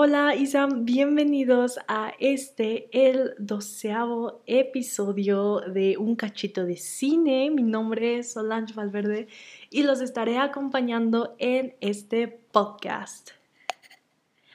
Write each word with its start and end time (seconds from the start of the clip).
Hola 0.00 0.36
Isam, 0.36 0.84
bienvenidos 0.84 1.80
a 1.88 2.12
este, 2.20 2.88
el 2.92 3.34
doceavo 3.36 4.44
episodio 4.46 5.58
de 5.58 5.98
Un 5.98 6.14
Cachito 6.14 6.64
de 6.64 6.76
Cine. 6.76 7.50
Mi 7.50 7.64
nombre 7.64 8.18
es 8.18 8.34
Solange 8.34 8.74
Valverde 8.74 9.26
y 9.70 9.82
los 9.82 10.00
estaré 10.00 10.38
acompañando 10.38 11.34
en 11.40 11.74
este 11.80 12.28
podcast. 12.28 13.30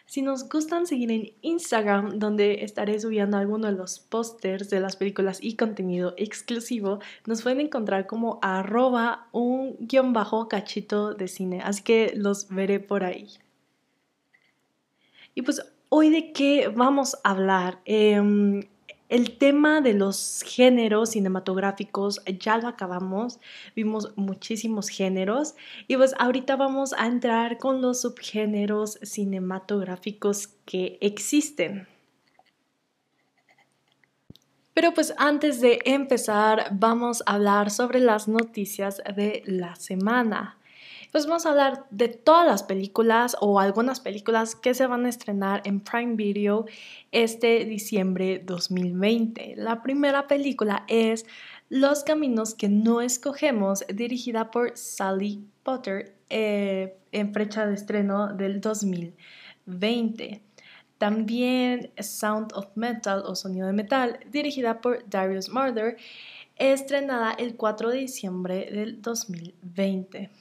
Si 0.06 0.22
nos 0.22 0.48
gustan 0.48 0.88
seguir 0.88 1.12
en 1.12 1.34
Instagram, 1.42 2.20
donde 2.20 2.64
estaré 2.64 2.98
subiendo 3.02 3.36
algunos 3.36 3.72
de 3.72 3.78
los 3.78 4.00
pósters 4.00 4.70
de 4.70 4.80
las 4.80 4.96
películas 4.96 5.40
y 5.42 5.58
contenido 5.58 6.14
exclusivo, 6.16 7.00
nos 7.26 7.42
pueden 7.42 7.60
encontrar 7.60 8.08
como 8.08 8.40
arroba 8.42 9.28
un 9.34 9.76
guion 9.82 10.14
bajo 10.14 10.48
cachito 10.48 11.14
de 11.14 11.28
cine. 11.28 11.60
Así 11.62 11.84
que 11.84 12.14
los 12.16 12.48
veré 12.48 12.80
por 12.80 13.04
ahí. 13.04 13.28
Y 15.36 15.42
pues 15.42 15.62
hoy 15.90 16.10
de 16.10 16.32
qué 16.32 16.68
vamos 16.68 17.18
a 17.24 17.32
hablar. 17.32 17.80
Em, 17.86 18.64
el 19.10 19.38
tema 19.38 19.80
de 19.82 19.94
los 19.94 20.44
géneros 20.44 21.12
cinematográficos 21.12 22.20
ya 22.40 22.58
lo 22.58 22.68
acabamos, 22.68 23.40
vimos 23.76 24.12
muchísimos 24.16 24.90
géneros 24.90 25.54
y 25.88 25.96
pues 25.98 26.16
ahorita 26.18 26.56
vamos 26.56 26.94
a 26.94 27.06
entrar 27.06 27.60
con 27.60 27.80
los 27.80 28.02
subgéneros 28.02 28.98
cinematográficos 29.04 30.48
que 30.66 30.98
existen. 31.00 31.88
Pero 34.74 34.96
pues 34.96 35.14
antes 35.18 35.62
de 35.62 35.80
empezar 35.86 36.70
vamos 36.72 37.22
a 37.28 37.36
hablar 37.36 37.70
sobre 37.70 38.00
las 38.00 38.28
noticias 38.28 39.00
de 39.16 39.44
la 39.46 39.76
semana 39.76 40.58
pues 41.14 41.28
vamos 41.28 41.46
a 41.46 41.52
hablar 41.52 41.86
de 41.92 42.08
todas 42.08 42.48
las 42.48 42.64
películas 42.64 43.38
o 43.40 43.60
algunas 43.60 44.00
películas 44.00 44.56
que 44.56 44.74
se 44.74 44.88
van 44.88 45.06
a 45.06 45.10
estrenar 45.10 45.62
en 45.64 45.80
Prime 45.80 46.16
Video 46.16 46.66
este 47.12 47.66
diciembre 47.66 48.42
2020. 48.44 49.54
La 49.58 49.84
primera 49.84 50.26
película 50.26 50.86
es 50.88 51.28
Los 51.70 52.04
Caminos 52.04 52.56
que 52.56 52.68
no 52.68 53.00
escogemos, 53.00 53.86
dirigida 53.94 54.50
por 54.50 54.76
Sally 54.76 55.46
Potter, 55.62 56.16
eh, 56.32 56.98
en 57.12 57.32
fecha 57.32 57.68
de 57.68 57.76
estreno 57.76 58.34
del 58.34 58.60
2020. 58.60 60.42
También 60.98 61.92
Sound 62.00 62.54
of 62.56 62.70
Metal 62.74 63.22
o 63.28 63.36
Sonido 63.36 63.68
de 63.68 63.74
Metal, 63.74 64.20
dirigida 64.32 64.82
por 64.82 65.08
Darius 65.08 65.50
Murder, 65.50 65.96
estrenada 66.56 67.34
el 67.34 67.56
4 67.56 67.92
de 67.92 67.98
diciembre 68.00 68.68
del 68.72 69.00
2020. 69.00 70.32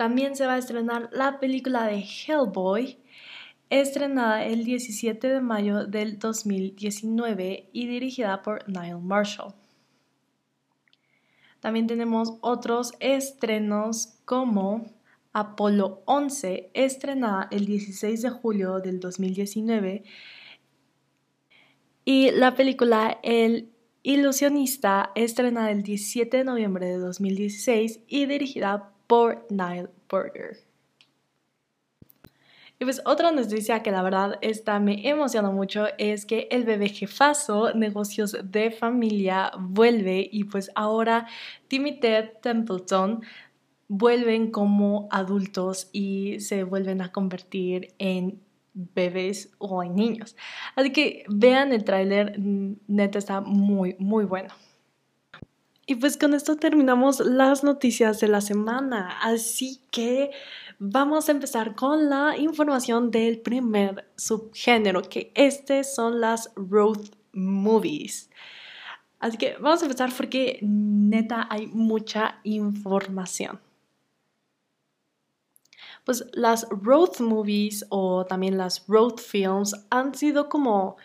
También 0.00 0.34
se 0.34 0.46
va 0.46 0.54
a 0.54 0.58
estrenar 0.58 1.10
la 1.12 1.40
película 1.40 1.84
de 1.84 2.02
Hellboy, 2.02 2.96
estrenada 3.68 4.46
el 4.46 4.64
17 4.64 5.28
de 5.28 5.42
mayo 5.42 5.84
del 5.84 6.18
2019 6.18 7.68
y 7.70 7.86
dirigida 7.86 8.40
por 8.40 8.66
Niall 8.66 9.02
Marshall. 9.02 9.52
También 11.60 11.86
tenemos 11.86 12.38
otros 12.40 12.94
estrenos 12.98 14.16
como 14.24 14.86
Apolo 15.34 16.00
11, 16.06 16.70
estrenada 16.72 17.48
el 17.50 17.66
16 17.66 18.22
de 18.22 18.30
julio 18.30 18.80
del 18.80 19.00
2019, 19.00 20.02
y 22.06 22.30
la 22.30 22.54
película 22.54 23.18
El 23.22 23.70
Ilusionista, 24.02 25.12
estrenada 25.14 25.70
el 25.70 25.82
17 25.82 26.38
de 26.38 26.44
noviembre 26.44 26.86
de 26.86 26.96
2016 26.96 28.00
y 28.08 28.24
dirigida 28.24 28.94
por 29.10 29.44
Nile 29.50 29.88
Burger. 30.08 30.56
Y 32.78 32.84
pues 32.84 33.02
otra 33.04 33.32
noticia 33.32 33.82
que 33.82 33.90
la 33.90 34.04
verdad 34.04 34.38
esta 34.40 34.78
me 34.78 35.08
emociona 35.08 35.50
mucho 35.50 35.86
es 35.98 36.24
que 36.24 36.46
el 36.52 36.62
bebé 36.62 36.90
jefazo 36.90 37.74
Negocios 37.74 38.36
de 38.40 38.70
Familia 38.70 39.50
vuelve 39.58 40.28
y 40.30 40.44
pues 40.44 40.70
ahora 40.76 41.26
Timmy 41.66 41.98
Ted 41.98 42.34
Templeton 42.40 43.24
vuelven 43.88 44.52
como 44.52 45.08
adultos 45.10 45.90
y 45.92 46.38
se 46.38 46.62
vuelven 46.62 47.02
a 47.02 47.10
convertir 47.10 47.88
en 47.98 48.40
bebés 48.74 49.50
o 49.58 49.82
en 49.82 49.96
niños. 49.96 50.36
Así 50.76 50.92
que 50.92 51.24
vean 51.28 51.72
el 51.72 51.82
tráiler, 51.82 52.38
neta 52.38 53.18
está 53.18 53.40
muy 53.40 53.96
muy 53.98 54.24
bueno. 54.24 54.54
Y 55.90 55.96
pues 55.96 56.16
con 56.16 56.34
esto 56.34 56.54
terminamos 56.54 57.18
las 57.18 57.64
noticias 57.64 58.20
de 58.20 58.28
la 58.28 58.40
semana. 58.40 59.18
Así 59.22 59.80
que 59.90 60.30
vamos 60.78 61.28
a 61.28 61.32
empezar 61.32 61.74
con 61.74 62.08
la 62.08 62.36
información 62.38 63.10
del 63.10 63.40
primer 63.40 64.08
subgénero, 64.14 65.02
que 65.02 65.32
este 65.34 65.82
son 65.82 66.20
las 66.20 66.52
road 66.54 67.08
movies. 67.32 68.30
Así 69.18 69.36
que 69.36 69.56
vamos 69.58 69.82
a 69.82 69.86
empezar 69.86 70.12
porque 70.16 70.60
neta 70.62 71.48
hay 71.50 71.66
mucha 71.66 72.38
información. 72.44 73.58
Pues 76.04 76.24
las 76.34 76.68
road 76.70 77.18
movies 77.18 77.84
o 77.88 78.24
también 78.26 78.56
las 78.56 78.86
road 78.86 79.16
films 79.16 79.74
han 79.90 80.14
sido 80.14 80.48
como 80.48 80.98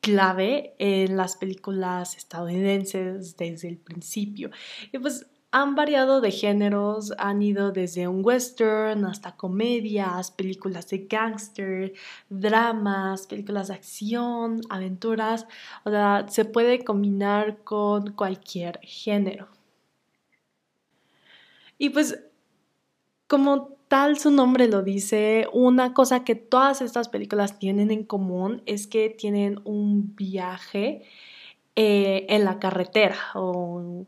clave 0.00 0.74
en 0.78 1.16
las 1.16 1.36
películas 1.36 2.16
estadounidenses 2.16 3.36
desde 3.36 3.68
el 3.68 3.78
principio. 3.78 4.50
Y 4.92 4.98
pues 4.98 5.26
han 5.52 5.74
variado 5.74 6.20
de 6.20 6.30
géneros, 6.30 7.12
han 7.18 7.42
ido 7.42 7.72
desde 7.72 8.06
un 8.06 8.24
western 8.24 9.04
hasta 9.04 9.36
comedias, 9.36 10.30
películas 10.30 10.88
de 10.88 11.06
gangster, 11.08 11.92
dramas, 12.28 13.26
películas 13.26 13.68
de 13.68 13.74
acción, 13.74 14.60
aventuras, 14.70 15.46
o 15.84 15.90
sea, 15.90 16.26
se 16.28 16.44
puede 16.44 16.84
combinar 16.84 17.64
con 17.64 18.12
cualquier 18.12 18.78
género. 18.82 19.48
Y 21.78 21.90
pues 21.90 22.22
como 23.26 23.79
tal 23.90 24.18
su 24.18 24.30
nombre 24.30 24.68
lo 24.68 24.82
dice, 24.82 25.48
una 25.52 25.94
cosa 25.94 26.22
que 26.24 26.36
todas 26.36 26.80
estas 26.80 27.08
películas 27.08 27.58
tienen 27.58 27.90
en 27.90 28.04
común 28.04 28.62
es 28.66 28.86
que 28.86 29.10
tienen 29.10 29.60
un 29.64 30.14
viaje 30.14 31.02
eh, 31.74 32.24
en 32.28 32.44
la 32.44 32.60
carretera 32.60 33.18
o 33.34 34.06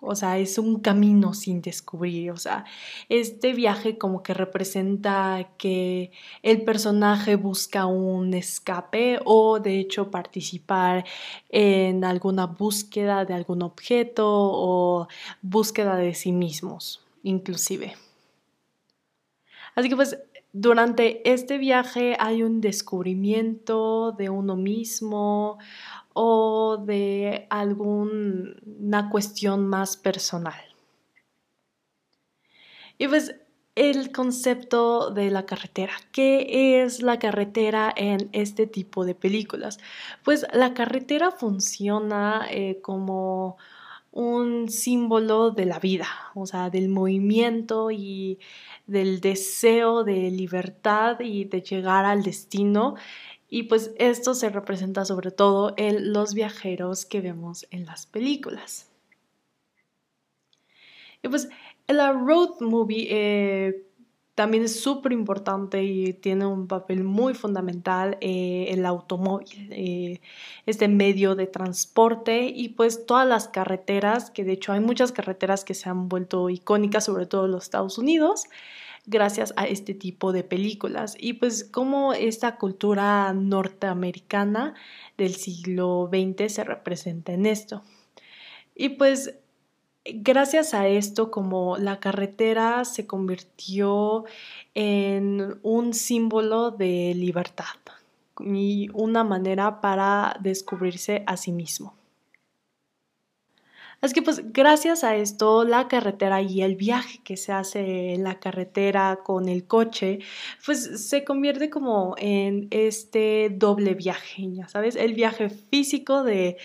o 0.00 0.14
sea, 0.14 0.38
es 0.38 0.58
un 0.58 0.78
camino 0.78 1.34
sin 1.34 1.60
descubrir, 1.60 2.30
o 2.30 2.36
sea, 2.36 2.64
este 3.08 3.52
viaje 3.52 3.98
como 3.98 4.22
que 4.22 4.32
representa 4.32 5.50
que 5.58 6.12
el 6.42 6.62
personaje 6.62 7.34
busca 7.34 7.86
un 7.86 8.32
escape 8.34 9.18
o 9.24 9.58
de 9.58 9.80
hecho 9.80 10.10
participar 10.10 11.04
en 11.48 12.04
alguna 12.04 12.46
búsqueda 12.46 13.24
de 13.24 13.34
algún 13.34 13.62
objeto 13.62 14.24
o 14.28 15.08
búsqueda 15.42 15.96
de 15.96 16.14
sí 16.14 16.30
mismos, 16.30 17.04
inclusive. 17.24 18.07
Así 19.78 19.88
que 19.88 19.94
pues 19.94 20.18
durante 20.52 21.30
este 21.30 21.56
viaje 21.56 22.16
hay 22.18 22.42
un 22.42 22.60
descubrimiento 22.60 24.10
de 24.10 24.28
uno 24.28 24.56
mismo 24.56 25.58
o 26.14 26.78
de 26.84 27.46
alguna 27.48 29.08
cuestión 29.08 29.68
más 29.68 29.96
personal. 29.96 30.60
Y 32.98 33.06
pues 33.06 33.36
el 33.76 34.10
concepto 34.10 35.12
de 35.12 35.30
la 35.30 35.46
carretera. 35.46 35.92
¿Qué 36.10 36.82
es 36.82 37.00
la 37.00 37.20
carretera 37.20 37.94
en 37.96 38.30
este 38.32 38.66
tipo 38.66 39.04
de 39.04 39.14
películas? 39.14 39.78
Pues 40.24 40.44
la 40.52 40.74
carretera 40.74 41.30
funciona 41.30 42.48
eh, 42.50 42.80
como 42.82 43.58
un 44.10 44.68
símbolo 44.68 45.50
de 45.50 45.66
la 45.66 45.78
vida, 45.78 46.08
o 46.34 46.46
sea, 46.46 46.70
del 46.70 46.88
movimiento 46.88 47.90
y 47.90 48.38
del 48.86 49.20
deseo 49.20 50.04
de 50.04 50.30
libertad 50.30 51.20
y 51.20 51.44
de 51.44 51.62
llegar 51.62 52.04
al 52.04 52.22
destino. 52.22 52.94
Y 53.48 53.64
pues 53.64 53.92
esto 53.98 54.34
se 54.34 54.50
representa 54.50 55.04
sobre 55.04 55.30
todo 55.30 55.74
en 55.76 56.12
los 56.12 56.34
viajeros 56.34 57.06
que 57.06 57.20
vemos 57.20 57.66
en 57.70 57.86
las 57.86 58.06
películas. 58.06 58.90
Y 61.22 61.28
pues 61.28 61.48
la 61.86 62.12
road 62.12 62.60
movie 62.60 63.08
eh, 63.10 63.87
también 64.38 64.62
es 64.62 64.78
súper 64.78 65.10
importante 65.10 65.82
y 65.82 66.12
tiene 66.12 66.46
un 66.46 66.68
papel 66.68 67.02
muy 67.02 67.34
fundamental 67.34 68.16
eh, 68.20 68.66
el 68.68 68.86
automóvil, 68.86 69.68
eh, 69.72 70.20
este 70.64 70.86
medio 70.86 71.34
de 71.34 71.48
transporte 71.48 72.46
y 72.54 72.68
pues 72.68 73.04
todas 73.04 73.26
las 73.26 73.48
carreteras, 73.48 74.30
que 74.30 74.44
de 74.44 74.52
hecho 74.52 74.72
hay 74.72 74.78
muchas 74.78 75.10
carreteras 75.10 75.64
que 75.64 75.74
se 75.74 75.88
han 75.88 76.08
vuelto 76.08 76.50
icónicas, 76.50 77.06
sobre 77.06 77.26
todo 77.26 77.46
en 77.46 77.50
los 77.50 77.64
Estados 77.64 77.98
Unidos, 77.98 78.44
gracias 79.06 79.52
a 79.56 79.66
este 79.66 79.92
tipo 79.92 80.30
de 80.30 80.44
películas. 80.44 81.16
Y 81.18 81.32
pues 81.32 81.64
como 81.64 82.12
esta 82.12 82.58
cultura 82.58 83.32
norteamericana 83.32 84.74
del 85.16 85.34
siglo 85.34 86.08
XX 86.12 86.52
se 86.52 86.62
representa 86.62 87.32
en 87.32 87.44
esto. 87.44 87.82
Y 88.76 88.90
pues 88.90 89.34
gracias 90.14 90.74
a 90.74 90.88
esto, 90.88 91.30
como 91.30 91.76
la 91.78 92.00
carretera 92.00 92.84
se 92.84 93.06
convirtió 93.06 94.24
en 94.74 95.58
un 95.62 95.94
símbolo 95.94 96.70
de 96.70 97.14
libertad 97.14 97.64
y 98.40 98.88
una 98.92 99.24
manera 99.24 99.80
para 99.80 100.36
descubrirse 100.40 101.24
a 101.26 101.36
sí 101.36 101.52
mismo. 101.52 101.94
Así 104.00 104.14
que 104.14 104.22
pues 104.22 104.52
gracias 104.52 105.02
a 105.02 105.16
esto 105.16 105.64
la 105.64 105.88
carretera 105.88 106.40
y 106.40 106.62
el 106.62 106.76
viaje 106.76 107.18
que 107.24 107.36
se 107.36 107.50
hace 107.50 108.14
en 108.14 108.22
la 108.22 108.38
carretera 108.38 109.20
con 109.24 109.48
el 109.48 109.66
coche, 109.66 110.20
pues 110.64 111.08
se 111.08 111.24
convierte 111.24 111.68
como 111.68 112.14
en 112.16 112.68
este 112.70 113.50
doble 113.50 113.94
viaje, 113.94 114.52
ya 114.52 114.68
sabes, 114.68 114.94
el 114.94 115.14
viaje 115.14 115.50
físico 115.50 116.22
de 116.22 116.58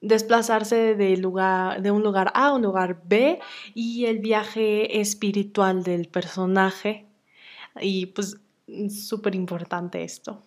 desplazarse 0.00 0.94
de, 0.94 1.16
lugar, 1.16 1.82
de 1.82 1.90
un 1.90 2.02
lugar 2.02 2.30
A 2.34 2.48
a 2.48 2.54
un 2.54 2.62
lugar 2.62 3.02
B 3.04 3.40
y 3.74 4.06
el 4.06 4.18
viaje 4.18 5.00
espiritual 5.00 5.82
del 5.82 6.08
personaje. 6.08 7.06
Y 7.80 8.06
pues 8.06 8.38
súper 8.90 9.34
importante 9.34 10.02
esto. 10.02 10.42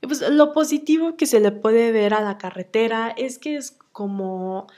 Pues 0.00 0.22
lo 0.30 0.52
positivo 0.52 1.16
que 1.16 1.26
se 1.26 1.40
le 1.40 1.50
puede 1.50 1.90
ver 1.92 2.14
a 2.14 2.20
la 2.20 2.38
carretera 2.38 3.10
es 3.16 3.38
que 3.38 3.56
es 3.56 3.76
como 3.92 4.68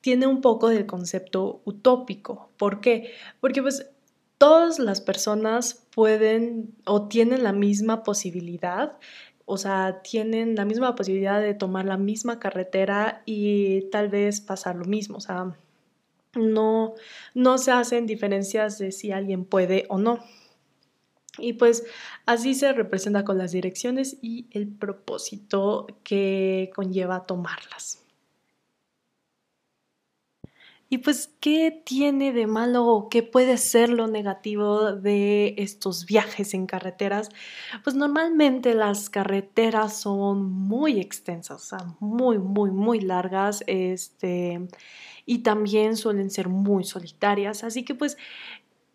tiene 0.00 0.26
un 0.26 0.40
poco 0.40 0.68
del 0.68 0.86
concepto 0.86 1.60
utópico. 1.64 2.50
¿Por 2.56 2.80
qué? 2.80 3.12
Porque 3.40 3.62
pues 3.62 3.90
todas 4.38 4.78
las 4.78 5.00
personas 5.00 5.86
pueden 5.94 6.74
o 6.84 7.06
tienen 7.06 7.44
la 7.44 7.52
misma 7.52 8.02
posibilidad, 8.02 8.98
o 9.52 9.58
sea, 9.58 10.00
tienen 10.02 10.54
la 10.54 10.64
misma 10.64 10.94
posibilidad 10.94 11.40
de 11.40 11.54
tomar 11.54 11.84
la 11.84 11.98
misma 11.98 12.40
carretera 12.40 13.22
y 13.26 13.82
tal 13.90 14.08
vez 14.08 14.40
pasar 14.40 14.76
lo 14.76 14.84
mismo, 14.86 15.18
o 15.18 15.20
sea, 15.20 15.54
no, 16.34 16.94
no 17.34 17.58
se 17.58 17.70
hacen 17.72 18.06
diferencias 18.06 18.78
de 18.78 18.92
si 18.92 19.12
alguien 19.12 19.44
puede 19.44 19.84
o 19.88 19.98
no. 19.98 20.20
Y 21.38 21.54
pues 21.54 21.84
así 22.26 22.54
se 22.54 22.72
representa 22.72 23.24
con 23.24 23.38
las 23.38 23.52
direcciones 23.52 24.18
y 24.22 24.46
el 24.50 24.68
propósito 24.68 25.86
que 26.04 26.70
conlleva 26.74 27.26
tomarlas. 27.26 28.01
Y 30.92 30.98
pues, 30.98 31.34
¿qué 31.40 31.82
tiene 31.86 32.34
de 32.34 32.46
malo 32.46 32.86
o 32.86 33.08
qué 33.08 33.22
puede 33.22 33.56
ser 33.56 33.88
lo 33.88 34.08
negativo 34.08 34.92
de 34.92 35.54
estos 35.56 36.04
viajes 36.04 36.52
en 36.52 36.66
carreteras? 36.66 37.30
Pues 37.82 37.96
normalmente 37.96 38.74
las 38.74 39.08
carreteras 39.08 39.98
son 39.98 40.52
muy 40.52 41.00
extensas, 41.00 41.62
o 41.62 41.78
sea, 41.78 41.96
muy, 41.98 42.36
muy, 42.36 42.72
muy 42.72 43.00
largas, 43.00 43.64
este, 43.66 44.68
y 45.24 45.38
también 45.38 45.96
suelen 45.96 46.28
ser 46.28 46.50
muy 46.50 46.84
solitarias, 46.84 47.64
así 47.64 47.86
que 47.86 47.94
pues 47.94 48.18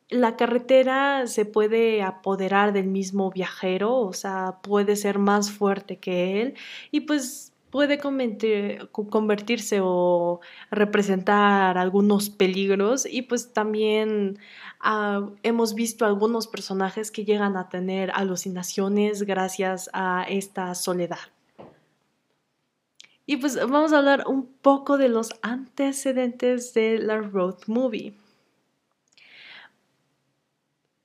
la 0.10 0.36
carretera 0.36 1.26
se 1.26 1.46
puede 1.46 2.04
apoderar 2.04 2.74
del 2.74 2.90
mismo 2.90 3.32
viajero, 3.32 3.96
o 3.96 4.14
sea, 4.14 4.60
puede 4.62 4.98
ser 4.98 5.18
más 5.18 5.50
fuerte 5.50 5.98
que 5.98 6.44
él 6.44 6.54
y 6.92 7.00
pues 7.02 7.54
puede 7.78 8.00
convertirse 8.00 9.82
o 9.84 10.42
representar 10.72 11.78
algunos 11.78 12.32
peligros 12.32 13.06
y 13.06 13.22
pues 13.22 13.54
también 13.54 14.40
ah, 14.80 15.30
hemos 15.44 15.76
visto 15.76 16.04
algunos 16.04 16.48
personajes 16.48 17.12
que 17.12 17.24
llegan 17.24 17.56
a 17.56 17.70
tener 17.70 18.10
alucinaciones 18.16 19.22
gracias 19.22 19.92
a 19.94 20.26
esta 20.28 20.74
soledad. 20.74 21.20
Y 23.28 23.38
pues 23.38 23.58
vamos 23.58 23.94
a 23.94 24.00
hablar 24.00 24.24
un 24.26 24.48
poco 24.48 24.98
de 24.98 25.10
los 25.10 25.30
antecedentes 25.44 26.74
de 26.74 26.98
la 26.98 27.18
road 27.18 27.60
movie. 27.68 28.16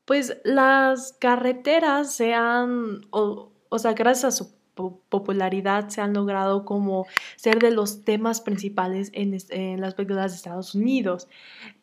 Pues 0.07 0.39
las 0.43 1.13
carreteras 1.21 2.15
se 2.15 2.33
han, 2.33 3.03
o, 3.11 3.53
o 3.69 3.79
sea, 3.79 3.93
gracias 3.93 4.25
a 4.25 4.37
su 4.39 4.62
popularidad 4.75 5.89
se 5.89 6.01
han 6.01 6.15
logrado 6.15 6.65
como 6.65 7.07
ser 7.37 7.59
de 7.59 7.71
los 7.71 8.05
temas 8.05 8.41
principales 8.41 9.11
en, 9.13 9.81
las 9.81 9.95
películas 9.95 10.33
de 10.33 10.37
Estados 10.37 10.75
Unidos. 10.75 11.29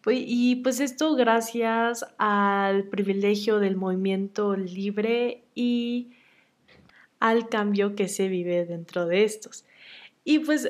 Y 0.08 0.58
pues 0.58 0.80
esto 0.80 1.16
gracias 1.16 2.06
al 2.18 2.86
privilegio 2.86 3.60
del 3.60 3.76
movimiento 3.76 4.56
libre 4.56 5.44
y 5.54 6.14
al 7.20 7.50
cambio 7.50 7.96
que 7.96 8.08
se 8.08 8.28
vive 8.28 8.66
dentro 8.66 9.06
de 9.06 9.24
estos. 9.24 9.66
Y 10.24 10.40
pues 10.40 10.70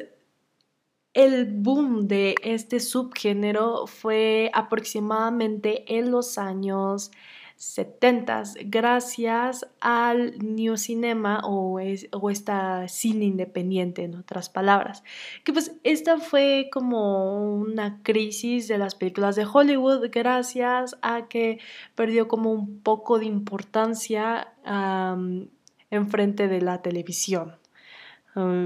el 1.13 1.45
boom 1.45 2.07
de 2.07 2.35
este 2.43 2.79
subgénero 2.79 3.87
fue 3.87 4.51
aproximadamente 4.53 5.97
en 5.97 6.11
los 6.11 6.37
años 6.37 7.11
70 7.59 8.43
gracias 8.67 9.67
al 9.81 10.39
New 10.39 10.77
Cinema 10.77 11.41
o, 11.43 11.77
o 12.13 12.29
esta 12.29 12.87
cine 12.87 13.25
independiente, 13.25 14.03
en 14.03 14.15
otras 14.15 14.49
palabras. 14.49 15.03
Que 15.43 15.51
pues 15.51 15.73
esta 15.83 16.19
fue 16.19 16.69
como 16.71 17.53
una 17.53 18.01
crisis 18.01 18.69
de 18.69 18.77
las 18.77 18.95
películas 18.95 19.35
de 19.35 19.45
Hollywood 19.45 20.07
gracias 20.09 20.97
a 21.01 21.27
que 21.27 21.59
perdió 21.95 22.29
como 22.29 22.53
un 22.53 22.79
poco 22.79 23.19
de 23.19 23.25
importancia 23.25 24.53
en 24.63 26.09
frente 26.09 26.47
de 26.47 26.61
la 26.61 26.81
televisión. 26.81 27.57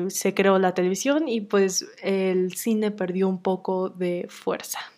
se 0.10 0.36
creó 0.36 0.60
la 0.60 0.76
televisión 0.76 1.28
y 1.28 1.42
pues 1.42 1.88
el 2.04 2.54
cine 2.54 2.92
perdió 2.92 3.28
un 3.28 3.42
poco 3.42 3.90
de 3.90 4.28
fuerza. 4.30 4.93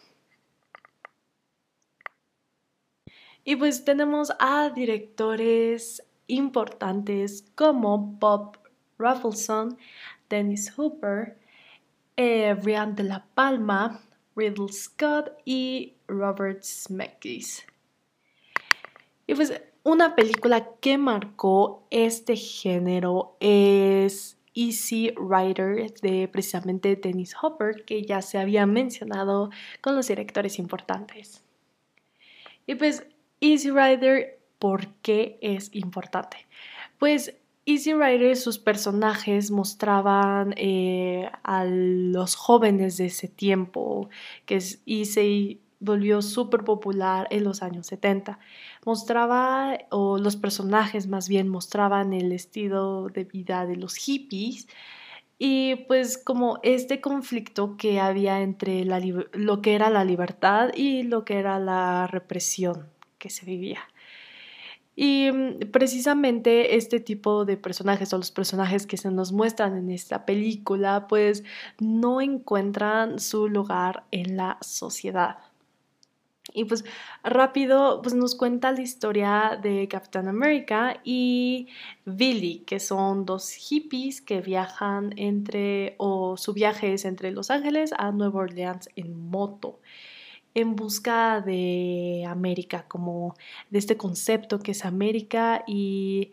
Y 3.46 3.56
pues 3.56 3.86
tenemos 3.86 4.34
a 4.40 4.72
directores 4.72 6.04
importantes 6.26 7.46
como 7.54 8.00
Bob 8.00 8.58
Raffleson, 8.98 9.78
Dennis 10.30 10.74
Hooper, 10.76 11.38
eh, 12.18 12.56
Brian 12.62 12.96
de 12.96 13.04
la 13.04 13.24
Palma, 13.36 14.02
Riddle 14.36 14.74
Scott 14.74 15.32
y 15.46 15.94
Robert 16.08 16.64
Zemeckis. 16.64 17.68
Y 19.28 19.36
pues 19.36 19.62
una 19.84 20.16
película 20.16 20.68
que 20.80 20.98
marcó 20.98 21.86
este 21.92 22.36
género 22.36 23.38
es 23.40 24.40
Easy 24.56 25.14
Rider 25.18 25.94
de 26.02 26.28
precisamente 26.28 26.96
Dennis 26.96 27.36
Hopper, 27.40 27.86
que 27.86 28.02
ya 28.02 28.24
se 28.24 28.40
había 28.40 28.66
mencionado 28.66 29.52
con 29.82 29.96
los 29.96 30.08
directores 30.08 30.58
importantes. 30.58 31.44
Y 32.66 32.74
pues 32.74 33.06
Easy 33.46 33.70
Rider, 33.70 34.40
¿por 34.58 34.88
qué 35.04 35.38
es 35.40 35.70
importante? 35.76 36.48
Pues 36.98 37.36
Easy 37.68 37.94
Rider, 37.94 38.36
sus 38.38 38.58
personajes 38.58 39.52
mostraban 39.52 40.56
eh, 40.58 41.30
a 41.44 41.64
los 41.64 42.34
jóvenes 42.34 42.98
de 42.98 43.06
ese 43.06 43.28
tiempo, 43.28 44.10
que 44.48 44.56
es, 44.56 44.82
y 44.84 45.06
se 45.06 45.60
volvió 45.80 46.24
súper 46.24 46.64
popular 46.64 47.28
en 47.30 47.44
los 47.44 47.62
años 47.62 47.86
70. 47.86 48.40
Mostraba, 48.84 49.78
o 49.92 50.18
los 50.18 50.38
personajes 50.38 51.06
más 51.06 51.30
bien 51.30 51.48
mostraban 51.48 52.14
el 52.14 52.32
estilo 52.32 53.10
de 53.10 53.26
vida 53.26 53.68
de 53.68 53.76
los 53.76 53.94
hippies 53.96 54.68
y 55.38 55.76
pues 55.88 56.18
como 56.18 56.58
este 56.64 57.00
conflicto 57.00 57.78
que 57.78 58.00
había 58.00 58.42
entre 58.42 58.86
lo 58.86 59.62
que 59.62 59.76
era 59.76 59.92
la 59.92 60.04
libertad 60.04 60.72
y 60.74 61.04
lo 61.04 61.26
que 61.26 61.38
era 61.38 61.60
la 61.60 62.08
represión 62.08 62.95
que 63.26 63.32
se 63.32 63.44
vivía. 63.44 63.80
Y 64.96 65.32
mm, 65.32 65.72
precisamente 65.72 66.76
este 66.76 67.00
tipo 67.00 67.44
de 67.44 67.58
personajes 67.58 68.14
o 68.14 68.18
los 68.20 68.30
personajes 68.30 68.86
que 68.86 68.98
se 68.98 69.10
nos 69.10 69.32
muestran 69.32 69.76
en 69.76 69.90
esta 69.90 70.28
película 70.28 71.08
pues 71.08 71.44
no 71.80 72.22
encuentran 72.22 73.20
su 73.20 73.50
lugar 73.50 74.04
en 74.12 74.38
la 74.38 74.60
sociedad. 74.62 75.38
Y 76.54 76.66
pues 76.66 76.86
rápido 77.24 78.04
pues 78.04 78.14
nos 78.14 78.36
cuenta 78.36 78.72
la 78.72 78.82
historia 78.82 79.60
de 79.60 79.88
Capitán 79.88 80.28
América 80.28 81.02
y 81.04 81.68
Billy, 82.06 82.60
que 82.60 82.80
son 82.80 83.26
dos 83.26 83.52
hippies 83.54 84.22
que 84.22 84.42
viajan 84.42 85.16
entre 85.18 85.96
o 85.98 86.38
su 86.38 86.54
viaje 86.54 86.94
es 86.94 87.06
entre 87.06 87.32
Los 87.32 87.50
Ángeles 87.50 87.92
a 87.98 88.12
Nueva 88.12 88.42
Orleans 88.42 88.88
en 88.96 89.20
moto 89.32 89.80
en 90.56 90.76
busca 90.76 91.42
de 91.42 92.26
América, 92.28 92.86
como 92.88 93.36
de 93.70 93.80
este 93.80 93.98
concepto 93.98 94.60
que 94.60 94.72
es 94.72 94.86
América 94.86 95.64
y, 95.68 96.32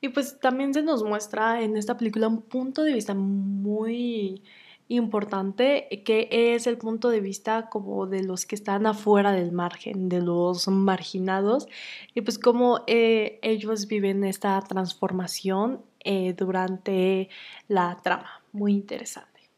y 0.00 0.10
pues 0.10 0.38
también 0.38 0.72
se 0.74 0.82
nos 0.82 1.02
muestra 1.02 1.62
en 1.62 1.76
esta 1.76 1.96
película 1.96 2.28
un 2.28 2.42
punto 2.42 2.84
de 2.84 2.92
vista 2.92 3.14
muy 3.14 4.42
importante 4.88 6.02
que 6.04 6.28
es 6.30 6.66
el 6.66 6.76
punto 6.76 7.08
de 7.08 7.20
vista 7.20 7.70
como 7.70 8.06
de 8.06 8.22
los 8.22 8.44
que 8.44 8.54
están 8.54 8.86
afuera 8.86 9.32
del 9.32 9.50
margen, 9.52 10.10
de 10.10 10.20
los 10.20 10.68
marginados 10.68 11.66
y 12.14 12.20
pues 12.20 12.38
cómo 12.38 12.84
eh, 12.86 13.38
ellos 13.42 13.86
viven 13.86 14.24
esta 14.24 14.60
transformación 14.60 15.82
eh, 16.00 16.34
durante 16.36 17.30
la 17.68 17.96
trama. 18.02 18.42
Muy 18.52 18.72
interesante. 18.72 19.48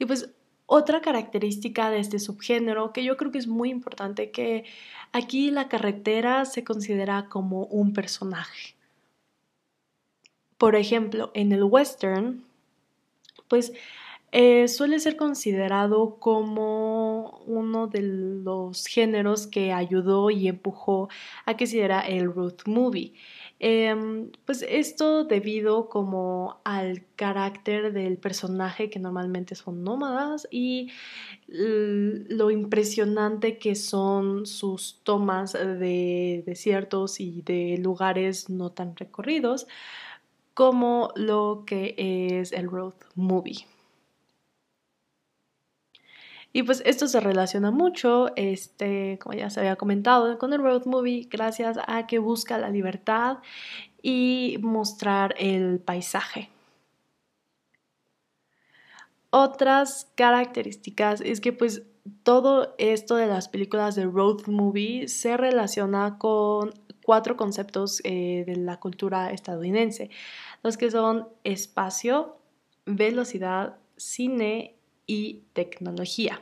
Y 0.00 0.06
pues 0.06 0.30
otra 0.70 1.00
característica 1.00 1.88
de 1.90 1.98
este 1.98 2.18
subgénero 2.18 2.92
que 2.92 3.02
yo 3.02 3.16
creo 3.16 3.32
que 3.32 3.38
es 3.38 3.46
muy 3.46 3.70
importante, 3.70 4.30
que 4.30 4.64
aquí 5.12 5.50
la 5.50 5.66
carretera 5.66 6.44
se 6.44 6.62
considera 6.62 7.30
como 7.30 7.64
un 7.64 7.94
personaje. 7.94 8.76
Por 10.58 10.76
ejemplo, 10.76 11.30
en 11.32 11.52
el 11.52 11.64
western, 11.64 12.44
pues 13.48 13.72
eh, 14.30 14.68
suele 14.68 15.00
ser 15.00 15.16
considerado 15.16 16.16
como 16.20 17.40
uno 17.46 17.86
de 17.86 18.02
los 18.02 18.86
géneros 18.86 19.46
que 19.46 19.72
ayudó 19.72 20.28
y 20.28 20.48
empujó 20.48 21.08
a 21.46 21.56
que 21.56 21.66
se 21.66 21.76
diera 21.76 22.00
el 22.00 22.30
road 22.34 22.56
movie. 22.66 23.14
Em, 23.60 24.30
pues 24.44 24.64
esto 24.68 25.24
debido 25.24 25.88
como 25.88 26.60
al 26.64 27.04
carácter 27.16 27.92
del 27.92 28.16
personaje 28.16 28.88
que 28.88 29.00
normalmente 29.00 29.56
son 29.56 29.82
nómadas 29.82 30.46
y 30.50 30.90
lo 31.48 32.52
impresionante 32.52 33.58
que 33.58 33.74
son 33.74 34.46
sus 34.46 35.00
tomas 35.02 35.54
de 35.54 36.44
desiertos 36.46 37.18
y 37.18 37.42
de 37.42 37.78
lugares 37.78 38.48
no 38.48 38.70
tan 38.70 38.94
recorridos 38.94 39.66
como 40.54 41.10
lo 41.16 41.64
que 41.66 41.94
es 41.96 42.52
el 42.52 42.70
road 42.70 42.94
movie. 43.16 43.66
Y 46.52 46.62
pues 46.62 46.82
esto 46.86 47.06
se 47.08 47.20
relaciona 47.20 47.70
mucho, 47.70 48.34
este, 48.36 49.18
como 49.20 49.36
ya 49.36 49.50
se 49.50 49.60
había 49.60 49.76
comentado, 49.76 50.38
con 50.38 50.52
el 50.52 50.62
road 50.62 50.86
movie, 50.86 51.28
gracias 51.30 51.78
a 51.86 52.06
que 52.06 52.18
busca 52.18 52.58
la 52.58 52.70
libertad 52.70 53.38
y 54.02 54.58
mostrar 54.62 55.34
el 55.38 55.78
paisaje. 55.80 56.48
Otras 59.30 60.10
características 60.14 61.20
es 61.20 61.40
que 61.40 61.52
pues 61.52 61.82
todo 62.22 62.74
esto 62.78 63.16
de 63.16 63.26
las 63.26 63.48
películas 63.48 63.94
de 63.94 64.06
road 64.06 64.46
movie 64.46 65.06
se 65.08 65.36
relaciona 65.36 66.16
con 66.18 66.72
cuatro 67.04 67.36
conceptos 67.36 68.00
eh, 68.04 68.44
de 68.46 68.56
la 68.56 68.80
cultura 68.80 69.30
estadounidense, 69.30 70.10
los 70.62 70.78
que 70.78 70.90
son 70.90 71.28
espacio, 71.44 72.38
velocidad, 72.86 73.76
cine 73.96 74.77
y 75.08 75.42
tecnología. 75.54 76.40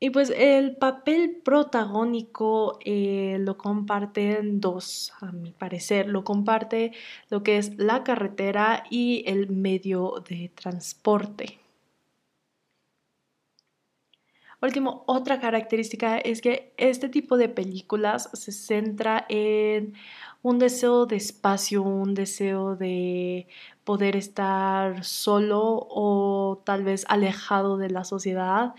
Y 0.00 0.10
pues 0.10 0.28
el 0.36 0.76
papel 0.76 1.40
protagónico 1.42 2.78
eh, 2.84 3.38
lo 3.40 3.56
comparten 3.56 4.60
dos, 4.60 5.14
a 5.22 5.32
mi 5.32 5.52
parecer. 5.52 6.08
Lo 6.08 6.24
comparte 6.24 6.92
lo 7.30 7.42
que 7.42 7.56
es 7.56 7.78
la 7.78 8.04
carretera 8.04 8.84
y 8.90 9.24
el 9.26 9.48
medio 9.48 10.22
de 10.28 10.50
transporte. 10.54 11.63
Último, 14.64 15.04
otra 15.06 15.40
característica 15.40 16.16
es 16.16 16.40
que 16.40 16.72
este 16.78 17.10
tipo 17.10 17.36
de 17.36 17.50
películas 17.50 18.30
se 18.32 18.50
centra 18.50 19.26
en 19.28 19.92
un 20.40 20.58
deseo 20.58 21.04
de 21.04 21.16
espacio, 21.16 21.82
un 21.82 22.14
deseo 22.14 22.74
de 22.74 23.46
poder 23.84 24.16
estar 24.16 25.04
solo 25.04 25.86
o 25.90 26.62
tal 26.64 26.82
vez 26.82 27.04
alejado 27.10 27.76
de 27.76 27.90
la 27.90 28.04
sociedad 28.04 28.74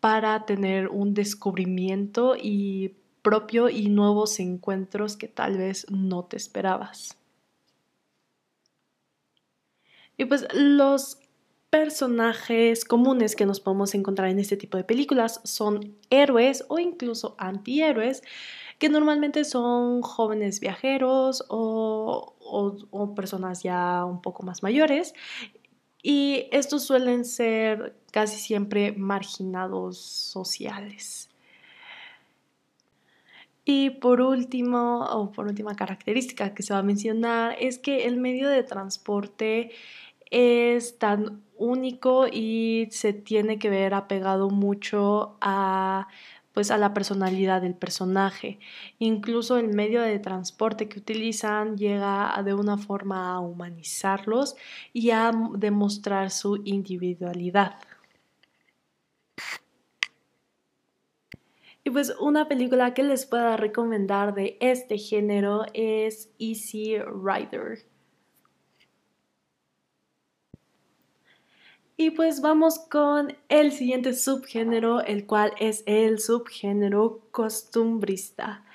para 0.00 0.46
tener 0.46 0.88
un 0.88 1.12
descubrimiento 1.12 2.34
y 2.34 2.94
propio 3.20 3.68
y 3.68 3.90
nuevos 3.90 4.40
encuentros 4.40 5.18
que 5.18 5.28
tal 5.28 5.58
vez 5.58 5.84
no 5.90 6.24
te 6.24 6.38
esperabas. 6.38 7.18
Y 10.16 10.24
pues 10.24 10.46
los 10.54 11.18
personajes 11.70 12.84
comunes 12.84 13.36
que 13.36 13.46
nos 13.46 13.60
podemos 13.60 13.94
encontrar 13.94 14.28
en 14.28 14.38
este 14.38 14.56
tipo 14.56 14.76
de 14.76 14.84
películas 14.84 15.40
son 15.44 15.96
héroes 16.10 16.64
o 16.68 16.78
incluso 16.78 17.34
antihéroes 17.38 18.22
que 18.78 18.88
normalmente 18.88 19.44
son 19.44 20.02
jóvenes 20.02 20.60
viajeros 20.60 21.44
o, 21.48 22.34
personas 23.14 23.62
ya 23.62 24.04
un 24.04 24.20
poco 24.20 24.42
más 24.42 24.62
mayores. 24.62 25.14
Y 26.02 26.46
estos 26.52 26.84
suelen 26.84 27.24
ser 27.24 27.96
casi 28.12 28.38
siempre 28.38 28.92
marginados 28.92 29.98
sociales. 29.98 31.30
Y 33.64 33.90
por 33.90 34.20
último, 34.20 35.04
o 35.10 35.32
por 35.32 35.46
última 35.46 35.74
característica 35.74 36.54
que 36.54 36.62
se 36.62 36.72
va 36.72 36.80
a 36.80 36.84
mencionar, 36.84 37.56
es 37.58 37.78
que 37.78 38.06
el 38.06 38.18
medio 38.18 38.48
de 38.48 38.62
transporte 38.62 39.72
es 40.30 40.98
tan 40.98 41.42
único 41.58 42.26
y 42.26 42.88
se 42.90 43.12
tiene 43.12 43.58
que 43.58 43.70
ver 43.70 43.94
apegado 43.94 44.50
mucho 44.50 45.36
a 45.40 46.08
pues 46.56 46.70
a 46.70 46.78
la 46.78 46.94
personalidad 46.94 47.60
del 47.60 47.74
personaje. 47.74 48.58
Incluso 48.98 49.58
el 49.58 49.68
medio 49.68 50.00
de 50.00 50.18
transporte 50.18 50.88
que 50.88 50.98
utilizan 50.98 51.76
llega 51.76 52.32
de 52.42 52.54
una 52.54 52.78
forma 52.78 53.34
a 53.34 53.40
humanizarlos 53.40 54.56
y 54.94 55.10
a 55.10 55.32
demostrar 55.58 56.30
su 56.30 56.62
individualidad. 56.64 57.76
Y 61.84 61.90
pues 61.90 62.14
una 62.18 62.48
película 62.48 62.94
que 62.94 63.02
les 63.02 63.26
pueda 63.26 63.58
recomendar 63.58 64.32
de 64.32 64.56
este 64.60 64.96
género 64.96 65.66
es 65.74 66.30
Easy 66.38 66.96
Rider. 66.98 67.84
Y 71.98 72.10
pues 72.10 72.42
vamos 72.42 72.78
con 72.78 73.34
el 73.48 73.72
siguiente 73.72 74.12
subgénero, 74.12 75.00
el 75.00 75.24
cual 75.24 75.52
es 75.58 75.82
el 75.86 76.20
subgénero 76.20 77.22
costumbrista. 77.30 78.66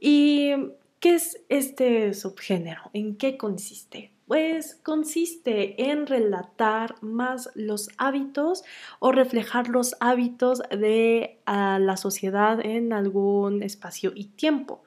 ¿Y 0.00 0.52
qué 0.98 1.16
es 1.16 1.42
este 1.50 2.14
subgénero? 2.14 2.90
¿En 2.94 3.16
qué 3.16 3.36
consiste? 3.36 4.12
Pues 4.26 4.76
consiste 4.76 5.90
en 5.90 6.06
relatar 6.06 6.94
más 7.02 7.50
los 7.54 7.90
hábitos 7.98 8.64
o 8.98 9.12
reflejar 9.12 9.68
los 9.68 9.94
hábitos 10.00 10.62
de 10.70 11.40
la 11.46 11.96
sociedad 11.98 12.64
en 12.64 12.94
algún 12.94 13.62
espacio 13.62 14.12
y 14.14 14.24
tiempo. 14.24 14.82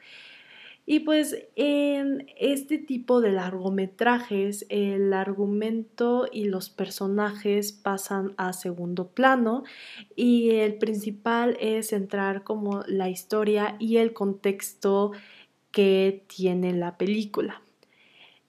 Y 0.92 1.00
pues 1.00 1.38
en 1.56 2.28
este 2.38 2.78
tipo 2.78 3.22
de 3.22 3.32
largometrajes 3.32 4.66
el 4.68 5.14
argumento 5.14 6.28
y 6.30 6.50
los 6.50 6.70
personajes 6.70 7.72
pasan 7.72 8.34
a 8.36 8.52
segundo 8.52 9.08
plano 9.08 9.64
y 10.18 10.50
el 10.50 10.76
principal 10.80 11.56
es 11.62 11.92
centrar 11.92 12.44
como 12.44 12.84
la 12.88 13.08
historia 13.08 13.78
y 13.80 14.00
el 14.00 14.12
contexto 14.12 15.14
que 15.72 16.26
tiene 16.28 16.74
la 16.74 16.98
película. 16.98 17.62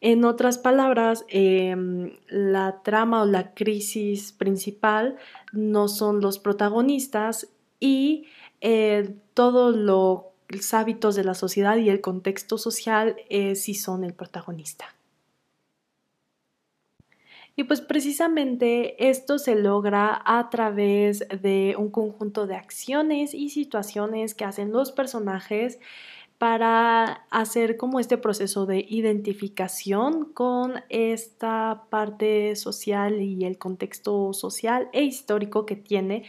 En 0.01 0.25
otras 0.25 0.59
palabras, 0.59 1.25
em, 1.29 2.17
la 2.27 2.83
trama 2.83 3.23
o 3.23 3.25
la 3.25 3.55
crisis 3.55 4.33
principal 4.33 5.17
no 5.53 5.87
son 5.87 6.21
los 6.21 6.41
protagonistas 6.41 7.55
y 7.79 8.27
eh, 8.61 9.15
todo 9.33 9.71
lo 9.71 10.32
los 10.53 10.75
hábitos 10.75 11.15
de 11.17 11.25
la 11.25 11.35
sociedad 11.35 11.77
y 11.77 11.91
el 11.91 12.01
contexto 12.01 12.59
social 12.59 13.17
eh, 13.29 13.55
sí 13.57 13.75
son 13.75 14.05
el 14.05 14.15
protagonista. 14.15 14.95
Y 17.55 17.65
pues 17.65 17.83
precisamente 17.83 19.11
esto 19.11 19.39
se 19.39 19.55
logra 19.55 20.23
a 20.25 20.49
través 20.49 21.27
de 21.43 21.75
un 21.79 21.91
conjunto 21.91 22.47
de 22.47 22.57
acciones 22.57 23.35
y 23.35 23.51
situaciones 23.51 24.35
que 24.35 24.47
hacen 24.47 24.73
los 24.73 24.91
personajes 24.91 25.79
para 26.39 27.25
hacer 27.31 27.77
como 27.77 28.01
este 28.01 28.17
proceso 28.19 28.67
de 28.67 28.85
identificación 28.89 30.25
con 30.33 30.83
esta 30.89 31.85
parte 31.91 32.57
social 32.57 33.21
y 33.21 33.45
el 33.45 33.59
contexto 33.59 34.33
social 34.33 34.89
e 34.93 35.05
histórico 35.05 35.67
que 35.67 35.77
tiene 35.77 36.25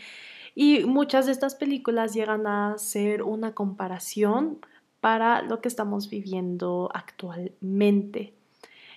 y 0.56 0.86
muchas 0.86 1.26
de 1.26 1.32
estas 1.32 1.56
películas 1.56 2.14
llegan 2.14 2.48
a 2.48 2.78
ser 2.78 3.24
una 3.24 3.54
comparación 3.54 4.60
para 5.00 5.42
lo 5.42 5.62
que 5.62 5.68
estamos 5.68 6.10
viviendo 6.10 6.90
actualmente. 6.94 8.34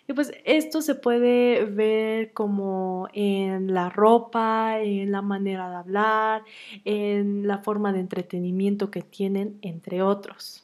Y 0.09 0.13
pues 0.13 0.33
esto 0.45 0.83
se 0.83 0.95
puede 0.95 1.65
ver 1.65 2.33
como 2.33 3.09
en 3.13 3.75
la 3.75 3.91
ropa, 3.91 4.79
en 4.81 5.11
la 5.11 5.21
manera 5.21 5.69
de 5.69 5.77
hablar, 5.77 6.45
en 6.85 7.49
la 7.49 7.59
forma 7.59 7.93
de 7.93 8.01
entretenimiento 8.01 8.91
que 8.91 9.03
tienen, 9.03 9.59
entre 9.63 10.03
otros. 10.03 10.63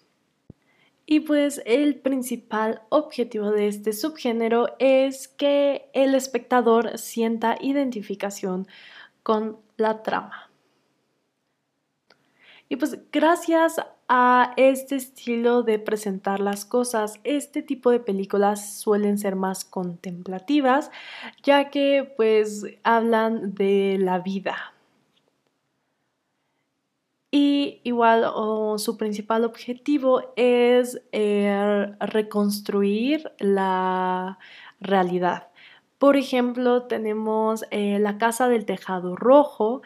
Y 1.07 1.21
pues 1.21 1.61
el 1.67 1.97
principal 1.97 2.83
objetivo 2.89 3.51
de 3.51 3.67
este 3.67 3.93
subgénero 3.93 4.77
es 4.79 5.27
que 5.27 5.91
el 5.93 6.15
espectador 6.15 6.97
sienta 6.99 7.59
identificación 7.61 8.69
con 9.25 9.57
la 9.77 10.05
trama. 10.05 10.52
Y 12.73 12.77
pues 12.77 12.99
gracias 13.13 13.83
a 14.09 14.55
este 14.57 14.97
estilo 14.97 15.63
de 15.63 15.79
presentar 15.79 16.41
las 16.41 16.65
cosas, 16.65 17.21
este 17.23 17.61
tipo 17.61 17.91
de 17.91 18.01
películas 18.01 18.79
suelen 18.79 19.19
ser 19.19 19.37
más 19.37 19.67
contemplativas, 19.67 20.91
ya 21.43 21.69
que 21.69 22.11
pues 22.17 22.65
hablan 22.83 23.55
de 23.55 23.99
la 24.01 24.21
vida. 24.21 24.73
Y 27.31 27.83
igual 27.85 28.25
su 28.79 28.97
principal 28.97 29.45
objetivo 29.45 30.33
es 30.37 30.99
eh, 31.13 31.95
reconstruir 32.01 33.33
la 33.39 34.39
realidad. 34.81 35.49
Por 35.99 36.17
ejemplo, 36.17 36.85
tenemos 36.85 37.67
eh, 37.71 37.99
La 38.01 38.19
Casa 38.19 38.49
del 38.49 38.65
Tejado 38.65 39.15
Rojo, 39.15 39.83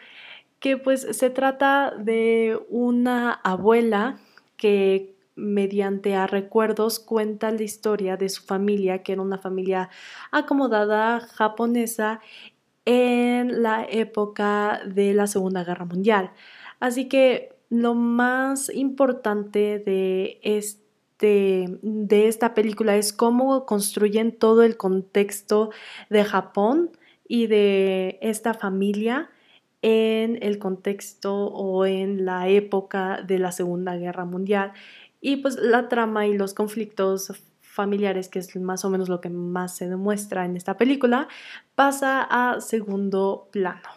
que 0.59 0.77
pues 0.77 1.07
se 1.11 1.29
trata 1.29 1.93
de 1.97 2.59
una 2.69 3.31
abuela 3.31 4.17
que 4.55 5.15
mediante 5.35 6.15
a 6.15 6.25
recuerdos 6.25 6.99
cuenta 6.99 7.51
la 7.51 7.61
historia 7.61 8.17
de 8.17 8.27
su 8.27 8.43
familia, 8.43 9.03
que 9.03 9.13
era 9.13 9.21
una 9.21 9.37
familia 9.37 9.89
acomodada 10.31 11.19
japonesa 11.19 12.19
en 12.85 13.61
la 13.61 13.85
época 13.87 14.81
de 14.85 15.13
la 15.13 15.27
Segunda 15.27 15.63
Guerra 15.63 15.85
Mundial. 15.85 16.31
Así 16.79 17.07
que 17.07 17.53
lo 17.69 17.93
más 17.93 18.73
importante 18.73 19.77
de 19.79 20.39
este, 20.41 21.65
de 21.81 22.27
esta 22.27 22.53
película 22.53 22.95
es 22.95 23.13
cómo 23.13 23.65
construyen 23.65 24.31
todo 24.31 24.63
el 24.63 24.77
contexto 24.77 25.69
de 26.09 26.23
Japón 26.23 26.91
y 27.27 27.47
de 27.47 28.17
esta 28.21 28.53
familia 28.53 29.29
en 29.89 30.37
el 30.41 30.59
contexto 30.59 31.33
o 31.33 31.85
en 31.85 32.25
la 32.25 32.49
época 32.49 33.21
de 33.21 33.39
la 33.39 33.53
Segunda 33.53 33.95
Guerra 33.95 34.25
Mundial. 34.25 34.73
Y 35.21 35.37
pues 35.37 35.55
la 35.55 35.87
trama 35.87 36.27
y 36.27 36.37
los 36.37 36.53
conflictos 36.53 37.31
familiares, 37.61 38.27
que 38.27 38.39
es 38.39 38.53
más 38.57 38.83
o 38.83 38.89
menos 38.89 39.07
lo 39.07 39.21
que 39.21 39.29
más 39.29 39.77
se 39.77 39.87
demuestra 39.87 40.43
en 40.43 40.57
esta 40.57 40.75
película, 40.75 41.29
pasa 41.75 42.21
a 42.21 42.59
segundo 42.59 43.47
plano. 43.53 43.87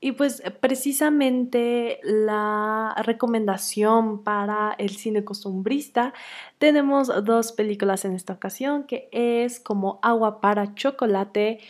Y 0.00 0.12
pues 0.12 0.42
precisamente 0.60 2.00
la 2.02 2.94
recomendación 3.04 4.24
para 4.24 4.74
el 4.78 4.90
cine 4.90 5.24
costumbrista, 5.24 6.12
tenemos 6.58 7.08
dos 7.24 7.52
películas 7.52 8.04
en 8.04 8.14
esta 8.14 8.32
ocasión, 8.32 8.84
que 8.84 9.08
es 9.12 9.60
como 9.60 10.00
Agua 10.02 10.40
para 10.40 10.74
Chocolate 10.74 11.60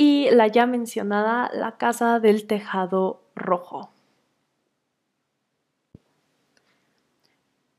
y 0.00 0.30
la 0.30 0.46
ya 0.46 0.64
mencionada 0.64 1.50
La 1.52 1.76
Casa 1.76 2.20
del 2.20 2.46
Tejado 2.46 3.20
Rojo. 3.34 3.90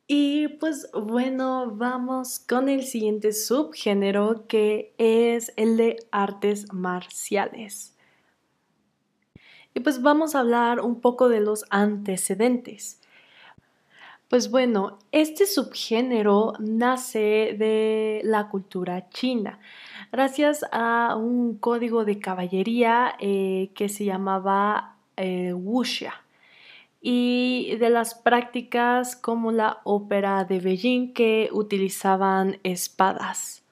Y 0.05 0.49
pues 0.59 0.87
bueno, 0.93 1.71
vamos 1.71 2.37
con 2.37 2.69
el 2.69 2.83
siguiente 2.83 3.33
subgénero 3.33 4.45
que 4.47 4.93
es 4.99 5.51
el 5.55 5.77
de 5.77 5.97
artes 6.11 6.71
marciales. 6.71 7.97
Y 9.73 9.79
pues 9.79 10.03
vamos 10.03 10.35
a 10.35 10.41
hablar 10.41 10.81
un 10.81 11.01
poco 11.01 11.27
de 11.27 11.39
los 11.39 11.65
antecedentes. 11.71 13.00
Pues 14.31 14.49
bueno, 14.49 14.97
este 15.11 15.45
subgénero 15.45 16.53
nace 16.59 17.53
de 17.59 18.21
la 18.23 18.47
cultura 18.47 19.09
china 19.09 19.59
gracias 20.09 20.63
a 20.71 21.17
un 21.17 21.57
código 21.57 22.05
de 22.05 22.19
caballería 22.19 23.13
eh, 23.19 23.71
que 23.75 23.89
se 23.89 24.05
llamaba 24.05 24.95
eh, 25.17 25.51
wuxia 25.51 26.13
y 27.01 27.75
de 27.75 27.89
las 27.89 28.15
prácticas 28.15 29.17
como 29.17 29.51
la 29.51 29.81
ópera 29.83 30.45
de 30.45 30.61
Beijing 30.61 31.11
que 31.11 31.49
utilizaban 31.51 32.57
espadas. 32.63 33.63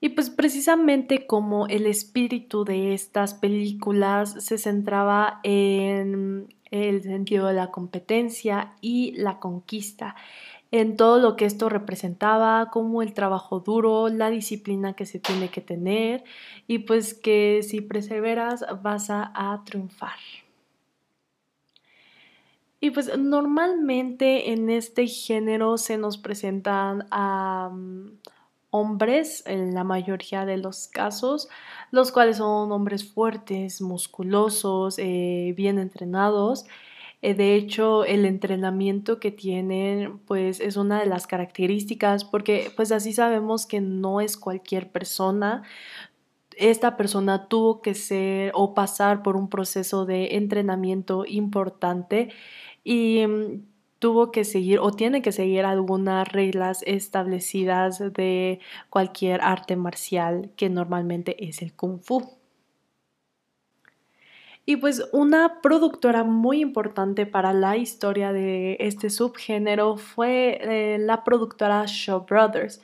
Y 0.00 0.08
pues 0.10 0.30
precisamente 0.30 1.26
como 1.26 1.66
el 1.66 1.84
espíritu 1.84 2.64
de 2.64 2.94
estas 2.94 3.34
películas 3.34 4.42
se 4.42 4.56
centraba 4.56 5.40
en 5.42 6.55
el 6.70 7.02
sentido 7.02 7.46
de 7.46 7.54
la 7.54 7.70
competencia 7.70 8.74
y 8.80 9.12
la 9.12 9.38
conquista 9.38 10.16
en 10.70 10.96
todo 10.96 11.18
lo 11.18 11.36
que 11.36 11.44
esto 11.44 11.68
representaba, 11.68 12.70
como 12.70 13.02
el 13.02 13.14
trabajo 13.14 13.60
duro, 13.60 14.08
la 14.08 14.30
disciplina 14.30 14.94
que 14.94 15.06
se 15.06 15.18
tiene 15.18 15.48
que 15.48 15.60
tener 15.60 16.24
y 16.66 16.80
pues 16.80 17.14
que 17.14 17.60
si 17.62 17.80
perseveras 17.80 18.64
vas 18.82 19.08
a, 19.10 19.62
triunfar. 19.64 20.18
Y 22.80 22.90
pues 22.90 23.16
normalmente 23.16 24.52
en 24.52 24.68
este 24.68 25.06
género 25.06 25.78
se 25.78 25.98
nos 25.98 26.18
presentan 26.18 27.06
a 27.10 27.70
hombres 28.70 29.42
en 29.46 29.74
la 29.74 29.84
mayoría 29.84 30.44
de 30.44 30.56
los 30.56 30.88
casos, 30.88 31.48
los 31.90 32.12
cuales 32.12 32.38
son 32.38 32.72
hombres 32.72 33.12
fuertes, 33.12 33.80
musculosos, 33.80 34.98
eh, 34.98 35.54
bien 35.56 35.78
entrenados 35.78 36.66
eh, 37.22 37.34
de 37.34 37.54
hecho, 37.56 38.04
el 38.04 38.24
entrenamiento 38.24 39.18
que 39.20 39.30
tienen, 39.30 40.18
pues 40.20 40.60
es 40.60 40.76
una 40.76 41.00
de 41.00 41.06
las 41.06 41.26
características, 41.26 42.24
porque 42.24 42.70
pues 42.76 42.92
así 42.92 43.12
sabemos 43.12 43.66
que 43.66 43.80
no 43.80 44.20
es 44.20 44.36
cualquier 44.36 44.90
persona. 44.92 45.62
Esta 46.56 46.96
persona 46.96 47.48
tuvo 47.48 47.82
que 47.82 47.94
ser 47.94 48.52
o 48.54 48.74
pasar 48.74 49.22
por 49.22 49.36
un 49.36 49.48
proceso 49.48 50.06
de 50.06 50.36
entrenamiento 50.36 51.24
importante 51.26 52.30
y 52.84 53.26
mm, 53.26 53.62
tuvo 53.98 54.30
que 54.30 54.44
seguir 54.44 54.78
o 54.80 54.90
tiene 54.92 55.22
que 55.22 55.32
seguir 55.32 55.64
algunas 55.64 56.28
reglas 56.28 56.82
establecidas 56.86 57.98
de 58.12 58.60
cualquier 58.90 59.40
arte 59.42 59.76
marcial 59.76 60.50
que 60.56 60.68
normalmente 60.68 61.48
es 61.48 61.62
el 61.62 61.72
kung 61.74 62.00
fu. 62.00 62.36
Y 64.68 64.76
pues 64.76 65.08
una 65.12 65.60
productora 65.62 66.24
muy 66.24 66.60
importante 66.60 67.24
para 67.24 67.52
la 67.52 67.76
historia 67.76 68.32
de 68.32 68.76
este 68.80 69.10
subgénero 69.10 69.96
fue 69.96 70.58
eh, 70.60 70.98
la 70.98 71.22
productora 71.22 71.84
Shaw 71.86 72.26
Brothers, 72.26 72.80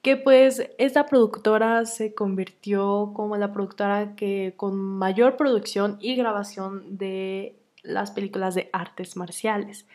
que 0.00 0.16
pues 0.16 0.70
esta 0.78 1.04
productora 1.06 1.84
se 1.84 2.14
convirtió 2.14 3.12
como 3.14 3.36
la 3.36 3.52
productora 3.52 4.14
que 4.16 4.54
con 4.56 4.76
mayor 4.76 5.36
producción 5.36 5.98
y 6.00 6.16
grabación 6.16 6.96
de 6.96 7.56
las 7.82 8.10
películas 8.10 8.54
de 8.54 8.70
artes 8.72 9.16
marciales. 9.16 9.86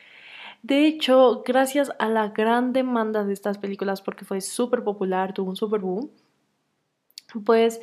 De 0.63 0.88
hecho, 0.88 1.43
gracias 1.45 1.91
a 1.99 2.08
la 2.10 2.30
gran 2.30 2.73
demanda 2.73 3.23
de 3.26 3.34
estas 3.34 3.58
películas, 3.60 4.02
porque 4.02 4.26
fue 4.26 4.41
súper 4.41 4.84
popular, 4.84 5.34
tuvo 5.34 5.49
un 5.49 5.56
super 5.58 5.82
boom, 5.82 6.10
pues 7.45 7.82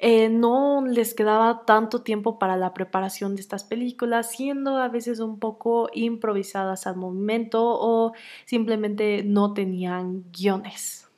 eh, 0.00 0.28
no 0.30 0.84
les 0.86 1.14
quedaba 1.14 1.64
tanto 1.66 2.02
tiempo 2.02 2.38
para 2.38 2.56
la 2.56 2.74
preparación 2.74 3.36
de 3.36 3.42
estas 3.42 3.64
películas, 3.64 4.30
siendo 4.32 4.78
a 4.78 4.88
veces 4.88 5.20
un 5.20 5.38
poco 5.38 5.90
improvisadas 5.94 6.86
al 6.86 6.96
momento 6.96 7.62
o 7.62 8.12
simplemente 8.46 9.22
no 9.24 9.54
tenían 9.54 10.24
guiones. 10.32 11.09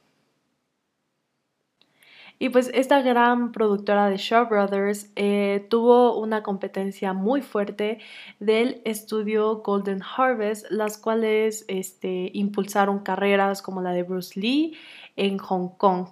Y 2.43 2.49
pues 2.49 2.73
esta 2.75 3.03
gran 3.03 3.53
productora 3.53 4.11
de 4.11 4.17
Shaw 4.17 4.49
Brothers 4.49 5.13
eh, 5.15 5.65
tuvo 5.71 6.19
una 6.19 6.43
competencia 6.43 7.13
muy 7.13 7.41
fuerte 7.41 8.01
del 8.41 8.83
estudio 8.85 9.59
Golden 9.59 10.03
Harvest, 10.03 10.67
las 10.69 10.99
cuales 10.99 11.65
este, 11.69 12.33
impulsaron 12.35 12.99
carreras 12.99 13.63
como 13.63 13.81
la 13.81 13.93
de 13.93 14.03
Bruce 14.03 14.41
Lee 14.41 14.77
en 15.15 15.39
Hong 15.39 15.69
Kong 15.77 16.09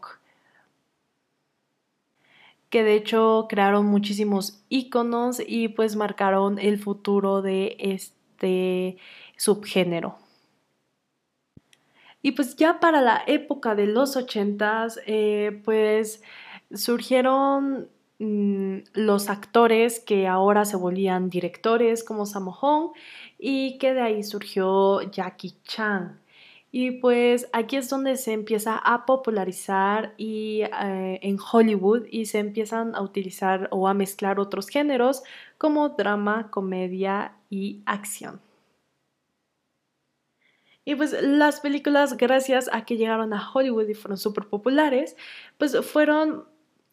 que 2.68 2.84
de 2.84 2.94
hecho 2.94 3.46
crearon 3.48 3.86
muchísimos 3.86 4.62
iconos 4.68 5.42
y 5.44 5.66
pues 5.66 5.96
marcaron 5.96 6.60
el 6.60 6.78
futuro 6.78 7.42
de 7.42 7.76
este 7.80 8.98
subgénero. 9.36 10.29
Y 12.22 12.32
pues 12.32 12.56
ya 12.56 12.80
para 12.80 13.00
la 13.00 13.22
época 13.26 13.74
de 13.74 13.86
los 13.86 14.16
ochentas, 14.16 15.00
eh, 15.06 15.60
pues 15.64 16.22
surgieron 16.72 17.88
mm, 18.18 18.78
los 18.94 19.30
actores 19.30 20.00
que 20.00 20.28
ahora 20.28 20.64
se 20.64 20.76
volvían 20.76 21.30
directores 21.30 22.04
como 22.04 22.26
Sammo 22.26 22.56
Hung 22.60 22.92
y 23.38 23.78
que 23.78 23.94
de 23.94 24.02
ahí 24.02 24.22
surgió 24.22 25.00
Jackie 25.10 25.54
Chan. 25.64 26.20
Y 26.72 26.92
pues 26.92 27.48
aquí 27.52 27.76
es 27.76 27.88
donde 27.88 28.16
se 28.16 28.32
empieza 28.32 28.76
a 28.76 29.04
popularizar 29.04 30.14
y, 30.16 30.62
eh, 30.62 31.18
en 31.22 31.36
Hollywood 31.40 32.06
y 32.10 32.26
se 32.26 32.38
empiezan 32.38 32.94
a 32.94 33.02
utilizar 33.02 33.68
o 33.72 33.88
a 33.88 33.94
mezclar 33.94 34.38
otros 34.38 34.68
géneros 34.68 35.22
como 35.58 35.88
drama, 35.90 36.48
comedia 36.50 37.32
y 37.50 37.82
acción. 37.86 38.40
Y 40.84 40.94
pues 40.94 41.14
las 41.22 41.60
películas, 41.60 42.16
gracias 42.16 42.68
a 42.72 42.84
que 42.84 42.96
llegaron 42.96 43.32
a 43.32 43.50
Hollywood 43.52 43.88
y 43.88 43.94
fueron 43.94 44.18
súper 44.18 44.46
populares, 44.46 45.16
pues 45.58 45.78
fueron 45.84 46.44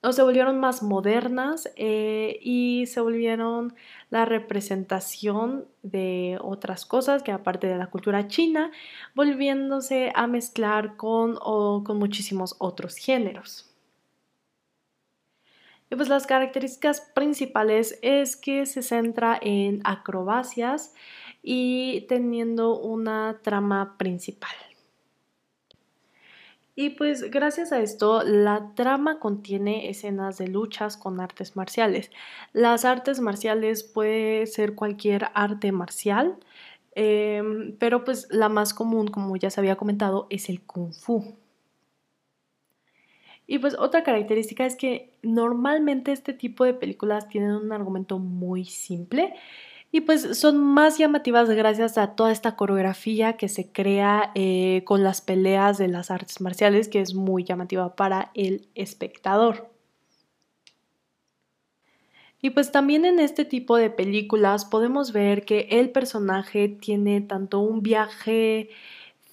o 0.03 0.13
se 0.13 0.21
volvieron 0.21 0.59
más 0.59 0.83
modernas 0.83 1.69
eh, 1.75 2.37
y 2.41 2.85
se 2.85 3.01
volvieron 3.01 3.75
la 4.09 4.25
representación 4.25 5.65
de 5.81 6.37
otras 6.41 6.85
cosas 6.85 7.23
que 7.23 7.31
aparte 7.31 7.67
de 7.67 7.77
la 7.77 7.87
cultura 7.87 8.27
china, 8.27 8.71
volviéndose 9.15 10.11
a 10.13 10.27
mezclar 10.27 10.97
con, 10.97 11.37
o, 11.41 11.83
con 11.83 11.97
muchísimos 11.97 12.55
otros 12.59 12.95
géneros. 12.97 13.73
Y 15.89 15.95
pues 15.95 16.09
las 16.09 16.27
características 16.27 17.01
principales 17.15 17.97
es 18.01 18.35
que 18.35 18.65
se 18.65 18.81
centra 18.81 19.39
en 19.41 19.81
acrobacias 19.85 20.93
y 21.49 22.01
teniendo 22.09 22.77
una 22.77 23.39
trama 23.41 23.95
principal. 23.97 24.51
Y 26.75 26.89
pues 26.89 27.31
gracias 27.31 27.71
a 27.71 27.79
esto, 27.79 28.21
la 28.23 28.73
trama 28.75 29.21
contiene 29.21 29.89
escenas 29.89 30.37
de 30.37 30.49
luchas 30.49 30.97
con 30.97 31.21
artes 31.21 31.55
marciales. 31.55 32.11
Las 32.51 32.83
artes 32.83 33.21
marciales 33.21 33.83
puede 33.83 34.45
ser 34.45 34.75
cualquier 34.75 35.29
arte 35.35 35.71
marcial, 35.71 36.35
em, 36.95 37.77
pero 37.79 38.03
pues 38.03 38.27
la 38.29 38.49
más 38.49 38.73
común, 38.73 39.07
como 39.07 39.37
ya 39.37 39.49
se 39.49 39.61
había 39.61 39.77
comentado, 39.77 40.27
es 40.29 40.49
el 40.49 40.61
kung 40.63 40.91
fu. 40.91 41.33
Y 43.47 43.59
pues 43.59 43.77
otra 43.79 44.03
característica 44.03 44.65
es 44.65 44.75
que 44.75 45.13
normalmente 45.23 46.11
este 46.11 46.33
tipo 46.33 46.65
de 46.65 46.73
películas 46.73 47.29
tienen 47.29 47.51
un 47.51 47.71
argumento 47.71 48.19
muy 48.19 48.65
simple 48.65 49.33
y 49.91 50.01
pues 50.01 50.37
son 50.37 50.57
más 50.57 50.97
llamativas 50.97 51.49
gracias 51.49 51.97
a 51.97 52.15
toda 52.15 52.31
esta 52.31 52.55
coreografía 52.55 53.37
que 53.37 53.47
se 53.47 53.71
crea 53.71 54.31
eh, 54.35 54.83
con 54.85 55.03
las 55.03 55.21
peleas 55.21 55.77
de 55.77 55.87
las 55.87 56.11
artes 56.11 56.41
marciales 56.41 56.89
que 56.89 56.99
es 56.99 57.13
muy 57.13 57.43
llamativa 57.45 57.95
para 57.95 58.31
el 58.33 58.67
espectador. 58.75 59.69
Y 62.41 62.51
pues 62.51 62.71
también 62.71 63.05
en 63.05 63.19
este 63.19 63.45
tipo 63.45 63.77
de 63.77 63.89
películas 63.89 64.65
podemos 64.65 65.11
ver 65.11 65.45
que 65.45 65.67
el 65.71 65.89
personaje 65.89 66.67
tiene 66.67 67.21
tanto 67.21 67.59
un 67.59 67.81
viaje 67.81 68.69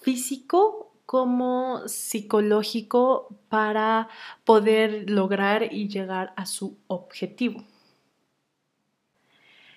físico 0.01 0.93
como 1.05 1.87
psicológico 1.87 3.29
para 3.49 4.09
poder 4.45 5.11
lograr 5.11 5.73
y 5.73 5.89
llegar 5.89 6.33
a 6.37 6.47
su 6.47 6.79
objetivo. 6.87 7.63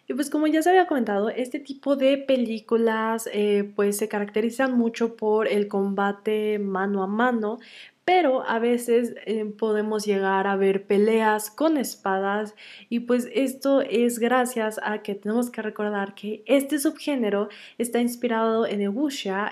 Y 0.07 0.13
pues 0.13 0.29
como 0.29 0.47
ya 0.47 0.61
se 0.61 0.69
había 0.69 0.87
comentado, 0.87 1.29
este 1.29 1.59
tipo 1.59 1.97
de 1.97 2.17
películas 2.17 3.29
eh, 3.33 3.69
pues 3.75 3.97
se 3.97 4.07
caracterizan 4.07 4.77
mucho 4.77 5.17
por 5.17 5.49
el 5.49 5.67
combate 5.67 6.59
mano 6.59 7.03
a 7.03 7.07
mano, 7.07 7.59
pero 8.05 8.47
a 8.47 8.57
veces 8.59 9.15
eh, 9.25 9.43
podemos 9.43 10.05
llegar 10.05 10.47
a 10.47 10.55
ver 10.55 10.87
peleas 10.87 11.51
con 11.51 11.77
espadas 11.77 12.55
y 12.87 13.01
pues 13.01 13.27
esto 13.33 13.81
es 13.81 14.19
gracias 14.19 14.79
a 14.81 15.01
que 15.03 15.13
tenemos 15.13 15.49
que 15.49 15.61
recordar 15.61 16.15
que 16.15 16.41
este 16.45 16.79
subgénero 16.79 17.49
está 17.77 17.99
inspirado 17.99 18.65
en 18.65 18.79
el 18.81 18.93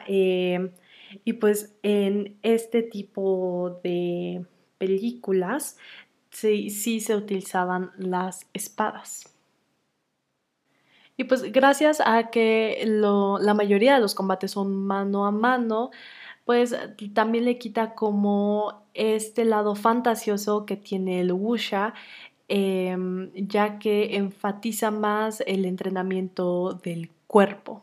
eh, 0.07 0.71
y 1.25 1.33
pues 1.33 1.75
en 1.83 2.37
este 2.43 2.81
tipo 2.81 3.81
de 3.83 4.45
películas 4.77 5.77
sí, 6.29 6.69
sí 6.69 7.01
se 7.01 7.13
utilizaban 7.13 7.91
las 7.97 8.47
espadas. 8.53 9.34
Y 11.17 11.25
pues 11.25 11.51
gracias 11.51 12.01
a 12.05 12.29
que 12.29 12.83
la 12.85 13.53
mayoría 13.53 13.95
de 13.95 14.01
los 14.01 14.15
combates 14.15 14.51
son 14.51 14.75
mano 14.75 15.25
a 15.25 15.31
mano, 15.31 15.91
pues 16.45 16.75
también 17.13 17.45
le 17.45 17.57
quita 17.57 17.95
como 17.95 18.83
este 18.93 19.45
lado 19.45 19.75
fantasioso 19.75 20.65
que 20.65 20.77
tiene 20.77 21.21
el 21.21 21.31
wuxia, 21.33 21.93
em, 22.47 23.31
ya 23.35 23.79
que 23.79 24.15
enfatiza 24.17 24.91
más 24.91 25.41
el 25.47 25.65
entrenamiento 25.65 26.73
del 26.83 27.09
cuerpo. 27.27 27.81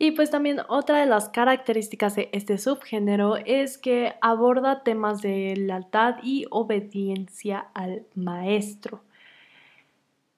Y 0.00 0.12
pues 0.12 0.30
también 0.30 0.60
otra 0.68 1.00
de 1.00 1.06
las 1.06 1.28
características 1.28 2.14
de 2.14 2.28
este 2.32 2.56
subgénero 2.56 3.36
es 3.36 3.78
que 3.78 4.14
aborda 4.20 4.84
temas 4.84 5.22
de 5.22 5.54
lealtad 5.56 6.16
y 6.22 6.46
obediencia 6.50 7.68
al 7.74 8.06
maestro. 8.14 9.02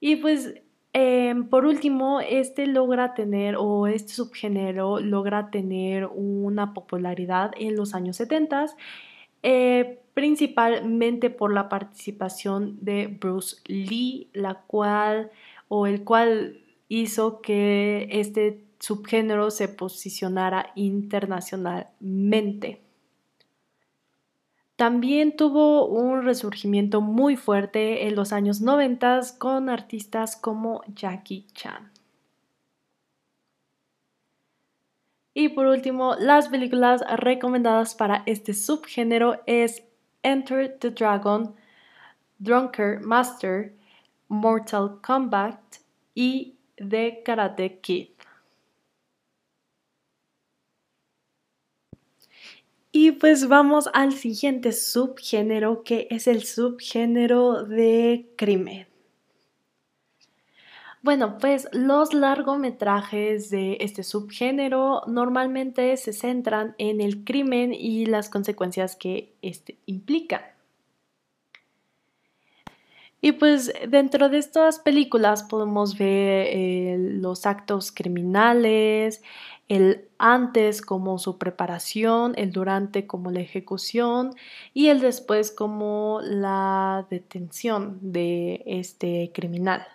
Y 0.01 0.17
pues 0.17 0.53
em, 0.91 1.47
por 1.47 1.65
último, 1.65 2.19
este 2.19 2.67
logra 2.67 3.13
tener, 3.13 3.55
o 3.57 3.87
este 3.87 4.11
subgénero 4.11 4.99
logra 4.99 5.49
tener 5.51 6.07
una 6.07 6.73
popularidad 6.73 7.51
en 7.57 7.77
los 7.77 7.95
años 7.95 8.17
70, 8.17 8.65
eh, 9.43 9.99
principalmente 10.13 11.29
por 11.29 11.53
la 11.53 11.69
participación 11.69 12.77
de 12.81 13.07
Bruce 13.07 13.61
Lee, 13.67 14.27
la 14.33 14.55
cual, 14.55 15.31
o 15.69 15.87
el 15.87 16.03
cual 16.03 16.57
hizo 16.89 17.41
que 17.41 18.09
este 18.11 18.65
subgénero 18.79 19.49
se 19.51 19.69
posicionara 19.69 20.73
internacionalmente. 20.75 22.81
También 24.81 25.35
tuvo 25.35 25.85
un 25.85 26.23
resurgimiento 26.23 27.01
muy 27.01 27.35
fuerte 27.35 28.07
en 28.07 28.15
los 28.15 28.33
años 28.33 28.61
90 28.61 29.21
con 29.37 29.69
artistas 29.69 30.35
como 30.35 30.81
Jackie 30.95 31.45
Chan. 31.53 31.91
Y 35.35 35.49
por 35.49 35.67
último, 35.67 36.15
las 36.17 36.49
películas 36.49 37.03
recomendadas 37.19 37.93
para 37.93 38.23
este 38.25 38.55
subgénero 38.55 39.43
es 39.45 39.83
Enter 40.23 40.75
the 40.79 40.89
Dragon, 40.89 41.53
Drunker 42.39 43.01
Master, 43.01 43.75
Mortal 44.29 44.99
Kombat 45.03 45.59
y 46.15 46.55
The 46.77 47.21
Karate 47.23 47.81
Kid. 47.81 48.10
Y 52.91 53.11
pues 53.13 53.47
vamos 53.47 53.89
al 53.93 54.11
siguiente 54.13 54.73
subgénero 54.73 55.83
que 55.83 56.07
es 56.09 56.27
el 56.27 56.43
subgénero 56.43 57.63
de 57.63 58.29
crimen. 58.35 58.87
Bueno, 61.03 61.37
pues 61.39 61.67
los 61.71 62.13
largometrajes 62.13 63.49
de 63.49 63.77
este 63.79 64.03
subgénero 64.03 65.01
normalmente 65.07 65.97
se 65.97 66.13
centran 66.13 66.75
en 66.77 67.01
el 67.01 67.23
crimen 67.23 67.73
y 67.73 68.05
las 68.05 68.29
consecuencias 68.29 68.97
que 68.97 69.33
este 69.41 69.79
implica. 69.87 70.53
Y 73.19 73.33
pues 73.33 73.71
dentro 73.87 74.29
de 74.29 74.39
estas 74.39 74.79
películas 74.79 75.43
podemos 75.43 75.97
ver 75.97 76.47
eh, 76.49 76.97
los 76.99 77.45
actos 77.45 77.91
criminales, 77.91 79.23
el 79.71 80.09
antes 80.17 80.81
como 80.81 81.17
su 81.17 81.37
preparación, 81.37 82.33
el 82.35 82.51
durante 82.51 83.07
como 83.07 83.31
la 83.31 83.39
ejecución 83.39 84.35
y 84.73 84.87
el 84.87 84.99
después 84.99 85.49
como 85.49 86.19
la 86.21 87.07
detención 87.09 87.97
de 88.01 88.63
este 88.65 89.31
criminal. 89.33 89.87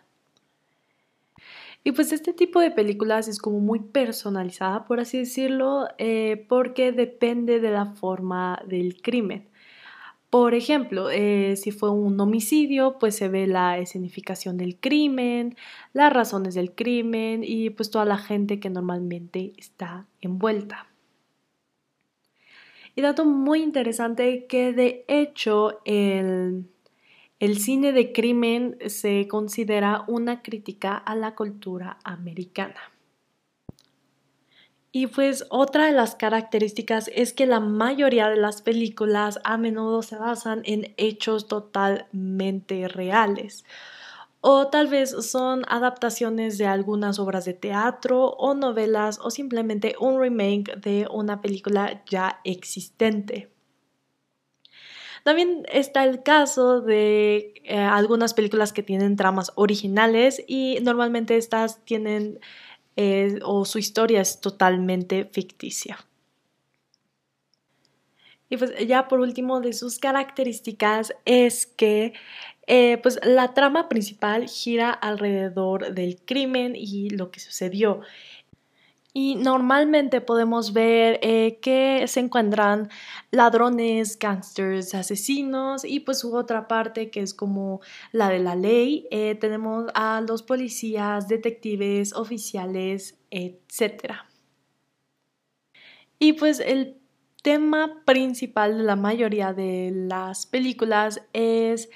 Y 1.84 1.92
pues 1.92 2.10
este 2.12 2.32
tipo 2.32 2.58
de 2.58 2.70
películas 2.70 3.28
es 3.28 3.38
como 3.38 3.60
muy 3.60 3.80
personalizada, 3.80 4.86
por 4.86 4.98
así 4.98 5.18
decirlo, 5.18 5.88
eh, 5.98 6.46
porque 6.48 6.90
depende 6.92 7.60
de 7.60 7.70
la 7.70 7.84
forma 7.84 8.62
del 8.66 9.02
crimen. 9.02 9.46
Por 10.30 10.54
ejemplo, 10.54 11.08
eh, 11.10 11.54
si 11.56 11.70
fue 11.70 11.90
un 11.90 12.18
homicidio, 12.20 12.98
pues 12.98 13.16
se 13.16 13.28
ve 13.28 13.46
la 13.46 13.78
escenificación 13.78 14.56
del 14.56 14.76
crimen, 14.76 15.56
las 15.92 16.12
razones 16.12 16.54
del 16.54 16.72
crimen 16.72 17.42
y 17.44 17.70
pues 17.70 17.90
toda 17.90 18.04
la 18.04 18.18
gente 18.18 18.58
que 18.58 18.68
normalmente 18.68 19.52
está 19.56 20.06
envuelta. 20.20 20.88
Y 22.96 23.02
dato 23.02 23.24
muy 23.24 23.62
interesante 23.62 24.46
que 24.46 24.72
de 24.72 25.04
hecho 25.06 25.80
el, 25.84 26.64
el 27.38 27.58
cine 27.58 27.92
de 27.92 28.12
crimen 28.12 28.78
se 28.86 29.28
considera 29.28 30.04
una 30.08 30.42
crítica 30.42 30.96
a 30.96 31.14
la 31.14 31.34
cultura 31.34 31.98
americana. 32.04 32.95
Y 34.98 35.08
pues 35.08 35.44
otra 35.50 35.84
de 35.84 35.92
las 35.92 36.14
características 36.14 37.10
es 37.14 37.34
que 37.34 37.44
la 37.44 37.60
mayoría 37.60 38.30
de 38.30 38.38
las 38.38 38.62
películas 38.62 39.38
a 39.44 39.58
menudo 39.58 40.00
se 40.00 40.16
basan 40.16 40.62
en 40.64 40.94
hechos 40.96 41.48
totalmente 41.48 42.88
reales. 42.88 43.66
O 44.40 44.68
tal 44.68 44.88
vez 44.88 45.10
son 45.10 45.64
adaptaciones 45.68 46.56
de 46.56 46.66
algunas 46.66 47.18
obras 47.18 47.44
de 47.44 47.52
teatro 47.52 48.30
o 48.38 48.54
novelas 48.54 49.20
o 49.22 49.30
simplemente 49.30 49.96
un 50.00 50.18
remake 50.18 50.74
de 50.76 51.06
una 51.10 51.42
película 51.42 52.02
ya 52.08 52.40
existente. 52.44 53.50
También 55.24 55.66
está 55.70 56.04
el 56.04 56.22
caso 56.22 56.80
de 56.80 57.52
eh, 57.64 57.76
algunas 57.76 58.32
películas 58.32 58.72
que 58.72 58.82
tienen 58.82 59.16
tramas 59.16 59.52
originales 59.56 60.42
y 60.46 60.78
normalmente 60.80 61.36
estas 61.36 61.84
tienen 61.84 62.40
o 63.42 63.64
su 63.64 63.78
historia 63.78 64.20
es 64.20 64.40
totalmente 64.40 65.24
ficticia. 65.26 65.98
Y 68.48 68.56
pues 68.56 68.72
ya 68.86 69.08
por 69.08 69.20
último 69.20 69.60
de 69.60 69.72
sus 69.72 69.98
características 69.98 71.12
es 71.24 71.66
que 71.66 72.12
eh, 72.68 72.98
pues 73.02 73.18
la 73.24 73.54
trama 73.54 73.88
principal 73.88 74.48
gira 74.48 74.90
alrededor 74.90 75.94
del 75.94 76.18
crimen 76.24 76.74
y 76.76 77.10
lo 77.10 77.30
que 77.30 77.40
sucedió. 77.40 78.00
Y 79.18 79.34
normalmente 79.36 80.20
podemos 80.20 80.74
ver 80.74 81.18
eh, 81.22 81.58
que 81.62 82.06
se 82.06 82.20
encuentran 82.20 82.90
ladrones, 83.30 84.18
gangsters, 84.18 84.94
asesinos 84.94 85.86
y 85.86 86.00
pues 86.00 86.18
su 86.18 86.36
otra 86.36 86.68
parte 86.68 87.08
que 87.08 87.20
es 87.20 87.32
como 87.32 87.80
la 88.12 88.28
de 88.28 88.40
la 88.40 88.54
ley. 88.56 89.08
Eh, 89.10 89.34
tenemos 89.34 89.86
a 89.94 90.20
los 90.20 90.42
policías, 90.42 91.28
detectives, 91.28 92.12
oficiales, 92.12 93.18
etc. 93.30 94.16
Y 96.18 96.34
pues 96.34 96.60
el 96.60 96.98
tema 97.42 98.02
principal 98.04 98.76
de 98.76 98.84
la 98.84 98.96
mayoría 98.96 99.54
de 99.54 99.92
las 99.94 100.44
películas 100.44 101.22
es 101.32 101.88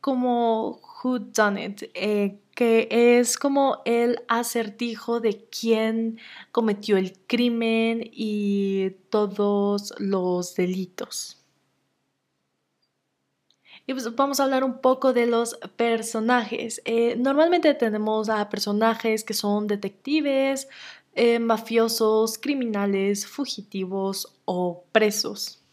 como 0.00 0.80
Who 1.04 1.20
Done 1.20 1.66
It, 1.66 1.82
eh, 1.94 2.40
que 2.54 2.88
es 2.90 3.36
como 3.36 3.82
el 3.84 4.20
acertijo 4.28 5.20
de 5.20 5.46
quién 5.48 6.18
cometió 6.52 6.96
el 6.96 7.18
crimen 7.26 8.08
y 8.12 8.90
todos 9.10 9.92
los 9.98 10.54
delitos. 10.54 11.40
Y 13.86 13.92
pues 13.92 14.14
vamos 14.16 14.40
a 14.40 14.44
hablar 14.44 14.64
un 14.64 14.80
poco 14.80 15.12
de 15.12 15.26
los 15.26 15.56
personajes. 15.76 16.80
Eh, 16.84 17.16
normalmente 17.16 17.74
tenemos 17.74 18.28
a 18.30 18.48
personajes 18.48 19.24
que 19.24 19.34
son 19.34 19.66
detectives, 19.66 20.68
eh, 21.14 21.38
mafiosos, 21.38 22.38
criminales, 22.38 23.26
fugitivos 23.26 24.34
o 24.46 24.84
presos. 24.92 25.63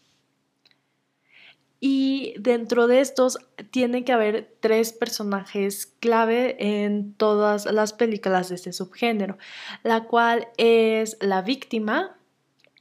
Y 1.84 2.34
dentro 2.38 2.86
de 2.86 3.00
estos 3.00 3.38
tiene 3.72 4.04
que 4.04 4.12
haber 4.12 4.54
tres 4.60 4.92
personajes 4.92 5.86
clave 5.98 6.54
en 6.84 7.12
todas 7.14 7.66
las 7.66 7.92
películas 7.92 8.48
de 8.48 8.54
este 8.54 8.72
subgénero, 8.72 9.36
la 9.82 10.04
cual 10.04 10.46
es 10.58 11.16
la 11.20 11.42
víctima, 11.42 12.16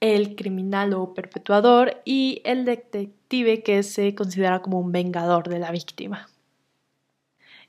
el 0.02 0.36
criminal 0.36 0.94
o 0.94 1.16
perpetuador 1.16 2.00
y 2.06 2.44
el 2.46 2.64
detective 2.64 3.64
que 3.64 3.82
se 3.82 4.14
considera 4.14 4.62
como 4.62 4.80
un 4.80 4.92
vengador 4.92 5.50
de 5.50 5.58
la 5.58 5.72
víctima. 5.72 6.30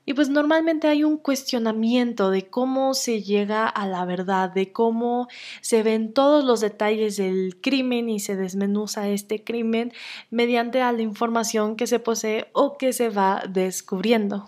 Y 0.05 0.13
pues 0.13 0.29
normalmente 0.29 0.87
hay 0.87 1.03
un 1.03 1.17
cuestionamiento 1.17 2.29
de 2.29 2.47
cómo 2.47 2.93
se 2.93 3.21
llega 3.21 3.67
a 3.67 3.87
la 3.87 4.03
verdad, 4.03 4.49
de 4.49 4.73
cómo 4.73 5.27
se 5.61 5.81
ven 5.81 6.13
todos 6.13 6.43
los 6.43 6.59
detalles 6.59 7.15
del 7.17 7.59
crimen 7.61 8.09
y 8.09 8.19
se 8.19 8.35
desmenuza 8.35 9.07
este 9.07 9.43
crimen 9.43 9.93
mediante 10.29 10.79
la 10.79 11.01
información 11.01 11.77
que 11.77 11.87
se 11.87 11.99
posee 11.99 12.47
o 12.51 12.77
que 12.77 12.91
se 12.91 13.09
va 13.09 13.43
descubriendo. 13.47 14.47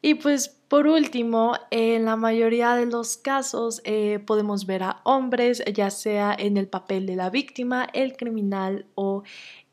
Y 0.00 0.14
pues 0.14 0.48
por 0.68 0.86
último, 0.86 1.54
en 1.70 2.04
la 2.04 2.14
mayoría 2.14 2.76
de 2.76 2.86
los 2.86 3.16
casos 3.16 3.80
eh, 3.84 4.20
podemos 4.24 4.66
ver 4.66 4.84
a 4.84 5.00
hombres, 5.02 5.64
ya 5.72 5.90
sea 5.90 6.34
en 6.38 6.56
el 6.56 6.68
papel 6.68 7.06
de 7.06 7.16
la 7.16 7.30
víctima, 7.30 7.88
el 7.92 8.16
criminal 8.16 8.86
o 8.94 9.24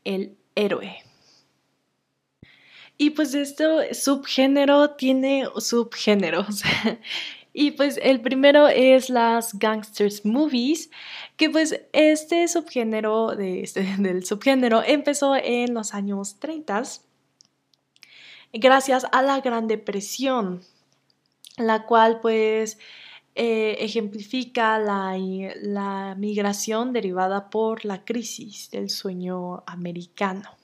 el 0.02 0.36
héroe. 0.56 1.03
Y 2.96 3.10
pues 3.10 3.34
esto 3.34 3.80
subgénero 3.92 4.90
tiene 4.90 5.46
subgéneros. 5.58 6.62
Y 7.56 7.70
pues 7.70 8.00
el 8.02 8.20
primero 8.20 8.66
es 8.66 9.08
las 9.08 9.56
gangsters 9.56 10.24
movies, 10.26 10.90
que 11.36 11.48
pues 11.48 11.80
este 11.92 12.48
subgénero 12.48 13.36
de 13.36 13.62
este, 13.62 13.82
del 13.98 14.26
subgénero 14.26 14.82
empezó 14.84 15.36
en 15.36 15.72
los 15.72 15.94
años 15.94 16.40
30 16.40 16.82
gracias 18.52 19.06
a 19.12 19.22
la 19.22 19.40
Gran 19.40 19.68
Depresión, 19.68 20.62
la 21.56 21.86
cual 21.86 22.20
pues 22.20 22.78
eh, 23.36 23.76
ejemplifica 23.78 24.78
la, 24.80 25.16
la 25.62 26.16
migración 26.18 26.92
derivada 26.92 27.50
por 27.50 27.84
la 27.84 28.04
crisis 28.04 28.70
del 28.72 28.90
sueño 28.90 29.62
americano. 29.66 30.63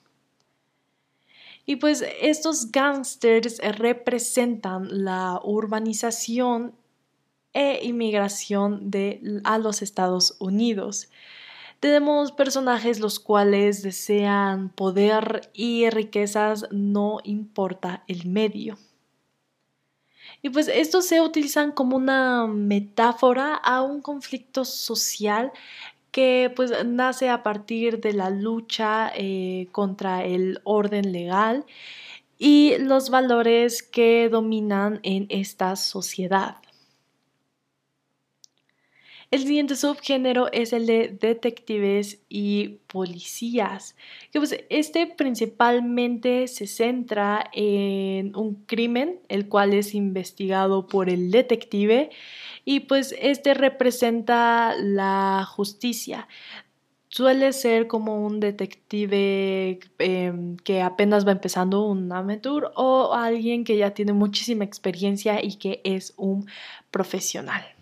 Y 1.71 1.77
pues 1.77 2.05
estos 2.21 2.73
gángsters 2.73 3.61
representan 3.79 5.05
la 5.05 5.41
urbanización 5.45 6.75
e 7.53 7.79
inmigración 7.85 8.91
de, 8.91 9.41
a 9.45 9.57
los 9.57 9.81
Estados 9.81 10.35
Unidos. 10.41 11.11
Tenemos 11.79 12.33
personajes 12.33 12.99
los 12.99 13.21
cuales 13.21 13.85
desean 13.85 14.71
poder 14.71 15.49
y 15.55 15.89
riquezas, 15.91 16.67
no 16.73 17.19
importa 17.23 18.03
el 18.09 18.27
medio. 18.27 18.77
Y 20.43 20.51
pues 20.51 20.67
estos 20.67 21.07
se 21.07 21.21
utilizan 21.21 21.71
como 21.71 21.97
una 21.97 22.49
metáfora 22.49 23.55
a 23.55 23.83
un 23.83 24.03
conflicto 24.03 24.65
social 24.65 25.53
que 26.11 26.53
pues 26.55 26.73
nace 26.85 27.29
a 27.29 27.43
partir 27.43 28.01
de 28.01 28.13
la 28.13 28.31
lucha 28.31 29.13
eh, 29.15 29.69
contra 29.73 30.25
el 30.25 30.61
orden 30.65 31.13
legal 31.13 31.65
y 32.39 32.79
los 32.79 33.11
valores 33.11 33.83
que 33.83 34.29
dominan 34.31 35.01
en 35.03 35.27
esta 35.29 35.77
sociedad. 35.77 36.57
El 39.31 39.43
siguiente 39.43 39.77
subgénero 39.77 40.51
es 40.51 40.73
el 40.73 40.87
de 40.87 41.17
detectives 41.21 42.21
y 42.29 42.81
policías, 42.89 43.95
que 44.33 44.41
pues 44.41 44.57
este 44.71 45.07
principalmente 45.07 46.49
se 46.49 46.67
centra 46.67 47.49
en 47.53 48.35
un 48.35 48.65
crimen, 48.67 49.21
el 49.29 49.49
cual 49.49 49.73
es 49.73 49.95
investigado 49.95 50.89
por 50.89 51.09
el 51.09 51.31
detective 51.31 52.11
y 52.65 52.81
pues 52.81 53.15
este 53.21 53.55
representa 53.55 54.75
la 54.77 55.47
justicia. 55.49 56.27
Suele 57.09 57.53
ser 57.53 57.87
como 57.87 58.27
un 58.27 58.41
detective 58.41 59.79
em, 59.99 60.57
que 60.57 60.83
apenas 60.83 61.25
va 61.27 61.33
empezando 61.33 61.87
un 61.87 62.13
amateur 62.13 62.73
o 62.75 63.15
alguien 63.15 63.63
que 63.63 63.77
ya 63.77 63.95
tiene 63.95 64.13
muchísima 64.13 64.65
experiencia 64.65 65.41
y 65.43 65.55
que 65.57 65.81
es 65.85 66.15
un 66.17 66.47
profesional. 66.91 67.80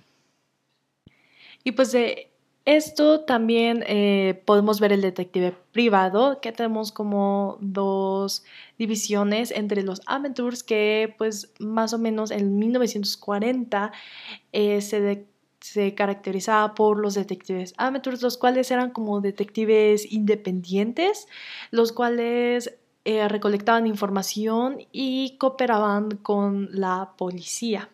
Y 1.69 1.73
pues 1.73 1.93
de 1.93 2.31
esto 2.65 3.27
también 3.27 3.85
eh, 3.87 4.43
podemos 4.47 4.81
ver 4.81 4.91
el 4.91 5.03
detective 5.03 5.55
privado, 5.71 6.41
que 6.41 6.51
tenemos 6.51 6.93
como 6.93 7.59
dos 7.61 8.43
divisiones 8.79 9.51
entre 9.51 9.83
los 9.83 10.01
amateurs, 10.07 10.63
que 10.63 11.15
pues 11.19 11.53
más 11.59 11.93
o 11.93 11.99
menos 11.99 12.31
en 12.31 12.59
1940 12.59 13.93
eh, 14.53 14.81
se, 14.81 15.27
se 15.61 15.95
caracterizaba 15.95 16.75
por 16.75 16.99
los 16.99 17.13
detectives 17.13 17.75
amateurs, 17.77 18.23
los 18.23 18.39
cuales 18.39 18.71
eran 18.71 18.89
como 18.89 19.21
detectives 19.21 20.11
independientes, 20.11 21.29
los 21.71 21.93
cuales 21.93 22.79
eh, 23.05 23.29
recolectaban 23.29 23.87
información 23.87 24.79
y 24.91 25.37
cooperaban 25.37 26.13
con 26.17 26.71
la 26.73 27.13
policía. 27.19 27.91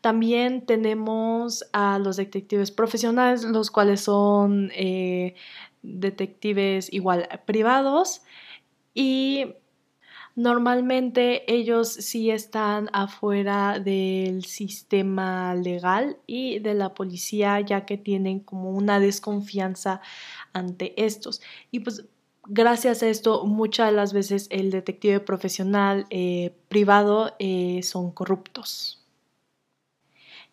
También 0.00 0.66
tenemos 0.66 1.64
a 1.72 1.98
los 1.98 2.16
detectives 2.16 2.70
profesionales, 2.70 3.44
los 3.44 3.70
cuales 3.70 4.00
son 4.00 4.70
eh, 4.74 5.34
detectives 5.82 6.92
igual 6.92 7.28
privados 7.44 8.22
y 8.94 9.54
normalmente 10.34 11.52
ellos 11.52 11.92
sí 11.92 12.30
están 12.30 12.88
afuera 12.92 13.78
del 13.78 14.44
sistema 14.44 15.54
legal 15.54 16.18
y 16.26 16.58
de 16.60 16.74
la 16.74 16.94
policía 16.94 17.60
ya 17.60 17.84
que 17.84 17.98
tienen 17.98 18.40
como 18.40 18.70
una 18.70 18.98
desconfianza 18.98 20.00
ante 20.52 21.04
estos 21.04 21.42
y 21.70 21.80
pues 21.80 22.06
gracias 22.46 23.02
a 23.02 23.08
esto 23.08 23.44
muchas 23.44 23.90
de 23.90 23.96
las 23.96 24.12
veces 24.12 24.46
el 24.50 24.70
detective 24.70 25.20
profesional 25.20 26.06
eh, 26.10 26.54
privado 26.68 27.34
eh, 27.38 27.80
son 27.82 28.10
corruptos. 28.10 29.01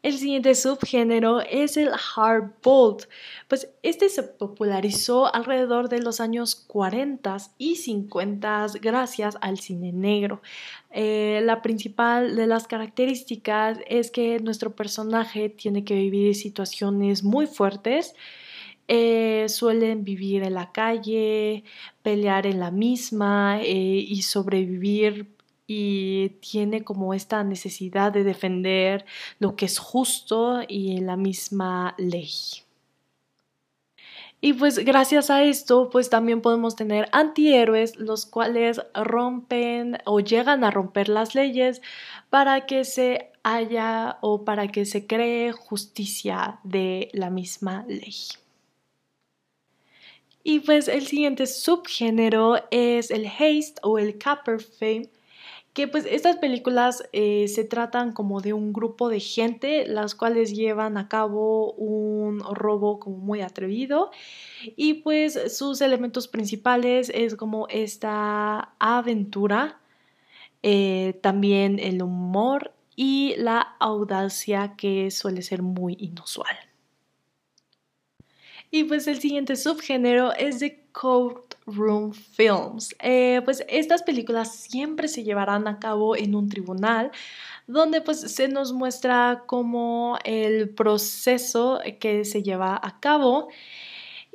El 0.01 0.17
siguiente 0.17 0.55
subgénero 0.55 1.41
es 1.41 1.75
el 1.75 1.89
hard 1.89 2.53
bold, 2.63 3.05
pues 3.49 3.69
este 3.83 4.07
se 4.07 4.23
popularizó 4.23 5.33
alrededor 5.35 5.89
de 5.89 5.99
los 5.99 6.21
años 6.21 6.55
40 6.55 7.35
y 7.57 7.75
50 7.75 8.67
gracias 8.81 9.37
al 9.41 9.59
cine 9.59 9.91
negro. 9.91 10.41
Eh, 10.91 11.41
la 11.43 11.61
principal 11.61 12.37
de 12.37 12.47
las 12.47 12.65
características 12.65 13.79
es 13.89 14.09
que 14.09 14.39
nuestro 14.39 14.73
personaje 14.73 15.49
tiene 15.49 15.83
que 15.83 15.95
vivir 15.95 16.33
situaciones 16.33 17.25
muy 17.25 17.45
fuertes. 17.45 18.15
Eh, 18.87 19.47
suelen 19.49 20.05
vivir 20.05 20.43
en 20.43 20.53
la 20.53 20.71
calle, 20.71 21.65
pelear 22.03 22.47
en 22.47 22.61
la 22.61 22.71
misma 22.71 23.59
eh, 23.61 24.05
y 24.07 24.21
sobrevivir 24.21 25.27
y 25.71 26.29
tiene 26.41 26.83
como 26.83 27.13
esta 27.13 27.43
necesidad 27.43 28.11
de 28.11 28.23
defender 28.23 29.05
lo 29.37 29.55
que 29.55 29.65
es 29.65 29.77
justo 29.77 30.61
y 30.67 30.97
la 30.97 31.15
misma 31.15 31.93
ley. 31.99 32.31
Y 34.41 34.53
pues 34.53 34.79
gracias 34.79 35.29
a 35.29 35.43
esto, 35.43 35.91
pues 35.91 36.09
también 36.09 36.41
podemos 36.41 36.75
tener 36.75 37.07
antihéroes, 37.11 37.97
los 37.97 38.25
cuales 38.25 38.81
rompen 38.95 39.99
o 40.05 40.21
llegan 40.21 40.63
a 40.63 40.71
romper 40.71 41.07
las 41.07 41.35
leyes 41.35 41.83
para 42.31 42.65
que 42.65 42.83
se 42.83 43.31
haya 43.43 44.17
o 44.21 44.45
para 44.45 44.69
que 44.69 44.85
se 44.85 45.05
cree 45.05 45.51
justicia 45.51 46.61
de 46.63 47.09
la 47.13 47.29
misma 47.29 47.85
ley. 47.87 48.15
Y 50.43 50.61
pues 50.61 50.87
el 50.87 51.05
siguiente 51.05 51.45
subgénero 51.45 52.55
es 52.71 53.11
el 53.11 53.27
haste 53.27 53.75
o 53.83 53.99
el 53.99 54.17
capper 54.17 54.61
fame, 54.61 55.09
que 55.73 55.87
pues 55.87 56.05
estas 56.09 56.37
películas 56.37 57.03
eh, 57.13 57.47
se 57.47 57.63
tratan 57.63 58.11
como 58.11 58.41
de 58.41 58.53
un 58.53 58.73
grupo 58.73 59.09
de 59.09 59.19
gente 59.19 59.87
las 59.87 60.15
cuales 60.15 60.55
llevan 60.55 60.97
a 60.97 61.07
cabo 61.07 61.73
un 61.73 62.39
robo 62.39 62.99
como 62.99 63.17
muy 63.17 63.41
atrevido 63.41 64.11
y 64.75 64.95
pues 64.95 65.55
sus 65.55 65.81
elementos 65.81 66.27
principales 66.27 67.11
es 67.13 67.35
como 67.35 67.67
esta 67.69 68.73
aventura, 68.79 69.79
eh, 70.63 71.17
también 71.21 71.79
el 71.79 72.01
humor 72.01 72.73
y 72.95 73.35
la 73.37 73.61
audacia 73.79 74.75
que 74.75 75.11
suele 75.11 75.41
ser 75.41 75.61
muy 75.61 75.95
inusual. 75.99 76.57
Y 78.71 78.83
pues 78.83 79.07
el 79.07 79.19
siguiente 79.19 79.55
subgénero 79.55 80.33
es 80.33 80.59
de 80.59 80.83
courtroom 81.69 82.11
films. 82.13 82.95
Eh, 82.99 83.41
pues 83.45 83.63
estas 83.67 84.03
películas 84.03 84.55
siempre 84.55 85.07
se 85.07 85.23
llevarán 85.23 85.67
a 85.67 85.79
cabo 85.79 86.15
en 86.15 86.35
un 86.35 86.49
tribunal 86.49 87.11
donde 87.67 88.01
pues 88.01 88.19
se 88.19 88.47
nos 88.47 88.73
muestra 88.73 89.43
como 89.45 90.17
el 90.23 90.69
proceso 90.69 91.79
que 91.99 92.25
se 92.25 92.41
lleva 92.41 92.79
a 92.81 92.99
cabo 92.99 93.49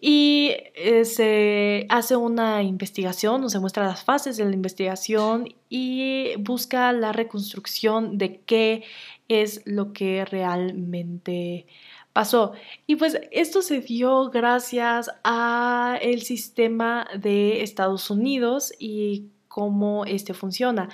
y 0.01 0.53
eh, 0.75 1.05
se 1.05 1.87
hace 1.89 2.15
una 2.15 2.63
investigación 2.63 3.43
o 3.43 3.49
se 3.49 3.59
muestra 3.59 3.87
las 3.87 4.05
fases 4.05 4.37
de 4.37 4.45
la 4.45 4.53
investigación 4.53 5.49
y 5.69 6.37
busca 6.39 6.93
la 6.93 7.13
reconstrucción 7.13 8.19
de 8.19 8.41
qué 8.41 8.85
es 9.29 9.63
lo 9.65 9.93
que 9.93 10.25
realmente 10.25 11.67
pasó. 12.15 12.53
Y 12.87 12.97
pues 12.97 13.21
esto 13.33 13.61
se 13.61 13.81
dio 13.81 14.31
gracias 14.31 15.11
a 15.25 15.99
el 16.01 16.23
sistema 16.23 17.07
de 17.15 17.63
Estados 17.63 18.09
Unidos 18.09 18.73
y 18.79 19.27
cómo 19.49 20.05
este 20.05 20.35
funciona, 20.35 20.89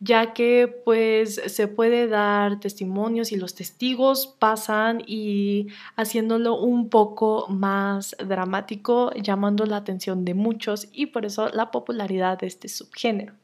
ya 0.00 0.32
que 0.32 0.66
pues 0.84 1.40
se 1.46 1.68
puede 1.68 2.08
dar 2.08 2.58
testimonios 2.60 3.30
y 3.32 3.36
los 3.36 3.54
testigos 3.54 4.26
pasan 4.26 5.02
y 5.06 5.68
haciéndolo 5.96 6.56
un 6.56 6.88
poco 6.88 7.46
más 7.48 8.16
dramático, 8.18 9.12
llamando 9.14 9.66
la 9.66 9.76
atención 9.76 10.24
de 10.24 10.34
muchos 10.34 10.88
y 10.92 11.06
por 11.06 11.24
eso 11.26 11.50
la 11.50 11.70
popularidad 11.70 12.38
de 12.38 12.48
este 12.48 12.68
subgénero. 12.68 13.39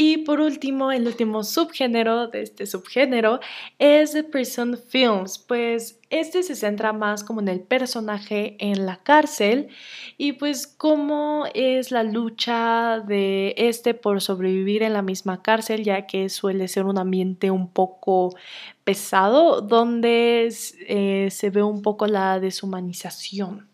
Y 0.00 0.18
por 0.18 0.40
último, 0.40 0.92
el 0.92 1.08
último 1.08 1.42
subgénero 1.42 2.28
de 2.28 2.42
este 2.42 2.66
subgénero 2.66 3.40
es 3.80 4.12
The 4.12 4.22
Prison 4.22 4.78
Films, 4.78 5.40
pues 5.40 5.98
este 6.08 6.44
se 6.44 6.54
centra 6.54 6.92
más 6.92 7.24
como 7.24 7.40
en 7.40 7.48
el 7.48 7.62
personaje 7.62 8.56
en 8.60 8.86
la 8.86 9.02
cárcel 9.02 9.70
y 10.16 10.34
pues 10.34 10.68
cómo 10.68 11.46
es 11.52 11.90
la 11.90 12.04
lucha 12.04 13.00
de 13.00 13.56
este 13.58 13.92
por 13.92 14.20
sobrevivir 14.20 14.84
en 14.84 14.92
la 14.92 15.02
misma 15.02 15.42
cárcel, 15.42 15.82
ya 15.82 16.06
que 16.06 16.28
suele 16.28 16.68
ser 16.68 16.84
un 16.84 16.96
ambiente 16.96 17.50
un 17.50 17.68
poco 17.68 18.36
pesado 18.84 19.62
donde 19.62 20.54
eh, 20.86 21.28
se 21.32 21.50
ve 21.50 21.64
un 21.64 21.82
poco 21.82 22.06
la 22.06 22.38
deshumanización. 22.38 23.67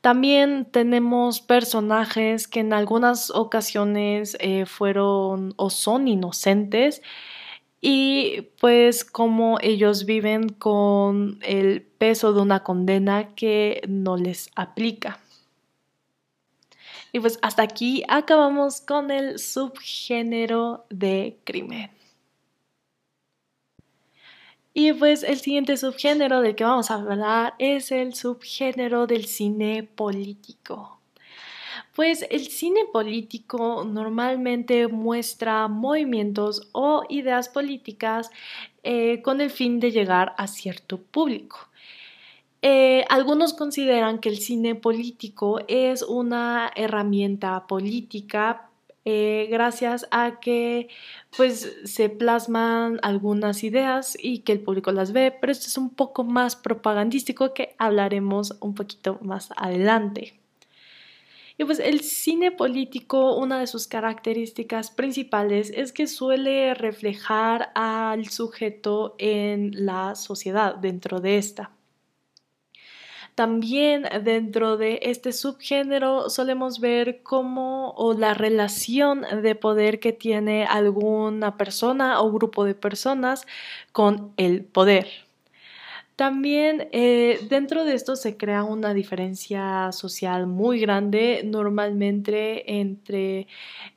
También 0.00 0.64
tenemos 0.70 1.40
personajes 1.40 2.46
que 2.46 2.60
en 2.60 2.72
algunas 2.72 3.30
ocasiones 3.30 4.36
eh, 4.40 4.64
fueron 4.64 5.54
o 5.56 5.70
son 5.70 6.06
inocentes 6.06 7.02
y 7.80 8.42
pues 8.60 9.04
como 9.04 9.58
ellos 9.60 10.04
viven 10.04 10.48
con 10.48 11.38
el 11.42 11.82
peso 11.82 12.32
de 12.32 12.42
una 12.42 12.62
condena 12.62 13.34
que 13.34 13.82
no 13.88 14.16
les 14.16 14.50
aplica. 14.54 15.20
Y 17.12 17.20
pues 17.20 17.38
hasta 17.42 17.62
aquí 17.62 18.04
acabamos 18.08 18.80
con 18.80 19.10
el 19.10 19.38
subgénero 19.38 20.86
de 20.90 21.38
crimen. 21.44 21.97
Y 24.80 24.92
pues 24.92 25.24
el 25.24 25.40
siguiente 25.40 25.76
subgénero 25.76 26.40
del 26.40 26.54
que 26.54 26.62
vamos 26.62 26.92
a 26.92 26.94
hablar 26.94 27.54
es 27.58 27.90
el 27.90 28.14
subgénero 28.14 29.08
del 29.08 29.24
cine 29.24 29.82
político. 29.82 31.00
Pues 31.96 32.24
el 32.30 32.46
cine 32.46 32.82
político 32.92 33.82
normalmente 33.84 34.86
muestra 34.86 35.66
movimientos 35.66 36.68
o 36.70 37.02
ideas 37.08 37.48
políticas 37.48 38.30
eh, 38.84 39.20
con 39.22 39.40
el 39.40 39.50
fin 39.50 39.80
de 39.80 39.90
llegar 39.90 40.36
a 40.38 40.46
cierto 40.46 40.98
público. 40.98 41.58
Eh, 42.62 43.04
algunos 43.08 43.54
consideran 43.54 44.20
que 44.20 44.28
el 44.28 44.38
cine 44.38 44.76
político 44.76 45.58
es 45.66 46.02
una 46.02 46.70
herramienta 46.76 47.66
política 47.66 48.67
eh, 49.10 49.46
gracias 49.50 50.06
a 50.10 50.38
que 50.38 50.88
pues 51.34 51.78
se 51.84 52.10
plasman 52.10 52.98
algunas 53.00 53.64
ideas 53.64 54.18
y 54.20 54.40
que 54.40 54.52
el 54.52 54.60
público 54.60 54.92
las 54.92 55.12
ve, 55.12 55.32
pero 55.32 55.50
esto 55.50 55.66
es 55.68 55.78
un 55.78 55.88
poco 55.88 56.24
más 56.24 56.56
propagandístico 56.56 57.54
que 57.54 57.74
hablaremos 57.78 58.58
un 58.60 58.74
poquito 58.74 59.18
más 59.22 59.48
adelante. 59.56 60.38
Y 61.56 61.64
pues 61.64 61.78
el 61.78 62.00
cine 62.00 62.50
político, 62.50 63.34
una 63.36 63.58
de 63.60 63.66
sus 63.66 63.86
características 63.86 64.90
principales 64.90 65.72
es 65.74 65.94
que 65.94 66.06
suele 66.06 66.74
reflejar 66.74 67.70
al 67.74 68.28
sujeto 68.28 69.14
en 69.16 69.86
la 69.86 70.16
sociedad, 70.16 70.74
dentro 70.74 71.20
de 71.20 71.38
esta. 71.38 71.77
También 73.38 74.02
dentro 74.24 74.76
de 74.76 74.98
este 75.00 75.30
subgénero 75.32 76.28
solemos 76.28 76.80
ver 76.80 77.22
cómo 77.22 77.92
o 77.92 78.12
la 78.12 78.34
relación 78.34 79.22
de 79.44 79.54
poder 79.54 80.00
que 80.00 80.12
tiene 80.12 80.64
alguna 80.64 81.56
persona 81.56 82.20
o 82.20 82.32
grupo 82.32 82.64
de 82.64 82.74
personas 82.74 83.46
con 83.92 84.32
el 84.38 84.64
poder. 84.64 85.06
También 86.16 86.88
eh, 86.90 87.38
dentro 87.48 87.84
de 87.84 87.94
esto 87.94 88.16
se 88.16 88.36
crea 88.36 88.64
una 88.64 88.92
diferencia 88.92 89.92
social 89.92 90.48
muy 90.48 90.80
grande 90.80 91.42
normalmente 91.44 92.80
entre 92.80 93.46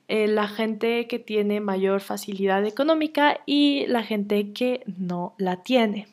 eh, 0.06 0.28
la 0.28 0.46
gente 0.46 1.08
que 1.08 1.18
tiene 1.18 1.58
mayor 1.58 2.00
facilidad 2.00 2.64
económica 2.64 3.40
y 3.44 3.86
la 3.88 4.04
gente 4.04 4.52
que 4.52 4.84
no 4.86 5.34
la 5.36 5.64
tiene. 5.64 6.06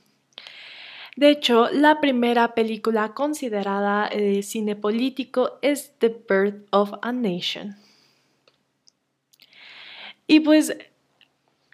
De 1.16 1.30
hecho, 1.30 1.70
la 1.72 2.00
primera 2.00 2.54
película 2.54 3.14
considerada 3.14 4.10
de 4.10 4.42
cine 4.44 4.76
político 4.76 5.60
es 5.62 5.94
The 6.00 6.10
Birth 6.28 6.68
of 6.72 6.94
a 7.02 7.12
Nation. 7.12 7.76
Y 10.28 10.42
pues 10.42 10.78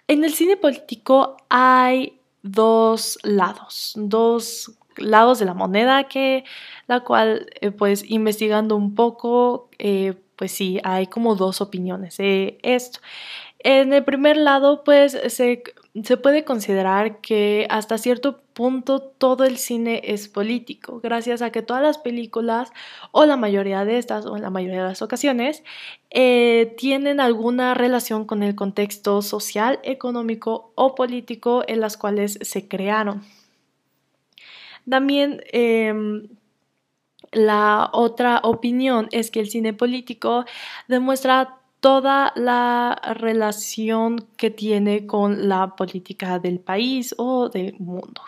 en 0.08 0.24
el 0.24 0.32
cine 0.32 0.56
político 0.56 1.36
hay 1.48 2.20
dos 2.42 3.18
lados, 3.22 3.92
dos 3.96 4.72
lados 4.96 5.38
de 5.38 5.44
la 5.44 5.54
moneda 5.54 6.04
que 6.04 6.44
la 6.86 7.00
cual 7.00 7.46
eh, 7.60 7.70
pues 7.70 8.08
investigando 8.08 8.76
un 8.76 8.94
poco 8.94 9.68
eh, 9.78 10.14
pues 10.36 10.52
sí 10.52 10.80
hay 10.84 11.06
como 11.06 11.34
dos 11.34 11.60
opiniones 11.60 12.16
de 12.16 12.58
esto 12.62 13.00
en 13.58 13.92
el 13.92 14.04
primer 14.04 14.38
lado 14.38 14.84
pues 14.84 15.18
se 15.28 15.62
se 16.02 16.16
puede 16.16 16.44
considerar 16.44 17.20
que 17.20 17.66
hasta 17.70 17.98
cierto 17.98 18.40
punto 18.56 19.00
todo 19.00 19.44
el 19.44 19.58
cine 19.58 20.00
es 20.02 20.28
político, 20.28 20.98
gracias 21.02 21.42
a 21.42 21.52
que 21.52 21.60
todas 21.60 21.82
las 21.82 21.98
películas, 21.98 22.72
o 23.12 23.26
la 23.26 23.36
mayoría 23.36 23.84
de 23.84 23.98
estas, 23.98 24.24
o 24.24 24.34
en 24.34 24.40
la 24.40 24.48
mayoría 24.48 24.78
de 24.78 24.88
las 24.88 25.02
ocasiones, 25.02 25.62
eh, 26.08 26.74
tienen 26.78 27.20
alguna 27.20 27.74
relación 27.74 28.24
con 28.24 28.42
el 28.42 28.54
contexto 28.54 29.20
social, 29.20 29.78
económico 29.82 30.72
o 30.74 30.94
político 30.94 31.64
en 31.68 31.80
las 31.80 31.98
cuales 31.98 32.38
se 32.40 32.66
crearon. 32.66 33.22
También 34.88 35.42
em, 35.52 36.26
la 37.32 37.90
otra 37.92 38.40
opinión 38.42 39.08
es 39.12 39.30
que 39.30 39.40
el 39.40 39.50
cine 39.50 39.74
político 39.74 40.46
demuestra 40.88 41.58
toda 41.80 42.32
la 42.36 42.98
relación 43.20 44.26
que 44.38 44.48
tiene 44.48 45.06
con 45.06 45.46
la 45.46 45.76
política 45.76 46.38
del 46.38 46.58
país 46.58 47.14
o 47.18 47.50
del 47.50 47.78
mundo. 47.78 48.22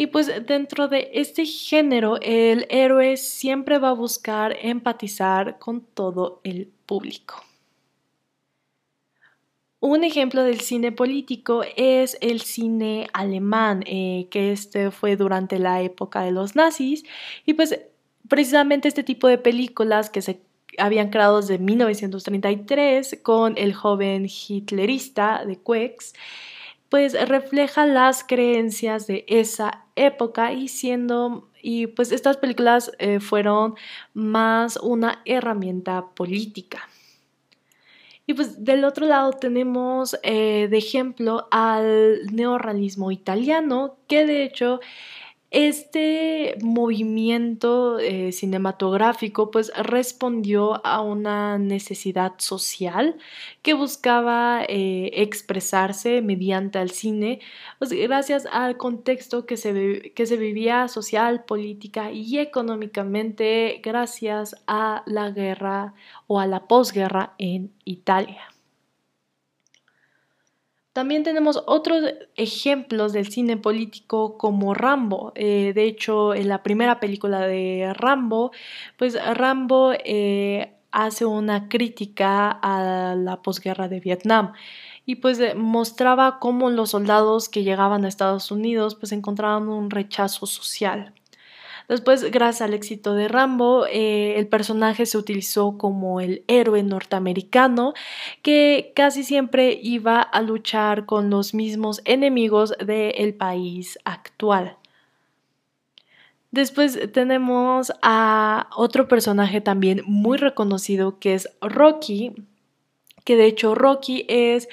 Y 0.00 0.06
pues 0.06 0.32
dentro 0.46 0.88
de 0.88 1.10
este 1.12 1.44
género, 1.44 2.18
el 2.22 2.66
héroe 2.70 3.18
siempre 3.18 3.78
va 3.78 3.90
a 3.90 3.92
buscar 3.92 4.56
empatizar 4.62 5.58
con 5.58 5.82
todo 5.82 6.40
el 6.42 6.72
público. 6.86 7.44
Un 9.78 10.02
ejemplo 10.02 10.42
del 10.42 10.62
cine 10.62 10.90
político 10.90 11.64
es 11.76 12.16
el 12.22 12.40
cine 12.40 13.08
alemán, 13.12 13.82
eh, 13.84 14.26
que 14.30 14.52
este 14.52 14.90
fue 14.90 15.16
durante 15.16 15.58
la 15.58 15.82
época 15.82 16.22
de 16.22 16.30
los 16.30 16.56
nazis, 16.56 17.04
y 17.44 17.52
pues 17.52 17.78
precisamente 18.26 18.88
este 18.88 19.02
tipo 19.02 19.28
de 19.28 19.36
películas 19.36 20.08
que 20.08 20.22
se 20.22 20.40
habían 20.78 21.10
creado 21.10 21.42
desde 21.42 21.58
1933 21.58 23.18
con 23.22 23.58
el 23.58 23.74
joven 23.74 24.28
hitlerista 24.30 25.44
de 25.44 25.60
Quex, 25.60 26.14
pues 26.88 27.12
refleja 27.28 27.86
las 27.86 28.24
creencias 28.24 29.06
de 29.06 29.24
esa 29.28 29.86
época 30.06 30.52
y 30.52 30.68
siendo 30.68 31.50
y 31.62 31.88
pues 31.88 32.12
estas 32.12 32.36
películas 32.36 32.90
eh, 32.98 33.20
fueron 33.20 33.74
más 34.14 34.78
una 34.78 35.20
herramienta 35.24 36.06
política. 36.14 36.88
Y 38.26 38.34
pues 38.34 38.64
del 38.64 38.84
otro 38.84 39.06
lado 39.06 39.32
tenemos 39.32 40.16
eh, 40.22 40.68
de 40.70 40.78
ejemplo 40.78 41.48
al 41.50 42.26
neorrealismo 42.32 43.10
italiano, 43.10 43.96
que 44.06 44.24
de 44.24 44.44
hecho 44.44 44.80
este 45.50 46.56
movimiento 46.62 47.98
eh, 47.98 48.30
cinematográfico 48.32 49.50
pues 49.50 49.72
respondió 49.76 50.84
a 50.86 51.00
una 51.00 51.58
necesidad 51.58 52.34
social 52.38 53.16
que 53.62 53.74
buscaba 53.74 54.62
eh, 54.68 55.10
expresarse 55.14 56.22
mediante 56.22 56.80
el 56.80 56.90
cine, 56.90 57.40
pues, 57.78 57.92
gracias 57.92 58.46
al 58.52 58.76
contexto 58.76 59.44
que 59.46 59.56
se, 59.56 60.12
que 60.14 60.26
se 60.26 60.36
vivía 60.36 60.86
social, 60.88 61.44
política 61.44 62.12
y 62.12 62.38
económicamente 62.38 63.80
gracias 63.82 64.56
a 64.66 65.02
la 65.06 65.30
guerra 65.30 65.94
o 66.26 66.38
a 66.38 66.46
la 66.46 66.66
posguerra 66.68 67.34
en 67.38 67.72
Italia. 67.84 68.49
También 71.00 71.22
tenemos 71.22 71.62
otros 71.64 72.04
ejemplos 72.36 73.14
del 73.14 73.32
cine 73.32 73.56
político 73.56 74.36
como 74.36 74.74
Rambo. 74.74 75.32
Eh, 75.34 75.72
de 75.74 75.84
hecho, 75.84 76.34
en 76.34 76.46
la 76.46 76.62
primera 76.62 77.00
película 77.00 77.46
de 77.46 77.94
Rambo, 77.94 78.50
pues 78.98 79.16
Rambo 79.34 79.94
eh, 80.04 80.74
hace 80.90 81.24
una 81.24 81.70
crítica 81.70 82.50
a 82.50 83.14
la 83.14 83.40
posguerra 83.40 83.88
de 83.88 84.00
Vietnam 84.00 84.52
y 85.06 85.14
pues 85.14 85.40
eh, 85.40 85.54
mostraba 85.54 86.38
cómo 86.38 86.68
los 86.68 86.90
soldados 86.90 87.48
que 87.48 87.64
llegaban 87.64 88.04
a 88.04 88.08
Estados 88.08 88.50
Unidos 88.50 88.94
pues 88.94 89.12
encontraban 89.12 89.70
un 89.70 89.88
rechazo 89.88 90.44
social. 90.44 91.14
Después, 91.90 92.30
gracias 92.30 92.62
al 92.62 92.72
éxito 92.72 93.14
de 93.14 93.26
Rambo, 93.26 93.84
eh, 93.84 94.38
el 94.38 94.46
personaje 94.46 95.06
se 95.06 95.18
utilizó 95.18 95.76
como 95.76 96.20
el 96.20 96.44
héroe 96.46 96.84
norteamericano 96.84 97.94
que 98.42 98.92
casi 98.94 99.24
siempre 99.24 99.76
iba 99.82 100.22
a 100.22 100.40
luchar 100.40 101.04
con 101.04 101.30
los 101.30 101.52
mismos 101.52 102.00
enemigos 102.04 102.74
del 102.78 103.34
país 103.34 103.98
actual. 104.04 104.76
Después 106.52 106.96
tenemos 107.12 107.92
a 108.02 108.68
otro 108.76 109.08
personaje 109.08 109.60
también 109.60 110.02
muy 110.06 110.38
reconocido 110.38 111.18
que 111.18 111.34
es 111.34 111.48
Rocky, 111.60 112.34
que 113.24 113.34
de 113.34 113.46
hecho 113.46 113.74
Rocky 113.74 114.26
es 114.28 114.68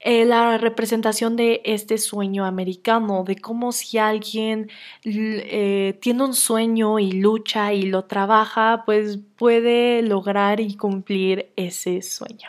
eh, 0.00 0.24
la 0.24 0.56
representación 0.58 1.36
de 1.36 1.60
este 1.64 1.98
sueño 1.98 2.46
americano, 2.46 3.22
de 3.24 3.36
cómo 3.36 3.70
si 3.72 3.98
alguien 3.98 4.70
eh, 5.04 5.98
tiene 6.00 6.24
un 6.24 6.34
sueño 6.34 6.98
y 6.98 7.12
lucha 7.12 7.74
y 7.74 7.82
lo 7.82 8.04
trabaja, 8.06 8.82
pues 8.86 9.18
puede 9.36 10.02
lograr 10.02 10.60
y 10.60 10.76
cumplir 10.76 11.52
ese 11.56 12.00
sueño. 12.02 12.48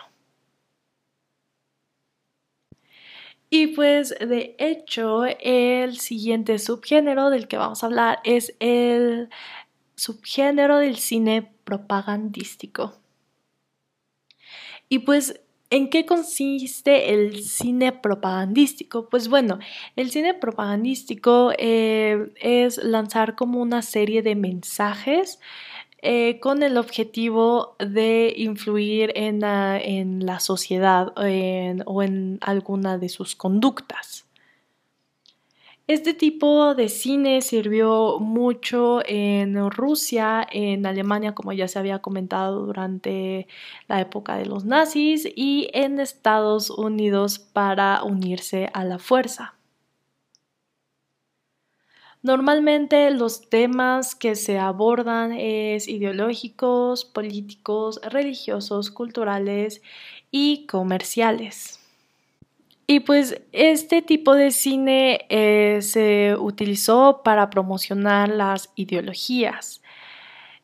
Y 3.50 3.68
pues 3.68 4.16
de 4.20 4.56
hecho 4.60 5.26
el 5.26 5.98
siguiente 6.00 6.58
subgénero 6.58 7.30
del 7.30 7.50
que 7.50 7.58
vamos 7.58 7.84
a 7.84 7.88
hablar 7.88 8.20
es 8.24 8.56
el 8.60 9.30
subgénero 9.96 10.78
del 10.78 10.98
cine 10.98 11.52
propagandístico. 11.66 12.94
Y 14.88 15.00
pues 15.00 15.42
¿En 15.74 15.90
qué 15.90 16.06
consiste 16.06 17.14
el 17.14 17.44
cine 17.44 17.94
propagandístico? 17.94 19.08
Pues 19.08 19.30
bueno, 19.30 19.58
el 19.96 20.12
cine 20.12 20.34
propagandístico 20.34 21.54
eh, 21.58 22.34
es 22.42 22.78
lanzar 22.84 23.36
como 23.36 23.62
una 23.62 23.82
serie 23.82 24.22
de 24.22 24.36
mensajes 24.36 25.40
eh, 26.02 26.42
con 26.42 26.62
el 26.64 26.78
objetivo 26.78 27.78
de 27.80 28.34
influir 28.36 29.14
en 29.16 29.40
la, 29.40 30.40
sociedad 30.42 31.14
o 31.16 32.04
en 32.04 32.38
alguna 32.42 32.98
de 32.98 33.08
sus 33.08 33.38
conductas. 33.38 34.26
Este 35.92 36.14
tipo 36.14 36.74
de 36.74 36.88
cine 36.88 37.42
sirvió 37.42 38.18
mucho 38.18 39.02
en 39.06 39.70
Rusia, 39.70 40.48
en 40.50 40.86
Alemania, 40.86 41.36
como 41.36 41.52
ya 41.52 41.68
se 41.68 41.80
había 41.80 42.00
comentado 42.00 42.66
durante 42.66 43.46
la 43.90 44.00
época 44.00 44.38
de 44.38 44.46
los 44.46 44.64
nazis, 44.64 45.28
y 45.36 45.70
en 45.74 46.00
Estados 46.00 46.70
Unidos 46.70 47.40
para 47.40 48.04
unirse 48.04 48.70
a 48.74 48.86
la 48.86 49.00
fuerza. 49.00 49.56
Normalmente 52.22 53.12
los 53.12 53.50
temas 53.50 54.16
que 54.16 54.36
se 54.36 54.60
abordan 54.60 55.34
es 55.34 55.90
ideológicos, 55.90 57.04
políticos, 57.04 58.00
religiosos, 58.02 58.92
culturales 58.92 59.82
y 60.32 60.66
comerciales. 60.68 61.81
Y 62.92 63.00
pues 63.00 63.42
este 63.54 64.02
tipo 64.02 64.36
de 64.36 64.52
cine 64.52 65.26
eh, 65.30 65.78
se 65.82 66.36
utilizó 66.38 67.22
para 67.24 67.50
promocionar 67.50 68.28
las 68.28 68.70
ideologías. 68.76 69.82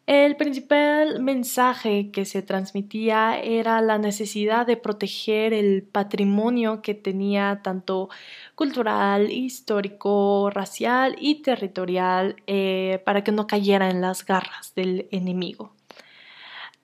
El 0.07 0.35
principal 0.35 1.21
mensaje 1.21 2.11
que 2.11 2.25
se 2.25 2.41
transmitía 2.41 3.39
era 3.39 3.79
la 3.79 3.97
necesidad 3.97 4.67
de 4.67 4.75
proteger 4.75 5.53
el 5.53 5.83
patrimonio 5.83 6.81
que 6.81 6.95
tenía 6.95 7.61
tanto 7.63 8.09
cultural, 8.55 9.31
histórico, 9.31 10.49
racial 10.49 11.15
y 11.21 11.41
territorial 11.43 12.35
eh, 12.45 13.01
para 13.05 13.23
que 13.23 13.31
no 13.31 13.47
cayera 13.47 13.89
en 13.89 14.01
las 14.01 14.25
garras 14.25 14.73
del 14.75 15.07
enemigo. 15.11 15.76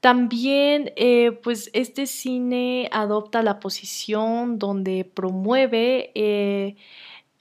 También, 0.03 0.91
eh, 0.97 1.31
pues 1.31 1.69
este 1.71 2.07
cine 2.07 2.89
adopta 2.91 3.41
la 3.41 3.61
posición 3.61 4.59
donde 4.59 5.05
promueve 5.05 6.11
eh, 6.13 6.75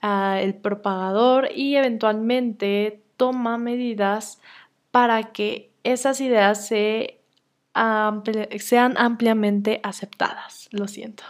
el 0.01 0.55
propagador 0.55 1.49
y 1.53 1.75
eventualmente 1.75 3.03
toma 3.17 3.57
medidas 3.57 4.39
para 4.91 5.33
que 5.33 5.71
esas 5.83 6.21
ideas 6.21 6.65
sean 6.65 7.17
ampliamente 8.97 9.81
aceptadas. 9.83 10.69
Lo 10.71 10.87
siento. 10.87 11.25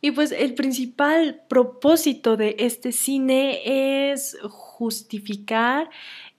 Y 0.00 0.12
pues 0.12 0.30
el 0.30 0.54
principal 0.54 1.42
propósito 1.48 2.36
de 2.36 2.54
este 2.60 2.92
cine 2.92 4.12
es 4.12 4.38
justificar 4.48 5.90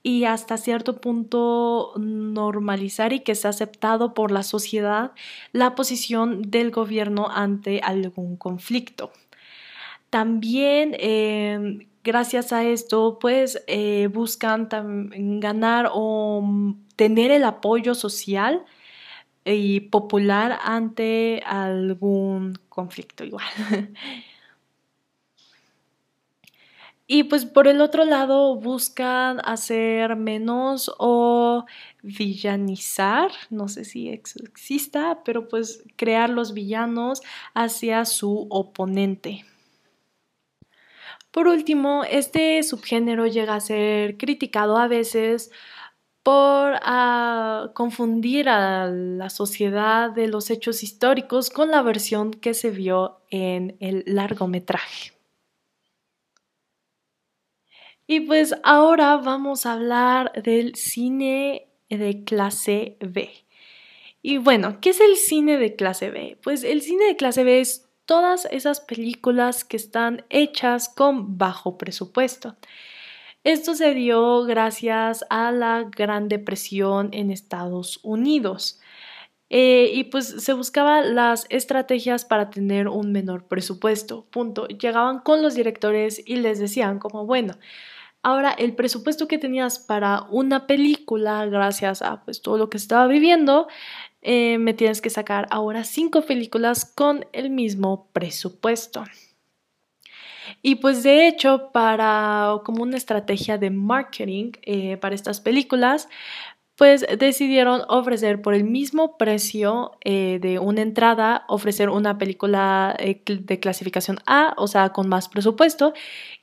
y 0.04 0.24
hasta 0.24 0.58
cierto 0.58 1.00
punto 1.00 1.94
normalizar 1.96 3.14
y 3.14 3.20
que 3.20 3.34
sea 3.34 3.50
aceptado 3.50 4.12
por 4.12 4.30
la 4.30 4.42
sociedad 4.42 5.12
la 5.52 5.74
posición 5.74 6.42
del 6.50 6.70
gobierno 6.70 7.28
ante 7.30 7.80
algún 7.80 8.36
conflicto. 8.36 9.10
También 10.10 10.94
em, 10.98 11.88
gracias 12.04 12.52
a 12.52 12.64
esto 12.64 13.18
pues 13.18 13.64
eh, 13.66 14.08
buscan 14.12 14.68
ganar 15.40 15.88
o 15.92 16.44
tener 16.96 17.30
el 17.30 17.44
apoyo 17.44 17.94
social 17.94 18.62
y 19.46 19.80
popular 19.80 20.58
ante 20.62 21.42
algún 21.46 22.58
conflicto 22.68 23.24
igual. 23.24 23.46
Y 27.06 27.24
pues 27.24 27.44
por 27.44 27.68
el 27.68 27.82
otro 27.82 28.04
lado 28.06 28.56
buscan 28.56 29.40
hacer 29.44 30.16
menos 30.16 30.90
o 30.98 31.66
villanizar, 32.02 33.30
no 33.50 33.68
sé 33.68 33.84
si 33.84 34.08
exista, 34.08 35.22
pero 35.22 35.48
pues 35.48 35.84
crear 35.96 36.30
los 36.30 36.54
villanos 36.54 37.22
hacia 37.52 38.06
su 38.06 38.46
oponente. 38.48 39.44
Por 41.30 41.48
último, 41.48 42.04
este 42.08 42.62
subgénero 42.62 43.26
llega 43.26 43.56
a 43.56 43.60
ser 43.60 44.16
criticado 44.16 44.78
a 44.78 44.86
veces 44.88 45.50
por 46.22 46.78
ah, 46.82 47.70
confundir 47.74 48.48
a 48.48 48.86
la 48.86 49.28
sociedad 49.30 50.10
de 50.10 50.28
los 50.28 50.48
hechos 50.50 50.82
históricos 50.82 51.50
con 51.50 51.70
la 51.70 51.82
versión 51.82 52.30
que 52.30 52.54
se 52.54 52.70
vio 52.70 53.20
en 53.30 53.76
el 53.80 54.04
largometraje. 54.06 55.13
Y 58.06 58.20
pues 58.20 58.54
ahora 58.62 59.16
vamos 59.16 59.64
a 59.64 59.72
hablar 59.74 60.32
del 60.42 60.74
cine 60.74 61.68
de 61.88 62.24
clase 62.24 62.98
B. 63.00 63.30
Y 64.20 64.38
bueno, 64.38 64.80
¿qué 64.80 64.90
es 64.90 65.00
el 65.00 65.16
cine 65.16 65.58
de 65.58 65.74
clase 65.74 66.10
B? 66.10 66.38
Pues 66.42 66.64
el 66.64 66.82
cine 66.82 67.06
de 67.06 67.16
clase 67.16 67.44
B 67.44 67.60
es 67.60 67.88
todas 68.04 68.46
esas 68.50 68.80
películas 68.80 69.64
que 69.64 69.76
están 69.76 70.24
hechas 70.28 70.88
con 70.88 71.38
bajo 71.38 71.78
presupuesto. 71.78 72.56
Esto 73.42 73.74
se 73.74 73.92
dio 73.94 74.44
gracias 74.44 75.24
a 75.28 75.52
la 75.52 75.84
Gran 75.84 76.28
Depresión 76.28 77.10
en 77.12 77.30
Estados 77.30 78.00
Unidos. 78.02 78.80
Eh, 79.50 79.90
y 79.94 80.04
pues 80.04 80.26
se 80.42 80.52
buscaban 80.54 81.14
las 81.14 81.46
estrategias 81.50 82.24
para 82.24 82.50
tener 82.50 82.88
un 82.88 83.12
menor 83.12 83.46
presupuesto. 83.46 84.26
Punto. 84.30 84.66
Llegaban 84.68 85.20
con 85.20 85.42
los 85.42 85.54
directores 85.54 86.22
y 86.24 86.36
les 86.36 86.58
decían 86.58 86.98
como, 86.98 87.26
bueno, 87.26 87.54
ahora 88.24 88.50
el 88.50 88.74
presupuesto 88.74 89.28
que 89.28 89.38
tenías 89.38 89.78
para 89.78 90.22
una 90.30 90.66
película, 90.66 91.46
gracias 91.46 92.02
a 92.02 92.24
pues 92.24 92.42
todo 92.42 92.58
lo 92.58 92.70
que 92.70 92.78
estaba 92.78 93.06
viviendo, 93.06 93.68
eh, 94.22 94.58
me 94.58 94.74
tienes 94.74 95.00
que 95.00 95.10
sacar 95.10 95.46
ahora 95.50 95.84
cinco 95.84 96.22
películas 96.22 96.84
con 96.84 97.26
el 97.32 97.50
mismo 97.50 98.08
presupuesto. 98.12 99.04
Y 100.62 100.76
pues 100.76 101.02
de 101.02 101.28
hecho, 101.28 101.70
para 101.72 102.60
como 102.64 102.82
una 102.82 102.96
estrategia 102.96 103.58
de 103.58 103.70
marketing 103.70 104.52
eh, 104.62 104.96
para 104.96 105.14
estas 105.14 105.40
películas, 105.40 106.08
pues 106.76 107.06
decidieron 107.18 107.82
ofrecer 107.88 108.42
por 108.42 108.54
el 108.54 108.64
mismo 108.64 109.16
precio 109.16 109.92
eh, 110.04 110.38
de 110.40 110.58
una 110.58 110.82
entrada, 110.82 111.44
ofrecer 111.48 111.88
una 111.88 112.18
película 112.18 112.96
de 112.98 113.60
clasificación 113.60 114.18
A, 114.26 114.54
o 114.56 114.66
sea, 114.66 114.90
con 114.90 115.08
más 115.08 115.28
presupuesto, 115.28 115.94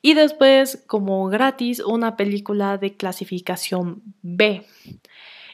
y 0.02 0.14
después 0.14 0.84
como 0.88 1.28
gratis 1.28 1.82
una 1.82 2.16
película 2.16 2.78
de 2.78 2.96
clasificación 2.96 4.02
B. 4.22 4.66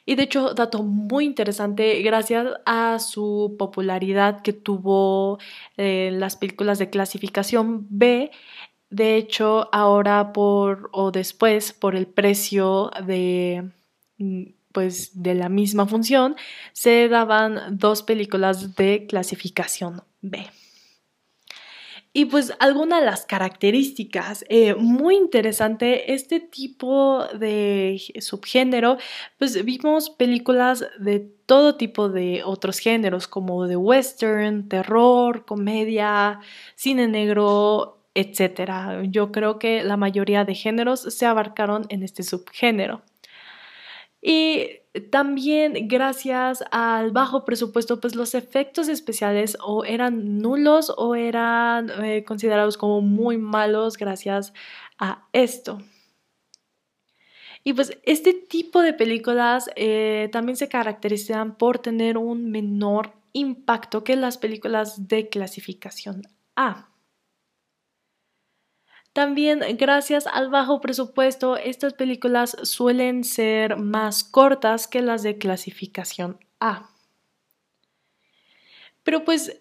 Y 0.06 0.16
de 0.16 0.24
hecho, 0.24 0.54
dato 0.54 0.84
muy 0.84 1.26
interesante, 1.26 2.02
gracias 2.02 2.48
a 2.66 3.00
su 3.00 3.56
popularidad 3.60 4.42
que 4.42 4.54
tuvo 4.54 5.38
eh, 5.76 6.12
las 6.14 6.38
películas 6.38 6.80
de 6.80 6.90
clasificación 6.90 7.88
B, 7.90 8.32
de 8.90 9.18
hecho, 9.18 9.68
ahora 9.74 10.32
por 10.32 10.90
o 10.94 11.12
después, 11.12 11.74
por 11.74 11.96
el 11.96 12.08
precio 12.08 12.90
de 13.06 13.70
mm, 14.18 14.44
pues 14.78 15.24
de 15.24 15.34
la 15.34 15.50
misma 15.50 15.88
función, 15.88 16.36
se 16.72 17.08
daban 17.08 17.80
dos 17.80 18.04
películas 18.04 18.76
de 18.76 19.08
clasificación 19.08 20.04
B. 20.22 20.46
Y 22.14 22.26
pues 22.26 22.54
alguna 22.60 23.00
de 23.00 23.08
las 23.08 23.26
características 23.26 24.46
eh, 24.50 24.76
muy 24.76 25.16
interesante, 25.16 26.14
este 26.14 26.40
tipo 26.40 27.26
de 27.40 28.00
subgénero, 28.20 29.00
pues 29.40 29.66
vimos 29.66 30.12
películas 30.12 30.86
de 31.00 31.22
todo 31.48 31.76
tipo 31.76 32.08
de 32.10 32.44
otros 32.46 32.78
géneros, 32.78 33.28
como 33.28 33.66
de 33.66 33.78
western, 33.78 34.70
terror, 34.70 35.44
comedia, 35.44 36.40
cine 36.76 37.08
negro, 37.08 38.06
etc. 38.14 39.08
Yo 39.10 39.32
creo 39.32 39.58
que 39.58 39.84
la 39.84 39.98
mayoría 39.98 40.46
de 40.46 40.54
géneros 40.54 41.02
se 41.02 41.26
abarcaron 41.26 41.88
en 41.90 42.04
este 42.04 42.22
subgénero. 42.22 43.02
Y 44.22 44.68
también 45.12 45.88
gracias 45.88 46.64
al 46.72 47.12
bajo 47.12 47.46
presupuesto, 47.46 48.00
pues 48.00 48.16
los 48.16 48.34
efectos 48.34 48.88
especiales 48.88 49.58
o 49.64 49.86
eran 49.86 50.40
nulos 50.40 50.92
o 50.96 51.16
eran 51.16 51.92
eh, 52.04 52.24
considerados 52.24 52.78
como 52.78 53.02
muy 53.02 53.38
malos 53.38 53.98
gracias 53.98 54.54
a 54.98 55.28
esto. 55.34 55.80
Y 57.64 57.74
pues 57.74 58.00
este 58.04 58.34
tipo 58.34 58.82
de 58.82 58.94
películas 58.94 59.70
eh, 59.76 60.30
también 60.32 60.56
se 60.56 60.70
caracterizan 60.70 61.58
por 61.58 61.80
tener 61.80 62.18
un 62.18 62.50
menor 62.50 63.14
impacto 63.34 64.04
que 64.04 64.16
las 64.16 64.38
películas 64.38 65.08
de 65.08 65.30
clasificación 65.30 66.24
A. 66.56 66.88
También 69.18 69.62
gracias 69.80 70.28
al 70.28 70.52
bajo 70.52 70.80
presupuesto, 70.80 71.58
estas 71.58 71.96
películas 71.96 72.56
suelen 72.62 73.24
ser 73.24 73.76
más 73.76 74.24
cortas 74.24 74.88
que 74.88 75.02
las 75.02 75.24
de 75.24 75.40
clasificación 75.40 76.38
A. 76.60 76.92
Pero 79.02 79.26
pues 79.26 79.60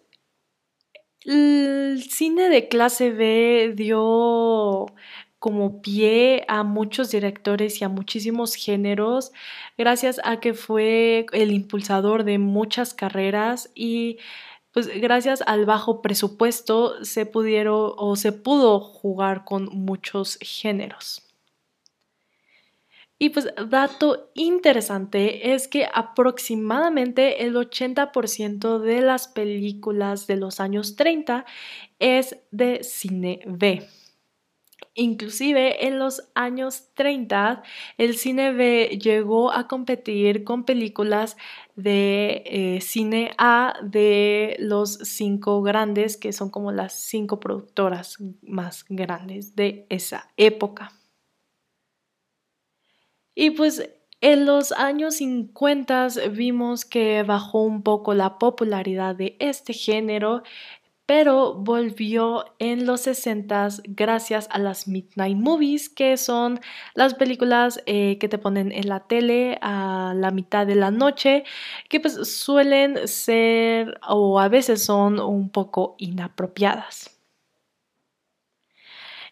el 1.25 2.03
cine 2.07 2.51
de 2.51 2.69
clase 2.69 3.13
B 3.13 3.73
dio 3.75 4.85
como 5.39 5.81
pie 5.81 6.45
a 6.49 6.63
muchos 6.63 7.11
directores 7.11 7.81
y 7.81 7.85
a 7.85 7.89
muchísimos 7.89 8.57
géneros, 8.57 9.33
gracias 9.79 10.21
a 10.25 10.39
que 10.39 10.53
fue 10.53 11.25
el 11.33 11.51
impulsador 11.51 12.25
de 12.25 12.37
muchas 12.37 12.93
carreras 12.93 13.71
y 13.75 14.19
pues 14.77 14.89
gracias 15.01 15.43
al 15.47 15.65
bajo 15.65 16.03
presupuesto 16.03 17.03
se 17.03 17.25
pudieron 17.25 17.95
o 17.97 18.15
se 18.15 18.33
pudo 18.33 18.79
jugar 18.79 19.47
con 19.47 19.71
muchos 19.73 20.37
géneros. 20.43 21.23
Y 23.19 23.31
pues 23.31 23.49
dato 23.71 24.29
interesante 24.35 25.55
es 25.55 25.67
que 25.67 25.89
aproximadamente 25.91 27.47
el 27.47 27.55
80% 27.55 28.79
de 28.79 29.01
las 29.01 29.29
películas 29.29 30.27
de 30.27 30.37
los 30.37 30.61
años 30.61 30.95
30 30.95 31.47
es 31.99 32.37
de 32.51 32.85
cine 32.85 33.41
B. 33.47 33.89
Inclusive 34.99 35.87
en 35.87 35.99
los 35.99 36.27
años 36.35 36.89
30 36.95 37.63
el 37.99 38.17
cine 38.17 38.53
B 38.53 38.99
llegó 38.99 39.53
a 39.53 39.69
competir 39.69 40.43
con 40.43 40.65
películas 40.65 41.37
de 41.75 42.43
eh, 42.47 42.81
cine 42.81 43.33
A 43.37 43.75
de 43.83 44.57
los 44.59 44.95
cinco 44.95 45.61
grandes, 45.61 46.17
que 46.17 46.33
son 46.33 46.49
como 46.49 46.73
las 46.73 46.95
cinco 46.95 47.39
productoras 47.41 48.17
más 48.41 48.87
grandes 48.89 49.55
de 49.55 49.87
esa 49.91 50.31
época. 50.39 50.93
Y 53.35 53.51
pues 53.51 53.87
en 54.23 54.47
los 54.47 54.73
años 54.73 55.17
50 55.17 56.09
vimos 56.31 56.87
que 56.87 57.23
bajó 57.23 57.65
un 57.65 57.83
poco 57.83 58.15
la 58.15 58.39
popularidad 58.39 59.15
de 59.15 59.37
este 59.41 59.75
género 59.75 60.43
pero 61.07 61.55
volvió 61.55 62.45
en 62.59 62.85
los 62.85 63.03
60 63.03 63.69
gracias 63.85 64.49
a 64.51 64.59
las 64.59 64.89
Midnight 64.89 65.37
Movies, 65.37 65.89
que 65.89 66.17
son 66.17 66.61
las 66.95 67.15
películas 67.15 67.81
eh, 67.87 68.19
que 68.19 68.29
te 68.29 68.39
ponen 68.39 68.73
en 68.73 68.89
la 68.89 69.07
tele 69.07 69.59
a 69.63 70.13
la 70.17 70.33
mitad 70.33 70.67
de 70.67 70.75
la 70.75 70.91
noche, 70.91 71.45
que 71.89 72.01
pues 72.01 72.29
suelen 72.29 73.07
ser 73.09 73.99
o 74.07 74.41
a 74.41 74.49
veces 74.49 74.85
son 74.85 75.21
un 75.21 75.51
poco 75.51 75.95
inapropiadas. 75.99 77.16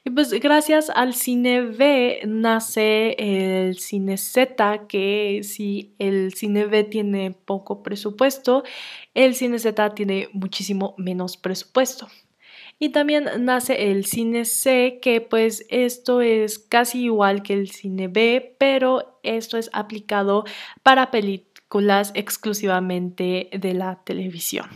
Y 0.07 0.11
pues 0.11 0.33
gracias 0.35 0.91
al 0.91 1.15
cine 1.15 1.63
B 1.63 2.21
nace 2.27 3.17
el 3.19 3.79
cine 3.79 4.19
Z, 4.19 4.87
que 4.87 5.41
si 5.43 5.95
el 5.99 6.35
cine 6.35 6.67
B 6.67 6.85
tiene 6.85 7.31
poco 7.31 7.83
presupuesto, 7.83 8.65
el 9.15 9.35
cine 9.35 9.59
Z 9.59 9.95
tiene 9.95 10.29
muchísimo 10.35 10.95
menos 10.99 11.39
presupuesto. 11.39 12.09
Y 12.79 12.91
también 12.91 13.31
nace 13.47 13.91
el 13.91 14.05
cine 14.05 14.45
C, 14.45 14.99
que 15.01 15.23
pues 15.23 15.65
esto 15.71 16.21
es 16.21 16.59
casi 16.59 17.05
igual 17.05 17.43
que 17.43 17.55
el 17.55 17.71
cine 17.71 18.09
B, 18.09 18.57
pero 18.59 19.19
esto 19.23 19.57
es 19.57 19.71
aplicado 19.73 20.45
para 20.83 21.11
películas 21.11 22.13
exclusivamente 22.15 23.49
de 23.59 23.73
la 23.73 24.03
televisión. 24.05 24.69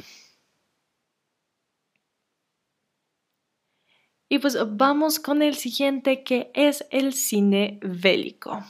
Y 4.29 4.39
pues 4.39 4.59
vamos 4.77 5.19
con 5.19 5.43
el 5.43 5.55
siguiente 5.55 6.23
que 6.23 6.51
es 6.55 6.87
el 6.91 7.15
cine 7.15 7.79
bélico. 7.83 8.63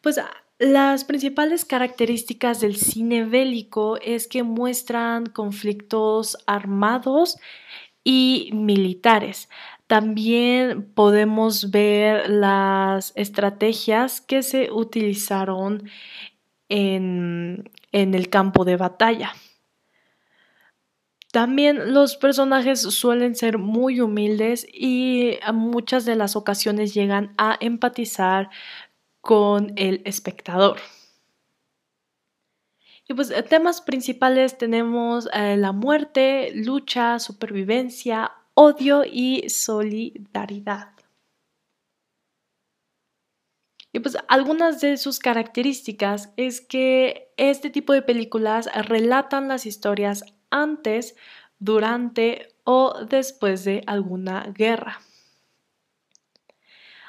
Pues 0.00 0.20
las 0.58 1.04
principales 1.04 1.64
características 1.64 2.60
del 2.60 2.76
cine 2.76 3.24
bélico 3.24 3.98
es 4.00 4.28
que 4.28 4.44
muestran 4.44 5.26
conflictos 5.26 6.38
armados 6.46 7.36
y 8.04 8.50
militares. 8.52 9.48
También 9.88 10.92
podemos 10.94 11.70
ver 11.70 12.30
las 12.30 13.12
estrategias 13.16 14.20
que 14.20 14.42
se 14.42 14.70
utilizaron 14.70 15.90
en, 16.68 17.70
en 17.92 18.14
el 18.14 18.28
campo 18.30 18.64
de 18.64 18.76
batalla. 18.76 19.34
También 21.34 21.92
los 21.92 22.16
personajes 22.16 22.80
suelen 22.80 23.34
ser 23.34 23.58
muy 23.58 24.00
humildes 24.00 24.68
y 24.72 25.36
muchas 25.52 26.04
de 26.04 26.14
las 26.14 26.36
ocasiones 26.36 26.94
llegan 26.94 27.34
a 27.38 27.58
empatizar 27.58 28.50
con 29.20 29.72
el 29.74 30.00
espectador. 30.04 30.76
Y 33.08 33.14
pues 33.14 33.32
temas 33.48 33.80
principales 33.80 34.58
tenemos 34.58 35.28
eh, 35.32 35.56
la 35.56 35.72
muerte, 35.72 36.52
lucha, 36.54 37.18
supervivencia, 37.18 38.30
odio 38.54 39.02
y 39.04 39.48
solidaridad. 39.48 40.90
Y 43.92 43.98
pues 43.98 44.16
algunas 44.28 44.80
de 44.80 44.96
sus 44.98 45.18
características 45.18 46.32
es 46.36 46.60
que 46.60 47.32
este 47.36 47.70
tipo 47.70 47.92
de 47.92 48.02
películas 48.02 48.68
relatan 48.86 49.48
las 49.48 49.66
historias 49.66 50.24
antes, 50.54 51.16
durante 51.58 52.54
o 52.64 52.94
después 53.08 53.64
de 53.64 53.82
alguna 53.86 54.52
guerra. 54.56 55.00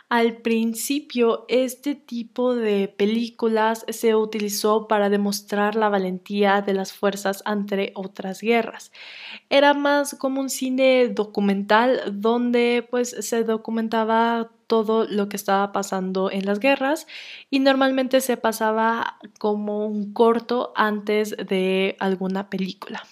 Al 0.07 0.37
principio, 0.37 1.45
este 1.49 1.95
tipo 1.95 2.55
de 2.55 2.87
películas 2.87 3.85
se 3.89 4.13
utilizó 4.13 4.87
para 4.87 5.09
demostrar 5.09 5.75
la 5.75 5.89
valentía 5.89 6.61
de 6.61 6.75
las 6.75 6.93
fuerzas 6.93 7.41
ante 7.43 7.91
otras 7.95 8.41
guerras. 8.41 8.91
Era 9.49 9.73
más 9.73 10.15
como 10.15 10.41
un 10.41 10.49
cine 10.51 11.09
documental 11.09 12.01
donde 12.13 12.87
pues 12.89 13.15
se 13.19 13.43
documentaba 13.43 14.51
todo 14.67 15.05
lo 15.05 15.27
que 15.27 15.37
estaba 15.37 15.71
pasando 15.71 16.29
en 16.29 16.45
las 16.45 16.59
guerras 16.59 17.07
y 17.49 17.59
normalmente 17.59 18.21
se 18.21 18.37
pasaba 18.37 19.17
como 19.39 19.87
un 19.87 20.13
corto 20.13 20.71
antes 20.75 21.35
de 21.37 21.97
alguna 21.99 22.49
película. 22.49 23.03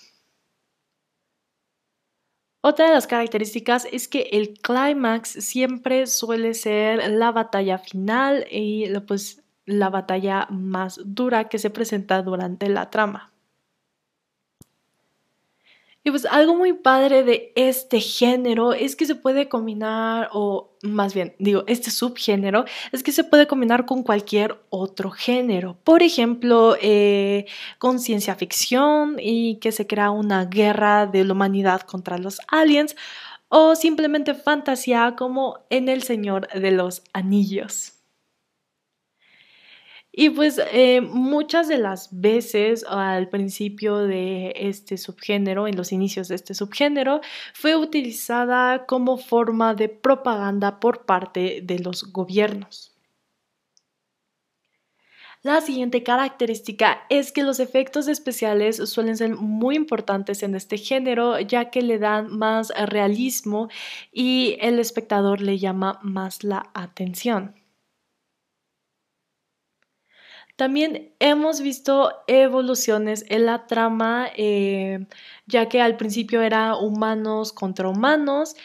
Otra 2.65 2.87
de 2.87 2.93
las 2.93 3.07
características 3.07 3.85
es 3.91 4.07
que 4.07 4.29
el 4.31 4.53
clímax 4.53 5.31
siempre 5.31 6.07
suele 6.07 6.53
ser 6.53 7.11
la 7.11 7.33
batalla 7.33 7.77
final 7.77 8.45
y 8.49 8.87
pues 9.01 9.43
la 9.65 9.89
batalla 9.89 10.47
más 10.49 10.97
dura 11.03 11.49
que 11.49 11.59
se 11.59 11.69
presenta 11.71 12.21
durante 12.21 12.69
la 12.69 12.89
trama. 12.89 13.32
Y 16.05 16.11
pues 16.11 16.25
algo 16.25 16.53
muy 16.53 16.73
padre 16.73 17.23
de 17.23 17.53
este 17.55 18.01
género 18.01 18.73
es 18.73 18.97
que 18.97 19.05
se 19.05 19.15
puede 19.15 19.47
combinar, 19.47 20.29
o 20.33 20.75
más 20.81 21.13
bien, 21.13 21.33
digo, 21.39 21.63
este 21.65 21.91
subgénero, 21.91 22.65
es 22.91 23.03
que 23.03 23.13
se 23.13 23.23
puede 23.23 23.47
combinar 23.47 23.85
con 23.85 24.03
cualquier 24.03 24.59
otro 24.69 25.11
género. 25.11 25.77
Por 25.85 26.03
ejemplo, 26.03 26.75
eh, 26.81 27.45
con 27.79 27.99
ciencia 27.99 28.35
ficción 28.35 29.15
y 29.17 29.59
que 29.59 29.71
se 29.71 29.87
crea 29.87 30.11
una 30.11 30.43
guerra 30.45 31.05
de 31.07 31.23
la 31.23 31.33
humanidad 31.33 31.81
contra 31.81 32.17
los 32.17 32.39
aliens, 32.49 32.97
o 33.47 33.75
simplemente 33.75 34.33
fantasía 34.33 35.15
como 35.15 35.59
en 35.69 35.87
El 35.87 36.03
Señor 36.03 36.47
de 36.49 36.71
los 36.71 37.03
Anillos. 37.13 37.92
Y 40.15 40.29
pues 40.29 40.61
eh, 40.71 41.01
muchas 41.01 41.67
de 41.67 41.79
las 41.79 42.09
veces 42.11 42.85
al 42.87 43.29
principio 43.29 43.97
de 43.97 44.53
este 44.55 44.95
subgénero, 44.97 45.67
en 45.67 45.75
los 45.75 45.91
inicios 45.91 46.27
de 46.27 46.35
este 46.35 46.53
subgénero, 46.53 47.21
fue 47.55 47.75
utilizada 47.75 48.85
como 48.85 49.17
forma 49.17 49.73
de 49.73 49.89
propaganda 49.89 50.79
por 50.79 51.05
parte 51.07 51.61
de 51.63 51.79
los 51.79 52.03
gobiernos. 52.13 52.93
La 55.41 55.61
siguiente 55.61 56.03
característica 56.03 57.05
es 57.09 57.31
que 57.31 57.41
los 57.41 57.59
efectos 57.59 58.07
especiales 58.07 58.77
suelen 58.87 59.17
ser 59.17 59.35
muy 59.35 59.75
importantes 59.75 60.43
en 60.43 60.53
este 60.53 60.77
género 60.77 61.39
ya 61.39 61.71
que 61.71 61.81
le 61.81 61.97
dan 61.97 62.37
más 62.37 62.71
realismo 62.87 63.67
y 64.11 64.57
el 64.61 64.77
espectador 64.77 65.41
le 65.41 65.57
llama 65.57 65.99
más 66.03 66.43
la 66.43 66.69
atención. 66.75 67.62
También 70.55 71.13
hemos 71.19 71.61
visto 71.61 72.11
evoluciones 72.27 73.25
en 73.29 73.47
la 73.47 73.65
trama, 73.65 74.27
eh, 74.37 75.07
ya 75.47 75.67
que 75.67 75.81
al 75.81 75.97
principio 75.97 76.41
era 76.41 76.75
humanos 76.75 77.53
contra 77.53 77.89
humanos 77.89 78.55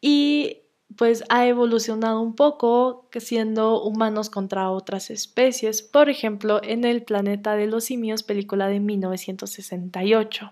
y 0.00 0.62
pues 0.96 1.24
ha 1.28 1.46
evolucionado 1.46 2.20
un 2.20 2.34
poco 2.34 3.08
siendo 3.18 3.82
humanos 3.82 4.30
contra 4.30 4.70
otras 4.70 5.10
especies, 5.10 5.82
por 5.82 6.08
ejemplo 6.08 6.60
en 6.62 6.84
el 6.84 7.04
planeta 7.04 7.54
de 7.54 7.66
los 7.66 7.84
simios, 7.84 8.22
película 8.22 8.68
de 8.68 8.80
1968. 8.80 10.50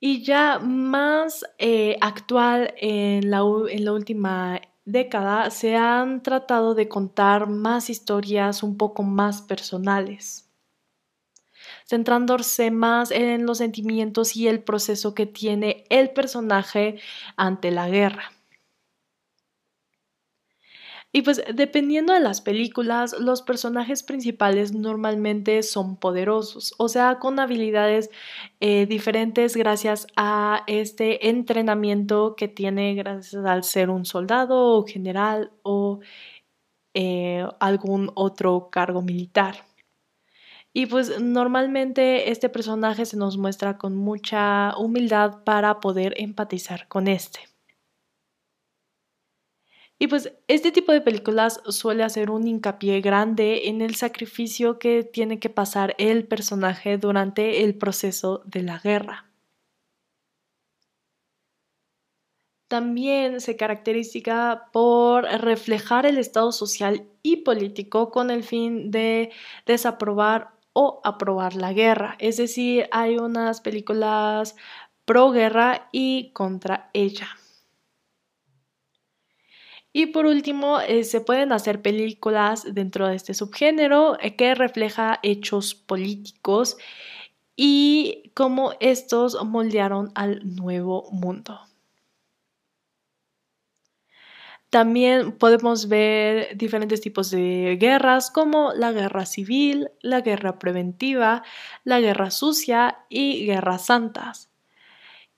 Y 0.00 0.22
ya 0.24 0.58
más 0.58 1.44
eh, 1.58 1.96
actual 2.00 2.74
en 2.76 3.30
la, 3.30 3.40
en 3.70 3.84
la 3.84 3.92
última 3.92 4.60
década 4.84 5.50
se 5.50 5.76
han 5.76 6.22
tratado 6.22 6.74
de 6.74 6.88
contar 6.88 7.48
más 7.48 7.90
historias 7.90 8.62
un 8.62 8.76
poco 8.76 9.02
más 9.02 9.42
personales, 9.42 10.50
centrándose 11.86 12.70
más 12.70 13.10
en 13.10 13.46
los 13.46 13.58
sentimientos 13.58 14.36
y 14.36 14.48
el 14.48 14.62
proceso 14.62 15.14
que 15.14 15.26
tiene 15.26 15.84
el 15.88 16.10
personaje 16.10 16.98
ante 17.36 17.70
la 17.70 17.88
guerra. 17.88 18.32
Y 21.16 21.22
pues 21.22 21.40
dependiendo 21.54 22.12
de 22.12 22.18
las 22.18 22.40
películas, 22.40 23.14
los 23.20 23.40
personajes 23.40 24.02
principales 24.02 24.72
normalmente 24.74 25.62
son 25.62 25.96
poderosos, 25.96 26.74
o 26.76 26.88
sea, 26.88 27.20
con 27.20 27.38
habilidades 27.38 28.10
eh, 28.58 28.86
diferentes 28.86 29.56
gracias 29.56 30.08
a 30.16 30.64
este 30.66 31.28
entrenamiento 31.28 32.34
que 32.36 32.48
tiene 32.48 32.94
gracias 32.94 33.44
al 33.44 33.62
ser 33.62 33.90
un 33.90 34.04
soldado 34.06 34.76
o 34.76 34.84
general 34.84 35.52
o 35.62 36.00
eh, 36.94 37.46
algún 37.60 38.10
otro 38.16 38.68
cargo 38.72 39.00
militar. 39.00 39.64
Y 40.72 40.86
pues 40.86 41.20
normalmente 41.20 42.32
este 42.32 42.48
personaje 42.48 43.06
se 43.06 43.16
nos 43.16 43.38
muestra 43.38 43.78
con 43.78 43.94
mucha 43.94 44.76
humildad 44.78 45.44
para 45.44 45.78
poder 45.78 46.14
empatizar 46.16 46.88
con 46.88 47.06
este. 47.06 47.53
Y 49.98 50.08
pues 50.08 50.32
este 50.48 50.72
tipo 50.72 50.92
de 50.92 51.00
películas 51.00 51.60
suele 51.68 52.02
hacer 52.02 52.30
un 52.30 52.46
hincapié 52.46 53.00
grande 53.00 53.68
en 53.68 53.80
el 53.80 53.94
sacrificio 53.94 54.78
que 54.78 55.04
tiene 55.04 55.38
que 55.38 55.50
pasar 55.50 55.94
el 55.98 56.26
personaje 56.26 56.98
durante 56.98 57.62
el 57.64 57.76
proceso 57.76 58.42
de 58.44 58.62
la 58.62 58.78
guerra. 58.78 59.30
También 62.68 63.40
se 63.40 63.56
caracteriza 63.56 64.64
por 64.72 65.24
reflejar 65.24 66.06
el 66.06 66.18
estado 66.18 66.50
social 66.50 67.06
y 67.22 67.38
político 67.38 68.10
con 68.10 68.30
el 68.30 68.42
fin 68.42 68.90
de 68.90 69.30
desaprobar 69.64 70.50
o 70.72 71.00
aprobar 71.04 71.54
la 71.54 71.72
guerra. 71.72 72.16
Es 72.18 72.36
decir, 72.36 72.88
hay 72.90 73.16
unas 73.16 73.60
películas 73.60 74.56
pro 75.04 75.30
guerra 75.30 75.88
y 75.92 76.32
contra 76.32 76.90
ella. 76.94 77.28
Y 79.96 80.06
por 80.06 80.26
último, 80.26 80.80
eh, 80.80 81.04
se 81.04 81.20
pueden 81.20 81.52
hacer 81.52 81.80
películas 81.80 82.64
dentro 82.74 83.06
de 83.06 83.14
este 83.14 83.32
subgénero 83.32 84.18
eh, 84.20 84.34
que 84.34 84.56
refleja 84.56 85.20
hechos 85.22 85.76
políticos 85.76 86.76
y 87.56 88.32
cómo 88.34 88.72
estos 88.80 89.38
moldearon 89.44 90.10
al 90.16 90.56
nuevo 90.56 91.08
mundo. 91.12 91.60
También 94.68 95.38
podemos 95.38 95.86
ver 95.86 96.56
diferentes 96.56 97.00
tipos 97.00 97.30
de 97.30 97.76
guerras 97.80 98.32
como 98.32 98.72
la 98.72 98.90
guerra 98.90 99.26
civil, 99.26 99.92
la 100.00 100.22
guerra 100.22 100.58
preventiva, 100.58 101.44
la 101.84 102.00
guerra 102.00 102.32
sucia 102.32 102.98
y 103.08 103.46
guerras 103.46 103.86
santas. 103.86 104.50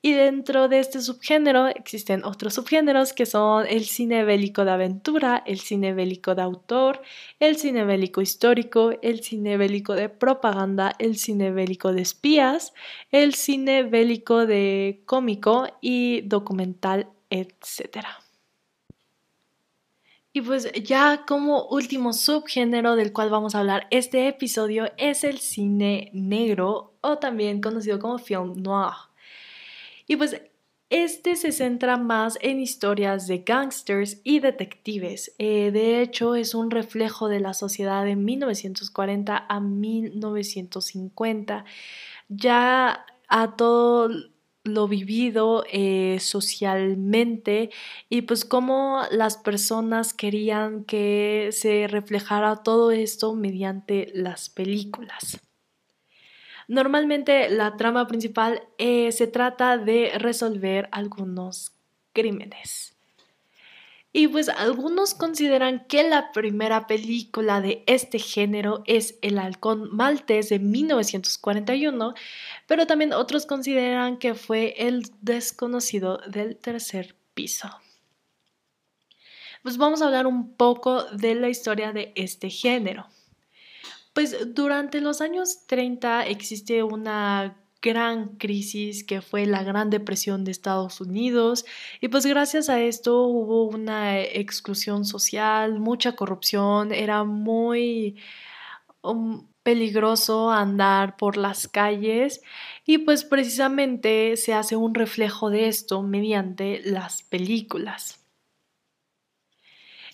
Y 0.07 0.13
dentro 0.13 0.69
de 0.69 0.79
este 0.79 1.01
subgénero 1.01 1.67
existen 1.67 2.25
otros 2.25 2.55
subgéneros 2.55 3.13
que 3.13 3.27
son 3.27 3.67
el 3.67 3.87
cine 3.87 4.23
bélico 4.23 4.65
de 4.65 4.71
aventura, 4.71 5.43
el 5.45 5.59
cine 5.59 5.95
bélico 5.95 6.37
de 6.37 6.43
autor, 6.43 7.03
el 7.41 7.57
cine 7.57 7.85
bélico 7.85 8.21
histórico, 8.21 8.93
el 9.03 9.25
cine 9.25 9.57
bélico 9.57 9.95
de 9.95 10.09
propaganda, 10.09 10.95
el 11.01 11.17
cine 11.17 11.51
bélico 11.51 11.93
de 11.93 12.03
espías, 12.03 12.73
el 13.11 13.35
cine 13.35 13.83
bélico 13.83 14.47
de 14.47 15.03
cómico 15.07 15.67
y 15.81 16.21
documental, 16.21 17.09
etc. 17.31 18.07
Y 20.33 20.41
pues 20.41 20.71
ya 20.85 21.25
como 21.27 21.67
último 21.67 22.13
subgénero 22.13 22.95
del 22.95 23.13
cual 23.13 23.31
vamos 23.31 23.57
a 23.57 23.59
hablar 23.59 23.89
este 23.91 24.29
episodio 24.29 24.89
es 24.99 25.25
el 25.25 25.39
cine 25.39 26.11
negro 26.13 26.95
o 27.01 27.19
también 27.19 27.61
conocido 27.61 27.99
como 27.99 28.19
film 28.19 28.63
noir. 28.63 28.95
Y 30.07 30.17
pues 30.17 30.41
este 30.89 31.35
se 31.35 31.51
centra 31.51 31.97
más 31.97 32.39
en 32.43 32.61
historias 32.61 33.27
de 33.27 33.39
gangsters 33.39 34.21
y 34.23 34.39
detectives. 34.39 35.35
Eh, 35.39 35.73
de 35.73 36.01
hecho, 36.01 36.37
es 36.37 36.55
un 36.55 36.71
reflejo 36.71 37.29
de 37.29 37.41
la 37.41 37.55
sociedad 37.55 38.05
de 38.05 38.15
1940 38.15 39.47
a 39.49 39.61
1950. 39.61 41.65
Ya 42.29 43.05
a 43.29 43.57
todo 43.57 44.11
lo 44.63 44.89
vivido 44.89 45.65
eh, 45.73 46.19
socialmente 46.21 47.71
y 48.09 48.23
pues 48.23 48.45
cómo 48.45 49.03
las 49.11 49.37
personas 49.37 50.15
querían 50.15 50.85
que 50.85 51.51
se 51.53 51.87
reflejara 51.89 52.63
todo 52.63 52.91
esto 52.91 53.35
mediante 53.35 54.11
las 54.15 54.49
películas. 54.49 55.39
Normalmente 56.69 57.49
la 57.49 57.77
trama 57.77 58.07
principal 58.07 58.63
eh, 58.79 59.13
se 59.13 59.27
trata 59.27 59.79
de 59.79 60.13
resolver 60.19 60.89
algunos 60.91 61.73
crímenes. 62.13 62.97
Y 64.13 64.29
pues 64.29 64.49
algunos 64.49 65.13
consideran 65.13 65.85
que 65.89 66.03
la 66.03 66.33
primera 66.33 66.87
película 66.87 67.61
de 67.61 67.85
este 67.87 68.19
género 68.19 68.83
es 68.87 69.19
El 69.21 69.39
halcón 69.39 69.95
maltés 69.95 70.49
de 70.49 70.59
1941, 70.59 72.15
pero 72.67 72.87
también 72.87 73.13
otros 73.13 73.45
consideran 73.45 74.17
que 74.17 74.35
fue 74.35 74.75
El 74.79 75.03
desconocido 75.21 76.19
del 76.29 76.57
tercer 76.57 77.15
piso. 77.35 77.69
Pues 79.63 79.77
vamos 79.77 80.01
a 80.01 80.07
hablar 80.07 80.27
un 80.27 80.55
poco 80.55 81.05
de 81.05 81.35
la 81.35 81.51
historia 81.51 81.93
de 81.93 82.13
este 82.17 82.49
género. 82.49 83.09
Pues 84.17 84.55
durante 84.55 85.03
los 85.03 85.21
años 85.21 85.67
30 85.67 86.25
existe 86.25 86.83
una 86.83 87.55
gran 87.83 88.39
crisis 88.39 89.05
que 89.05 89.21
fue 89.21 89.45
la 89.45 89.63
Gran 89.63 89.91
Depresión 89.91 90.43
de 90.43 90.53
Estados 90.53 91.03
Unidos 91.03 91.67
y 92.01 92.09
pues 92.09 92.25
gracias 92.25 92.71
a 92.71 92.81
esto 92.81 93.25
hubo 93.25 93.65
una 93.65 94.19
exclusión 94.19 95.05
social, 95.05 95.81
mucha 95.81 96.13
corrupción, 96.13 96.93
era 96.93 97.25
muy 97.25 98.17
um, 99.03 99.47
peligroso 99.63 100.51
andar 100.51 101.19
por 101.19 101.37
las 101.37 101.69
calles 101.69 102.41
y 102.87 102.97
pues 102.97 103.23
precisamente 103.23 104.39
se 104.39 104.55
hace 104.55 104.77
un 104.77 104.95
reflejo 104.95 105.51
de 105.51 105.69
esto 105.69 106.03
mediante 106.03 106.81
las 106.87 107.23
películas. 107.23 108.26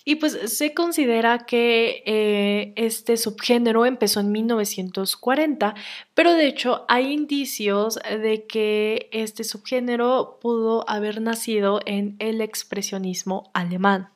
Y 0.05 0.17
pues 0.17 0.53
se 0.53 0.75
considera 0.75 1.47
que 1.47 2.03
eh, 2.07 2.73
este 2.77 3.17
subgénero 3.17 3.87
empezó 3.87 4.21
en 4.21 4.33
1940, 4.33 5.75
pero 6.15 6.33
de 6.33 6.47
hecho 6.47 6.85
hay 6.89 7.13
indicios 7.13 7.99
de 8.05 8.47
que 8.47 9.09
este 9.13 9.45
subgénero 9.45 10.39
pudo 10.41 10.89
haber 10.89 11.21
nacido 11.21 11.81
en 11.87 12.17
el 12.19 12.41
expresionismo 12.41 13.51
alemán. 13.55 14.11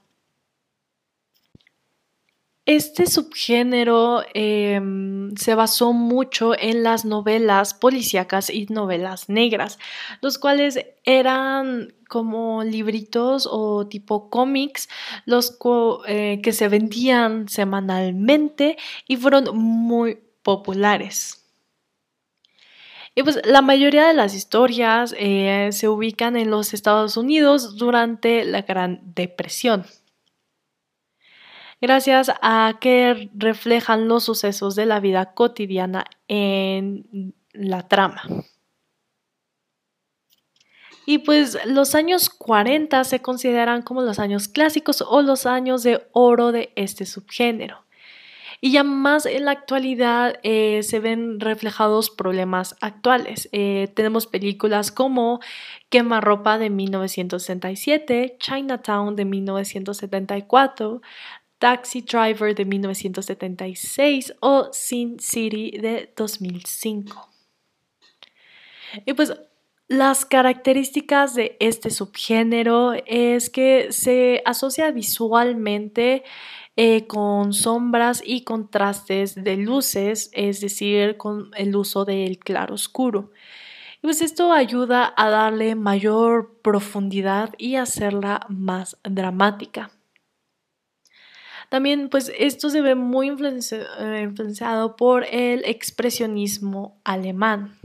Este 2.67 3.07
subgénero 3.07 4.25
em, 4.35 5.37
se 5.37 5.55
basó 5.55 5.93
mucho 5.93 6.53
en 6.59 6.83
las 6.83 7.05
novelas 7.05 7.75
policíacas 7.75 8.51
y 8.51 8.67
novelas 8.67 9.29
negras, 9.29 9.79
los 10.21 10.37
cuales 10.37 10.81
eran 11.05 11.95
como 12.09 12.65
libritos 12.65 13.49
o 13.49 13.87
tipo 13.87 14.31
cómics, 14.31 14.89
los 15.27 15.57
eh, 16.09 16.41
que 16.43 16.53
se 16.53 16.69
vendían 16.69 17.49
semanalmente 17.49 18.77
y 19.07 19.17
fueron 19.17 19.57
muy 19.57 20.19
populares. 20.43 21.45
Y 23.15 23.23
pues 23.23 23.41
la 23.45 23.63
mayoría 23.63 24.09
de 24.09 24.15
las 24.15 24.35
historias 24.35 25.15
eh, 25.17 25.69
se 25.71 25.89
ubican 25.89 26.37
en 26.37 26.51
los 26.51 26.75
Estados 26.75 27.17
Unidos 27.17 27.77
durante 27.77 28.45
la 28.45 28.63
Gran 28.63 29.01
Depresión 29.15 29.87
gracias 31.81 32.31
a 32.43 32.79
que 32.81 33.31
reflejan 33.35 34.09
los 34.09 34.25
sucesos 34.25 34.77
de 34.77 34.87
la 34.87 35.01
vida 35.01 35.35
cotidiana 35.35 36.05
en 36.29 37.35
la 37.53 37.89
trama. 37.89 38.23
Y 41.07 41.19
pues 41.19 41.57
los 41.67 41.95
años 41.95 42.29
40 42.29 43.05
se 43.05 43.23
consideran 43.23 43.83
como 43.83 44.03
los 44.03 44.19
años 44.19 44.49
clásicos 44.49 45.05
o 45.07 45.23
los 45.23 45.47
años 45.47 45.85
de 45.85 46.05
oro 46.13 46.51
de 46.51 46.73
este 46.75 47.07
subgénero. 47.07 47.87
Y 48.61 48.73
ya 48.73 48.83
más 48.83 49.27
en 49.27 49.45
la 49.45 49.53
actualidad 49.53 50.41
eh, 50.43 50.83
se 50.83 50.99
ven 50.99 51.39
reflejados 51.41 52.11
problemas 52.11 52.75
actuales. 52.81 53.49
Eh, 53.53 53.93
tenemos 53.95 54.27
películas 54.27 54.91
como 54.91 55.41
Quemarropa 55.91 56.59
de 56.59 56.71
1967, 56.71 58.37
Chinatown 58.41 59.15
de 59.15 59.25
1974, 59.27 61.03
Taxi 61.59 62.03
Driver 62.03 62.55
de 62.55 62.65
1976 62.65 64.35
o 64.41 64.69
Sin 64.73 65.19
City 65.19 65.73
de 65.73 66.13
2005. 66.17 67.29
Y 69.05 69.13
pues 69.15 69.33
las 69.89 70.25
características 70.25 71.35
de 71.35 71.57
este 71.61 71.91
subgénero 71.91 72.93
es 73.07 73.51
que 73.51 73.93
se 73.93 74.43
asocia 74.45 74.91
visualmente 74.91 76.25
eh, 76.77 77.07
con 77.07 77.53
sombras 77.53 78.23
y 78.25 78.43
contrastes 78.43 79.35
de 79.35 79.57
luces, 79.57 80.31
es 80.33 80.61
decir, 80.61 81.17
con 81.17 81.51
el 81.57 81.75
uso 81.75 82.05
del 82.05 82.39
claro 82.39 82.75
oscuro. 82.75 83.31
Y 83.99 84.01
pues 84.03 84.21
esto 84.21 84.53
ayuda 84.53 85.15
a 85.17 85.31
darle 85.31 85.75
mayor 85.75 86.59
profundidad 86.63 87.55
y 87.57 87.77
hacerla 87.77 88.45
más 88.49 88.99
dramática. 89.05 89.96
También 91.69 92.09
pues 92.09 92.33
esto 92.39 92.71
se 92.71 92.81
ve 92.81 92.95
muy 92.95 93.29
eh, 93.29 94.21
influenciado 94.23 94.97
por 94.97 95.25
el 95.31 95.65
expresionismo 95.65 97.01
alemán. 97.05 97.79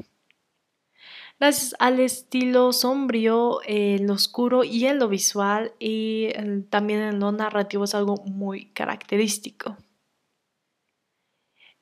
Gracias 1.39 1.75
al 1.79 1.99
estilo 1.99 2.71
sombrío, 2.71 3.61
en 3.65 4.05
lo 4.05 4.13
oscuro 4.13 4.63
y 4.63 4.85
en 4.85 4.99
lo 4.99 5.07
visual 5.07 5.73
y 5.79 6.29
también 6.69 7.01
en 7.01 7.19
lo 7.19 7.31
narrativo 7.31 7.85
es 7.85 7.95
algo 7.95 8.17
muy 8.25 8.65
característico. 8.73 9.75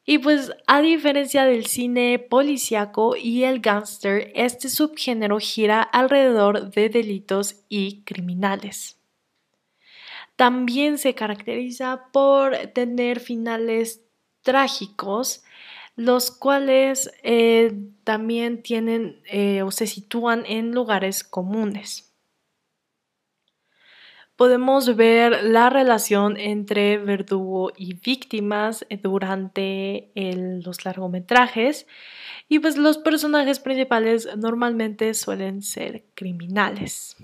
Y 0.06 0.20
pues 0.20 0.54
a 0.66 0.82
diferencia 0.82 1.44
del 1.44 1.66
cine 1.66 2.20
policíaco 2.20 3.18
y 3.18 3.44
el 3.44 3.60
gángster, 3.60 4.32
este 4.34 4.70
subgénero 4.70 5.40
gira 5.40 5.82
alrededor 5.82 6.72
de 6.72 6.88
delitos 6.88 7.66
y 7.68 8.04
criminales 8.06 8.99
también 10.40 10.98
se 10.98 11.16
caracteriza 11.16 12.06
por 12.14 12.56
tener 12.68 13.20
finales 13.20 14.06
trágicos, 14.42 15.44
los 15.98 16.32
cuales 16.32 17.12
eh, 17.24 17.78
también 18.06 18.64
tienen 18.64 19.22
eh, 19.30 19.64
o 19.64 19.72
se 19.72 19.86
sitúan 19.86 20.46
en 20.48 20.72
lugares 20.72 21.26
comunes. 21.26 22.16
Podemos 24.38 24.96
ver 24.96 25.44
la 25.44 25.70
relación 25.70 26.38
entre 26.38 26.98
verdugo 27.00 27.74
y 27.76 27.96
víctimas 27.96 28.86
durante 29.04 30.14
los 30.16 30.86
largometrajes 30.86 31.86
y 32.48 32.60
pues 32.60 32.78
los 32.78 32.98
personajes 32.98 33.60
principales 33.60 34.30
normalmente 34.38 35.14
suelen 35.16 35.64
ser 35.64 36.06
criminales. 36.16 37.18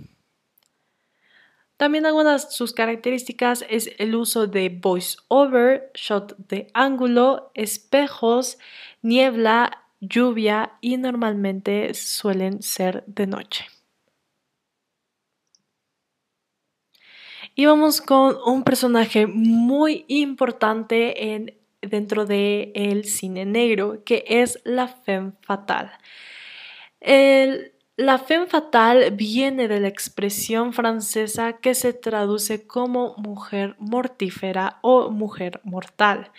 También 1.78 2.06
algunas 2.06 2.48
de 2.48 2.52
sus 2.52 2.74
características 2.74 3.66
es 3.70 3.92
el 3.98 4.16
uso 4.16 4.48
de 4.48 4.70
voice 4.70 5.18
over, 5.28 5.92
shot 5.94 6.38
de 6.48 6.68
ángulo, 6.74 7.52
espejos, 7.54 8.58
niebla, 9.02 9.86
lluvia 10.00 10.74
y 10.80 10.98
normalmente 10.98 11.94
suelen 11.94 12.62
ser 12.62 13.04
de 13.08 13.28
noche. 13.28 13.66
Y 17.56 17.66
vamos 17.66 18.02
con 18.02 18.38
un 18.46 18.64
personaje 18.64 19.28
muy 19.28 20.06
importante 20.08 21.34
en, 21.34 21.58
dentro 21.82 22.26
del 22.26 22.72
el 22.74 23.06
cine 23.06 23.46
negro, 23.46 24.04
que 24.04 24.26
es 24.28 24.60
la 24.66 24.88
femme 24.90 25.34
fatal. 25.42 25.92
El, 27.00 27.75
la 27.98 28.18
femme 28.20 28.48
fatale 28.48 29.10
viene 29.12 29.68
de 29.68 29.80
la 29.80 29.88
expresión 29.88 30.74
francesa 30.74 31.54
que 31.54 31.74
se 31.76 31.94
traduce 31.94 32.68
como 32.68 33.16
mujer 33.18 33.76
mortífera 33.80 34.80
o 34.82 35.10
mujer 35.12 35.62
mortal. 35.64 36.32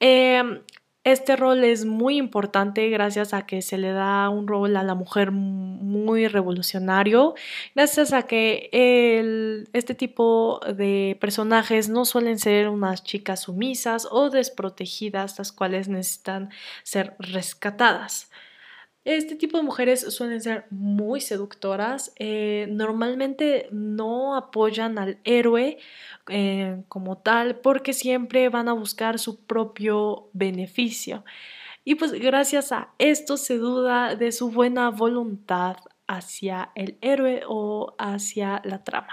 Em, 0.00 0.62
este 1.04 1.36
rol 1.36 1.64
es 1.64 1.84
muy 1.84 2.16
importante 2.16 2.88
gracias 2.88 3.34
a 3.34 3.46
que 3.46 3.62
se 3.62 3.78
le 3.78 3.92
da 3.92 4.28
un 4.30 4.48
rol 4.48 4.76
a 4.76 4.82
la 4.82 4.94
mujer 4.94 5.30
muy 5.32 6.28
revolucionario, 6.28 7.34
gracias 7.74 8.12
a 8.14 8.22
que 8.22 8.70
este 9.74 9.94
tipo 9.94 10.60
de 10.74 11.16
personajes 11.20 11.90
no 11.90 12.04
suelen 12.06 12.38
ser 12.38 12.68
unas 12.70 13.04
chicas 13.04 13.42
sumisas 13.42 14.08
o 14.10 14.30
desprotegidas, 14.30 15.38
las 15.38 15.52
cuales 15.52 15.88
necesitan 15.88 16.50
ser 16.82 17.14
rescatadas. 17.18 18.30
Este 19.04 19.36
tipo 19.36 19.58
de 19.58 19.64
mujeres 19.64 20.00
suelen 20.14 20.40
ser 20.40 20.64
muy 20.70 21.20
seductoras, 21.20 22.14
eh, 22.18 22.66
normalmente 22.70 23.68
no 23.70 24.34
apoyan 24.34 24.98
al 24.98 25.18
héroe 25.24 25.76
eh, 26.30 26.82
como 26.88 27.18
tal 27.18 27.56
porque 27.56 27.92
siempre 27.92 28.48
van 28.48 28.68
a 28.68 28.72
buscar 28.72 29.18
su 29.18 29.44
propio 29.44 30.30
beneficio. 30.32 31.22
Y 31.84 31.96
pues 31.96 32.12
gracias 32.12 32.72
a 32.72 32.94
esto 32.98 33.36
se 33.36 33.58
duda 33.58 34.16
de 34.16 34.32
su 34.32 34.50
buena 34.50 34.88
voluntad 34.88 35.76
hacia 36.06 36.70
el 36.74 36.96
héroe 37.02 37.42
o 37.46 37.94
hacia 37.98 38.62
la 38.64 38.84
trama. 38.84 39.12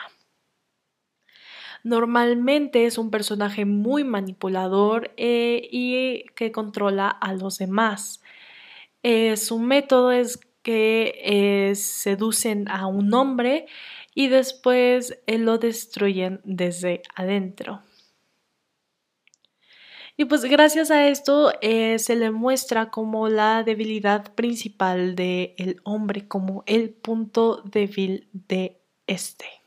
Normalmente 1.83 2.85
es 2.85 2.97
un 2.97 3.09
personaje 3.09 3.65
muy 3.65 4.03
manipulador 4.03 5.11
eh, 5.17 5.67
y 5.71 6.25
que 6.35 6.51
controla 6.51 7.09
a 7.09 7.33
los 7.33 7.57
demás. 7.57 8.20
Eh, 9.03 9.35
su 9.37 9.59
método 9.59 10.11
es 10.11 10.39
que 10.61 11.13
eh, 11.23 11.75
seducen 11.75 12.67
a 12.69 12.87
un 12.87 13.13
hombre 13.13 13.65
y 14.13 14.27
después 14.27 15.19
eh, 15.25 15.37
lo 15.37 15.57
destruyen 15.57 16.41
desde 16.43 17.01
adentro. 17.15 17.81
Y 20.17 20.25
pues 20.25 20.43
gracias 20.43 20.91
a 20.91 21.07
esto 21.07 21.51
se 21.61 22.15
le 22.15 22.29
muestra 22.29 22.91
como 22.91 23.27
la 23.27 23.63
debilidad 23.63 24.35
principal 24.35 25.15
del 25.15 25.81
hombre, 25.83 26.27
como 26.27 26.63
el 26.67 26.91
punto 26.91 27.63
débil 27.63 28.27
de 28.33 28.81
este. 29.07 29.61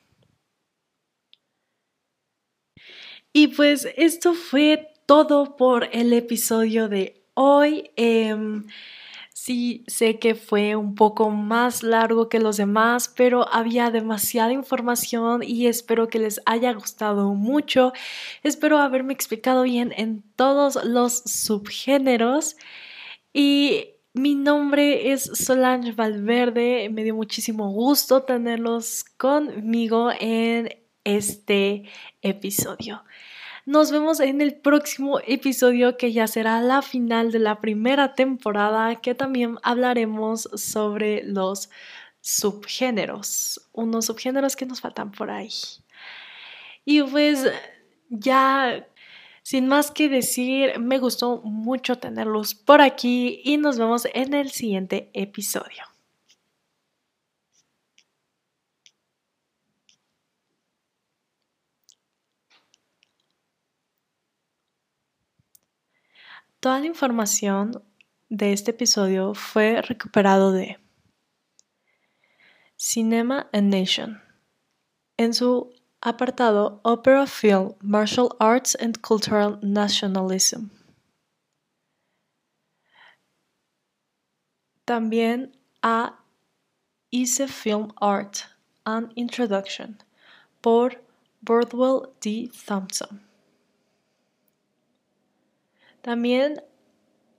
Y 3.32 3.48
pues 3.48 3.88
esto 3.96 4.34
fue 4.34 4.94
todo 5.06 5.56
por 5.56 5.88
el 5.90 6.12
episodio 6.12 6.88
de 6.88 7.24
hoy. 7.34 7.90
Em, 7.96 8.66
Sí, 9.36 9.82
sé 9.88 10.20
que 10.20 10.36
fue 10.36 10.76
un 10.76 10.94
poco 10.94 11.28
más 11.28 11.82
largo 11.82 12.28
que 12.28 12.38
los 12.38 12.56
demás, 12.56 13.12
pero 13.16 13.52
había 13.52 13.90
demasiada 13.90 14.52
información 14.52 15.42
y 15.42 15.66
espero 15.66 16.06
que 16.08 16.20
les 16.20 16.40
haya 16.46 16.72
gustado 16.72 17.34
mucho. 17.34 17.92
Espero 18.44 18.78
haberme 18.78 19.12
explicado 19.12 19.64
bien 19.64 19.92
en 19.96 20.22
todos 20.36 20.78
los 20.84 21.14
subgéneros. 21.24 22.56
Y 23.32 23.88
mi 24.12 24.36
nombre 24.36 25.10
es 25.12 25.24
Solange 25.24 25.92
Valverde. 25.92 26.88
Me 26.90 27.02
dio 27.02 27.16
muchísimo 27.16 27.70
gusto 27.72 28.22
tenerlos 28.22 29.04
conmigo 29.16 30.10
en 30.20 30.68
este 31.02 31.84
episodio. 32.22 33.02
Nos 33.66 33.90
vemos 33.90 34.20
en 34.20 34.42
el 34.42 34.54
próximo 34.54 35.20
episodio 35.26 35.96
que 35.96 36.12
ya 36.12 36.26
será 36.26 36.60
la 36.60 36.82
final 36.82 37.32
de 37.32 37.38
la 37.38 37.60
primera 37.60 38.14
temporada 38.14 38.96
que 38.96 39.14
también 39.14 39.56
hablaremos 39.62 40.50
sobre 40.54 41.22
los 41.24 41.70
subgéneros, 42.20 43.62
unos 43.72 44.06
subgéneros 44.06 44.54
que 44.54 44.66
nos 44.66 44.82
faltan 44.82 45.12
por 45.12 45.30
ahí. 45.30 45.48
Y 46.84 47.02
pues 47.04 47.50
ya 48.10 48.86
sin 49.42 49.68
más 49.68 49.90
que 49.90 50.08
decir, 50.08 50.78
me 50.78 50.98
gustó 50.98 51.40
mucho 51.42 51.96
tenerlos 51.96 52.54
por 52.54 52.82
aquí 52.82 53.40
y 53.44 53.56
nos 53.56 53.78
vemos 53.78 54.06
en 54.12 54.34
el 54.34 54.50
siguiente 54.50 55.10
episodio. 55.14 55.93
Toda 66.64 66.80
la 66.80 66.86
información 66.86 67.84
de 68.30 68.54
este 68.54 68.70
episodio 68.70 69.34
fue 69.34 69.82
recuperado 69.82 70.50
de 70.50 70.78
Cinema 72.74 73.50
and 73.52 73.70
Nation 73.70 74.22
en 75.18 75.34
su 75.34 75.74
apartado 76.00 76.80
Opera 76.82 77.26
Film, 77.26 77.74
Martial 77.82 78.30
Arts 78.40 78.78
and 78.80 78.98
Cultural 79.02 79.58
Nationalism. 79.60 80.70
También 84.86 85.54
a 85.82 86.18
Easy 87.10 87.46
Film 87.46 87.92
Art 88.00 88.38
and 88.86 89.12
Introduction 89.16 89.98
por 90.62 91.04
Bordwell 91.42 92.08
D. 92.22 92.50
Thompson. 92.66 93.33
También 96.04 96.60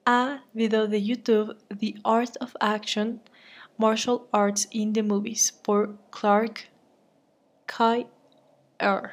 a 0.07 0.43
video 0.53 0.87
de 0.87 0.99
YouTube 0.99 1.55
The 1.69 1.93
Art 2.03 2.35
of 2.41 2.55
Action 2.59 3.21
Martial 3.77 4.27
Arts 4.31 4.67
in 4.71 4.91
the 4.91 5.03
Movies 5.03 5.51
por 5.51 5.99
Clark 6.09 6.71
Kai 7.67 8.07
R. 8.79 9.11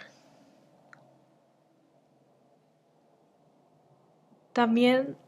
También 4.55 5.19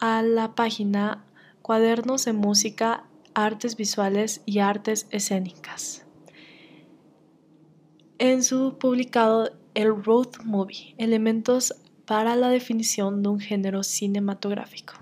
a 0.00 0.22
la 0.22 0.54
página 0.54 1.26
Cuadernos 1.60 2.24
de 2.24 2.32
Música, 2.32 3.04
Artes 3.34 3.76
Visuales 3.76 4.40
y 4.46 4.60
Artes 4.60 5.06
Escénicas. 5.10 6.06
En 8.18 8.42
su 8.42 8.78
publicado 8.78 9.50
El 9.74 10.02
Road 10.02 10.42
Movie, 10.42 10.94
Elementos 10.96 11.74
para 12.12 12.36
la 12.36 12.50
definición 12.50 13.22
de 13.22 13.30
un 13.30 13.40
género 13.40 13.82
cinematográfico. 13.82 14.92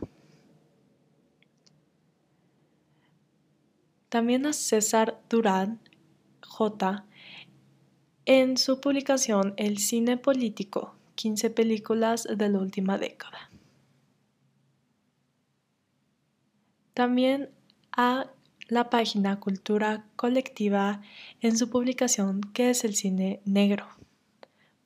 También 4.08 4.46
a 4.46 4.52
César 4.52 5.20
Durán 5.28 5.80
J. 6.40 7.04
en 8.26 8.56
su 8.56 8.80
publicación 8.80 9.54
El 9.56 9.78
cine 9.78 10.18
político, 10.18 10.94
15 11.16 11.50
películas 11.50 12.28
de 12.32 12.48
la 12.48 12.61
última 12.61 12.96
década. 12.96 13.50
También 16.94 17.50
a 17.90 18.30
la 18.68 18.88
página 18.88 19.40
Cultura 19.40 20.06
Colectiva 20.14 21.02
en 21.40 21.58
su 21.58 21.70
publicación 21.70 22.40
¿Qué 22.54 22.70
es 22.70 22.84
el 22.84 22.94
cine 22.94 23.40
negro? 23.44 23.88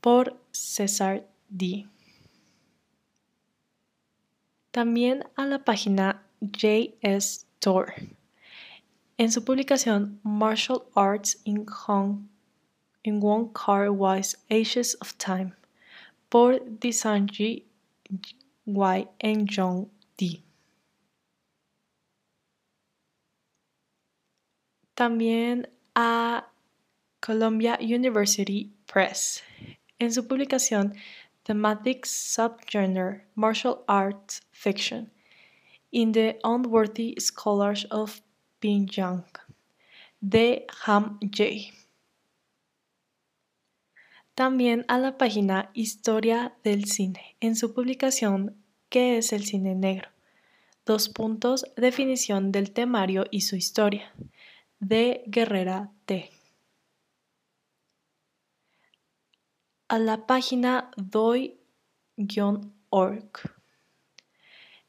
por 0.01 0.41
César 0.53 1.29
D 1.51 1.87
también 4.75 5.25
a 5.37 5.47
la 5.47 5.65
página 5.65 6.27
JS 6.41 7.47
Store. 7.61 7.95
En 9.17 9.31
su 9.31 9.45
publicación 9.45 10.19
Martial 10.25 10.83
Arts 10.97 11.41
in, 11.45 11.65
Hong, 11.67 12.29
in 13.05 13.21
One 13.23 13.51
Car 13.53 13.91
Wise 13.91 14.37
Ages 14.51 14.99
of 15.01 15.15
Time 15.15 15.55
por 16.29 16.61
Disanji 16.81 17.67
Y. 18.67 19.09
en 19.21 19.47
John 19.49 19.89
D. 20.19 20.43
También 24.97 25.69
a 25.95 26.49
Columbia 27.21 27.79
University 27.81 28.73
Press. 28.93 29.41
En 30.01 30.13
su 30.13 30.27
publicación 30.27 30.95
thematic 31.45 32.07
subgenre 32.07 33.23
martial 33.35 33.85
arts 33.87 34.43
fiction 34.51 35.11
in 35.93 36.13
the 36.13 36.39
Unworthy 36.43 37.15
Scholars 37.19 37.87
of 37.91 38.23
Pyongyang 38.61 39.25
de 40.21 40.67
Ham 40.87 41.19
J. 41.21 41.73
También 44.35 44.85
a 44.89 44.99
la 44.99 45.17
página 45.17 45.71
Historia 45.75 46.55
del 46.65 46.87
Cine 46.87 47.37
en 47.41 47.55
su 47.55 47.73
publicación 47.73 48.57
¿Qué 48.95 49.19
es 49.19 49.33
el 49.33 49.45
cine 49.45 49.75
negro? 49.75 50.09
Dos 50.87 51.09
puntos, 51.09 51.67
definición 51.77 52.53
del 52.53 52.71
temario 52.71 53.25
y 53.29 53.41
su 53.41 53.57
historia, 53.57 54.15
de 54.79 55.25
Guerrera 55.27 55.91
T. 56.05 56.31
a 59.89 59.99
la 59.99 60.27
página 60.27 60.91
doy-org. 60.97 61.57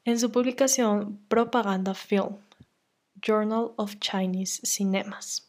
En 0.04 0.18
su 0.18 0.30
publicación 0.30 1.18
Propaganda 1.28 1.94
Film, 1.94 2.38
Journal 3.20 3.72
of 3.76 3.96
Chinese 3.98 4.60
Cinemas, 4.64 5.46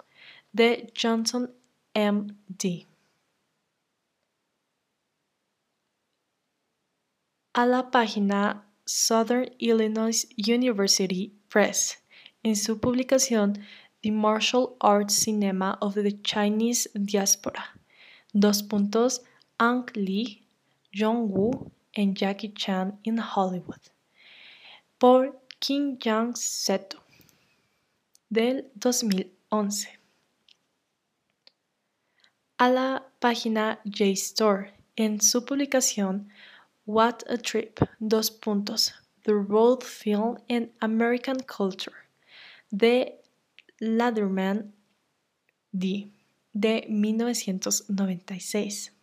de 0.52 0.92
Johnson 1.00 1.54
M. 1.94 2.36
D. 2.48 2.86
A 7.54 7.66
la 7.66 7.90
página 7.90 8.66
Southern 8.86 9.50
Illinois 9.60 10.28
University 10.38 11.34
Press, 11.50 12.00
en 12.44 12.56
su 12.56 12.80
publicación 12.80 13.66
The 14.02 14.12
Martial 14.12 14.76
Arts 14.80 15.14
Cinema 15.16 15.78
of 15.82 15.96
the 15.96 16.22
Chinese 16.22 16.90
Diaspora. 16.94 17.80
Dos 18.34 18.62
puntos 18.62 19.24
Ang 19.60 19.90
Lee, 19.96 20.46
Jong 20.94 21.30
Woo 21.30 21.72
y 21.96 22.14
Jackie 22.14 22.54
Chan 22.54 23.00
in 23.04 23.18
Hollywood. 23.18 23.90
Por 25.00 25.40
Kim 25.60 25.98
Jang 25.98 26.36
Seto 26.36 27.00
del 28.30 28.70
2011 28.76 29.98
a 32.60 32.70
la 32.70 33.04
página 33.20 33.80
JSTOR 33.86 34.72
en 34.96 35.22
su 35.22 35.46
publicación 35.46 36.30
What 36.86 37.24
a 37.30 37.38
Trip, 37.38 37.80
dos 38.00 38.32
puntos, 38.32 38.94
The 39.24 39.34
Road 39.34 39.84
Film 39.84 40.38
in 40.48 40.72
American 40.80 41.40
Culture 41.42 41.96
de 42.72 43.22
Ladderman 43.80 44.74
D 45.72 46.12
de 46.54 46.88
1996 46.90 48.97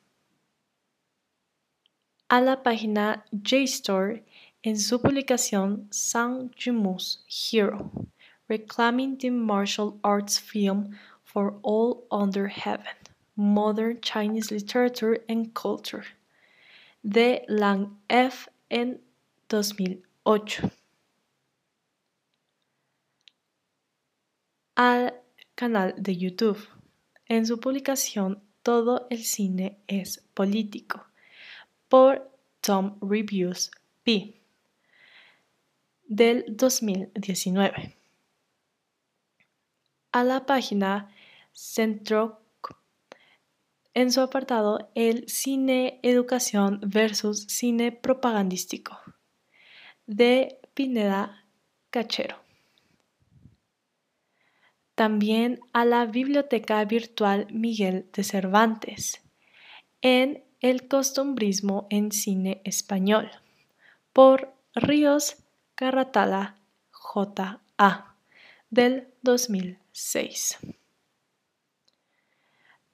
a 2.34 2.40
la 2.40 2.64
página 2.64 3.24
JSTOR 3.30 4.24
en 4.64 4.76
su 4.76 5.00
publicación 5.00 5.86
Sang 5.92 6.50
Jimu's 6.56 7.24
Hero, 7.28 7.92
Reclaiming 8.48 9.18
the 9.18 9.30
Martial 9.30 10.00
Arts 10.02 10.40
Film 10.40 10.98
for 11.22 11.60
All 11.62 12.08
Under 12.10 12.48
Heaven, 12.48 12.96
Modern 13.36 14.00
Chinese 14.00 14.50
Literature 14.50 15.22
and 15.28 15.52
Culture, 15.52 16.02
de 17.04 17.44
Lang 17.46 18.00
F 18.08 18.48
en 18.68 19.00
2008. 19.48 20.72
Al 24.74 25.14
canal 25.54 25.94
de 25.96 26.16
YouTube. 26.16 26.66
En 27.28 27.46
su 27.46 27.60
publicación 27.60 28.42
Todo 28.64 29.06
el 29.10 29.22
cine 29.22 29.78
es 29.86 30.24
político, 30.34 31.06
por 31.94 32.28
Tom 32.60 32.98
Reviews 33.00 33.70
P 34.02 34.34
del 36.08 36.44
2019. 36.48 37.96
A 40.10 40.24
la 40.24 40.44
página 40.44 41.14
Centro 41.52 42.42
en 43.94 44.10
su 44.10 44.22
apartado 44.22 44.90
El 44.96 45.28
cine 45.28 46.00
educación 46.02 46.80
versus 46.84 47.44
cine 47.46 47.92
propagandístico 47.92 48.98
de 50.06 50.58
Pineda 50.74 51.46
Cachero. 51.90 52.38
También 54.96 55.60
a 55.72 55.84
la 55.84 56.06
Biblioteca 56.06 56.84
Virtual 56.86 57.46
Miguel 57.52 58.10
de 58.12 58.24
Cervantes 58.24 59.22
en 60.02 60.43
El 60.64 60.88
costumbrismo 60.88 61.86
en 61.90 62.10
cine 62.10 62.62
español 62.64 63.30
por 64.14 64.54
Ríos 64.74 65.36
Carratala 65.74 66.56
J.A. 66.90 68.14
del 68.70 69.06
2006. 69.20 70.56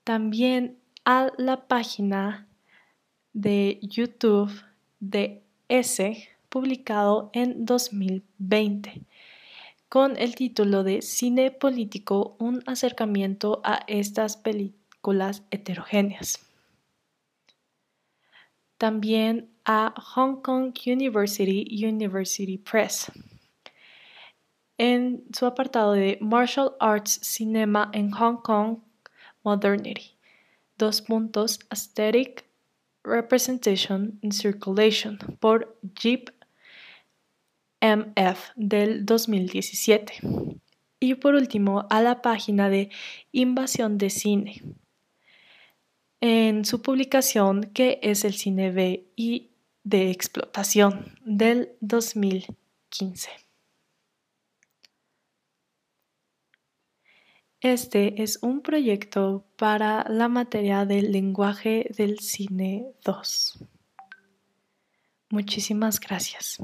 También 0.03 0.79
a 1.05 1.31
la 1.39 1.68
página 1.68 2.49
de 3.35 3.79
YouTube 3.83 4.51
de 4.99 5.41
S 5.68 6.29
publicado 6.49 7.31
en 7.35 7.66
2020 7.66 9.03
con 9.89 10.16
el 10.16 10.35
título 10.35 10.83
de 10.83 11.03
Cine 11.03 11.53
Político, 11.53 12.35
un 12.41 12.64
acercamiento 12.66 13.61
a 13.62 13.85
estas 13.87 14.37
películas 14.37 15.45
heterogéneas. 15.53 16.49
También 18.81 19.51
a 19.66 19.93
Hong 20.14 20.41
Kong 20.41 20.72
University 20.87 21.66
University 21.87 22.57
Press. 22.57 23.12
En 24.78 25.22
su 25.37 25.45
apartado 25.45 25.93
de 25.93 26.16
Martial 26.22 26.72
Arts 26.81 27.20
Cinema 27.22 27.91
en 27.93 28.11
Hong 28.12 28.39
Kong 28.39 28.78
Modernity. 29.45 30.16
Dos 30.78 31.03
puntos 31.03 31.59
Aesthetic 31.68 32.47
Representation 33.05 34.18
and 34.22 34.33
Circulation 34.33 35.18
por 35.41 35.76
Jeep 36.01 36.31
MF 37.83 38.49
del 38.57 39.05
2017. 39.05 40.14
Y 41.01 41.16
por 41.16 41.35
último, 41.35 41.87
a 41.91 42.01
la 42.01 42.22
página 42.22 42.70
de 42.70 42.89
Invasión 43.31 43.99
de 43.99 44.09
Cine. 44.09 44.62
En 46.21 46.64
su 46.64 46.83
publicación, 46.83 47.71
que 47.73 47.99
es 48.03 48.25
el 48.25 48.35
cine 48.35 48.71
B 48.71 49.07
y 49.16 49.51
de 49.85 50.11
explotación 50.11 51.18
del 51.25 51.73
2015. 51.81 53.31
Este 57.62 58.23
es 58.23 58.39
un 58.43 58.62
proyecto 58.62 59.45
para 59.57 60.07
la 60.09 60.29
materia 60.29 60.87
del 60.87 61.12
lenguaje 61.12 61.91
del 61.97 62.18
cine 62.18 62.87
2. 63.05 63.64
Muchísimas 65.31 66.01
gracias. 66.01 66.59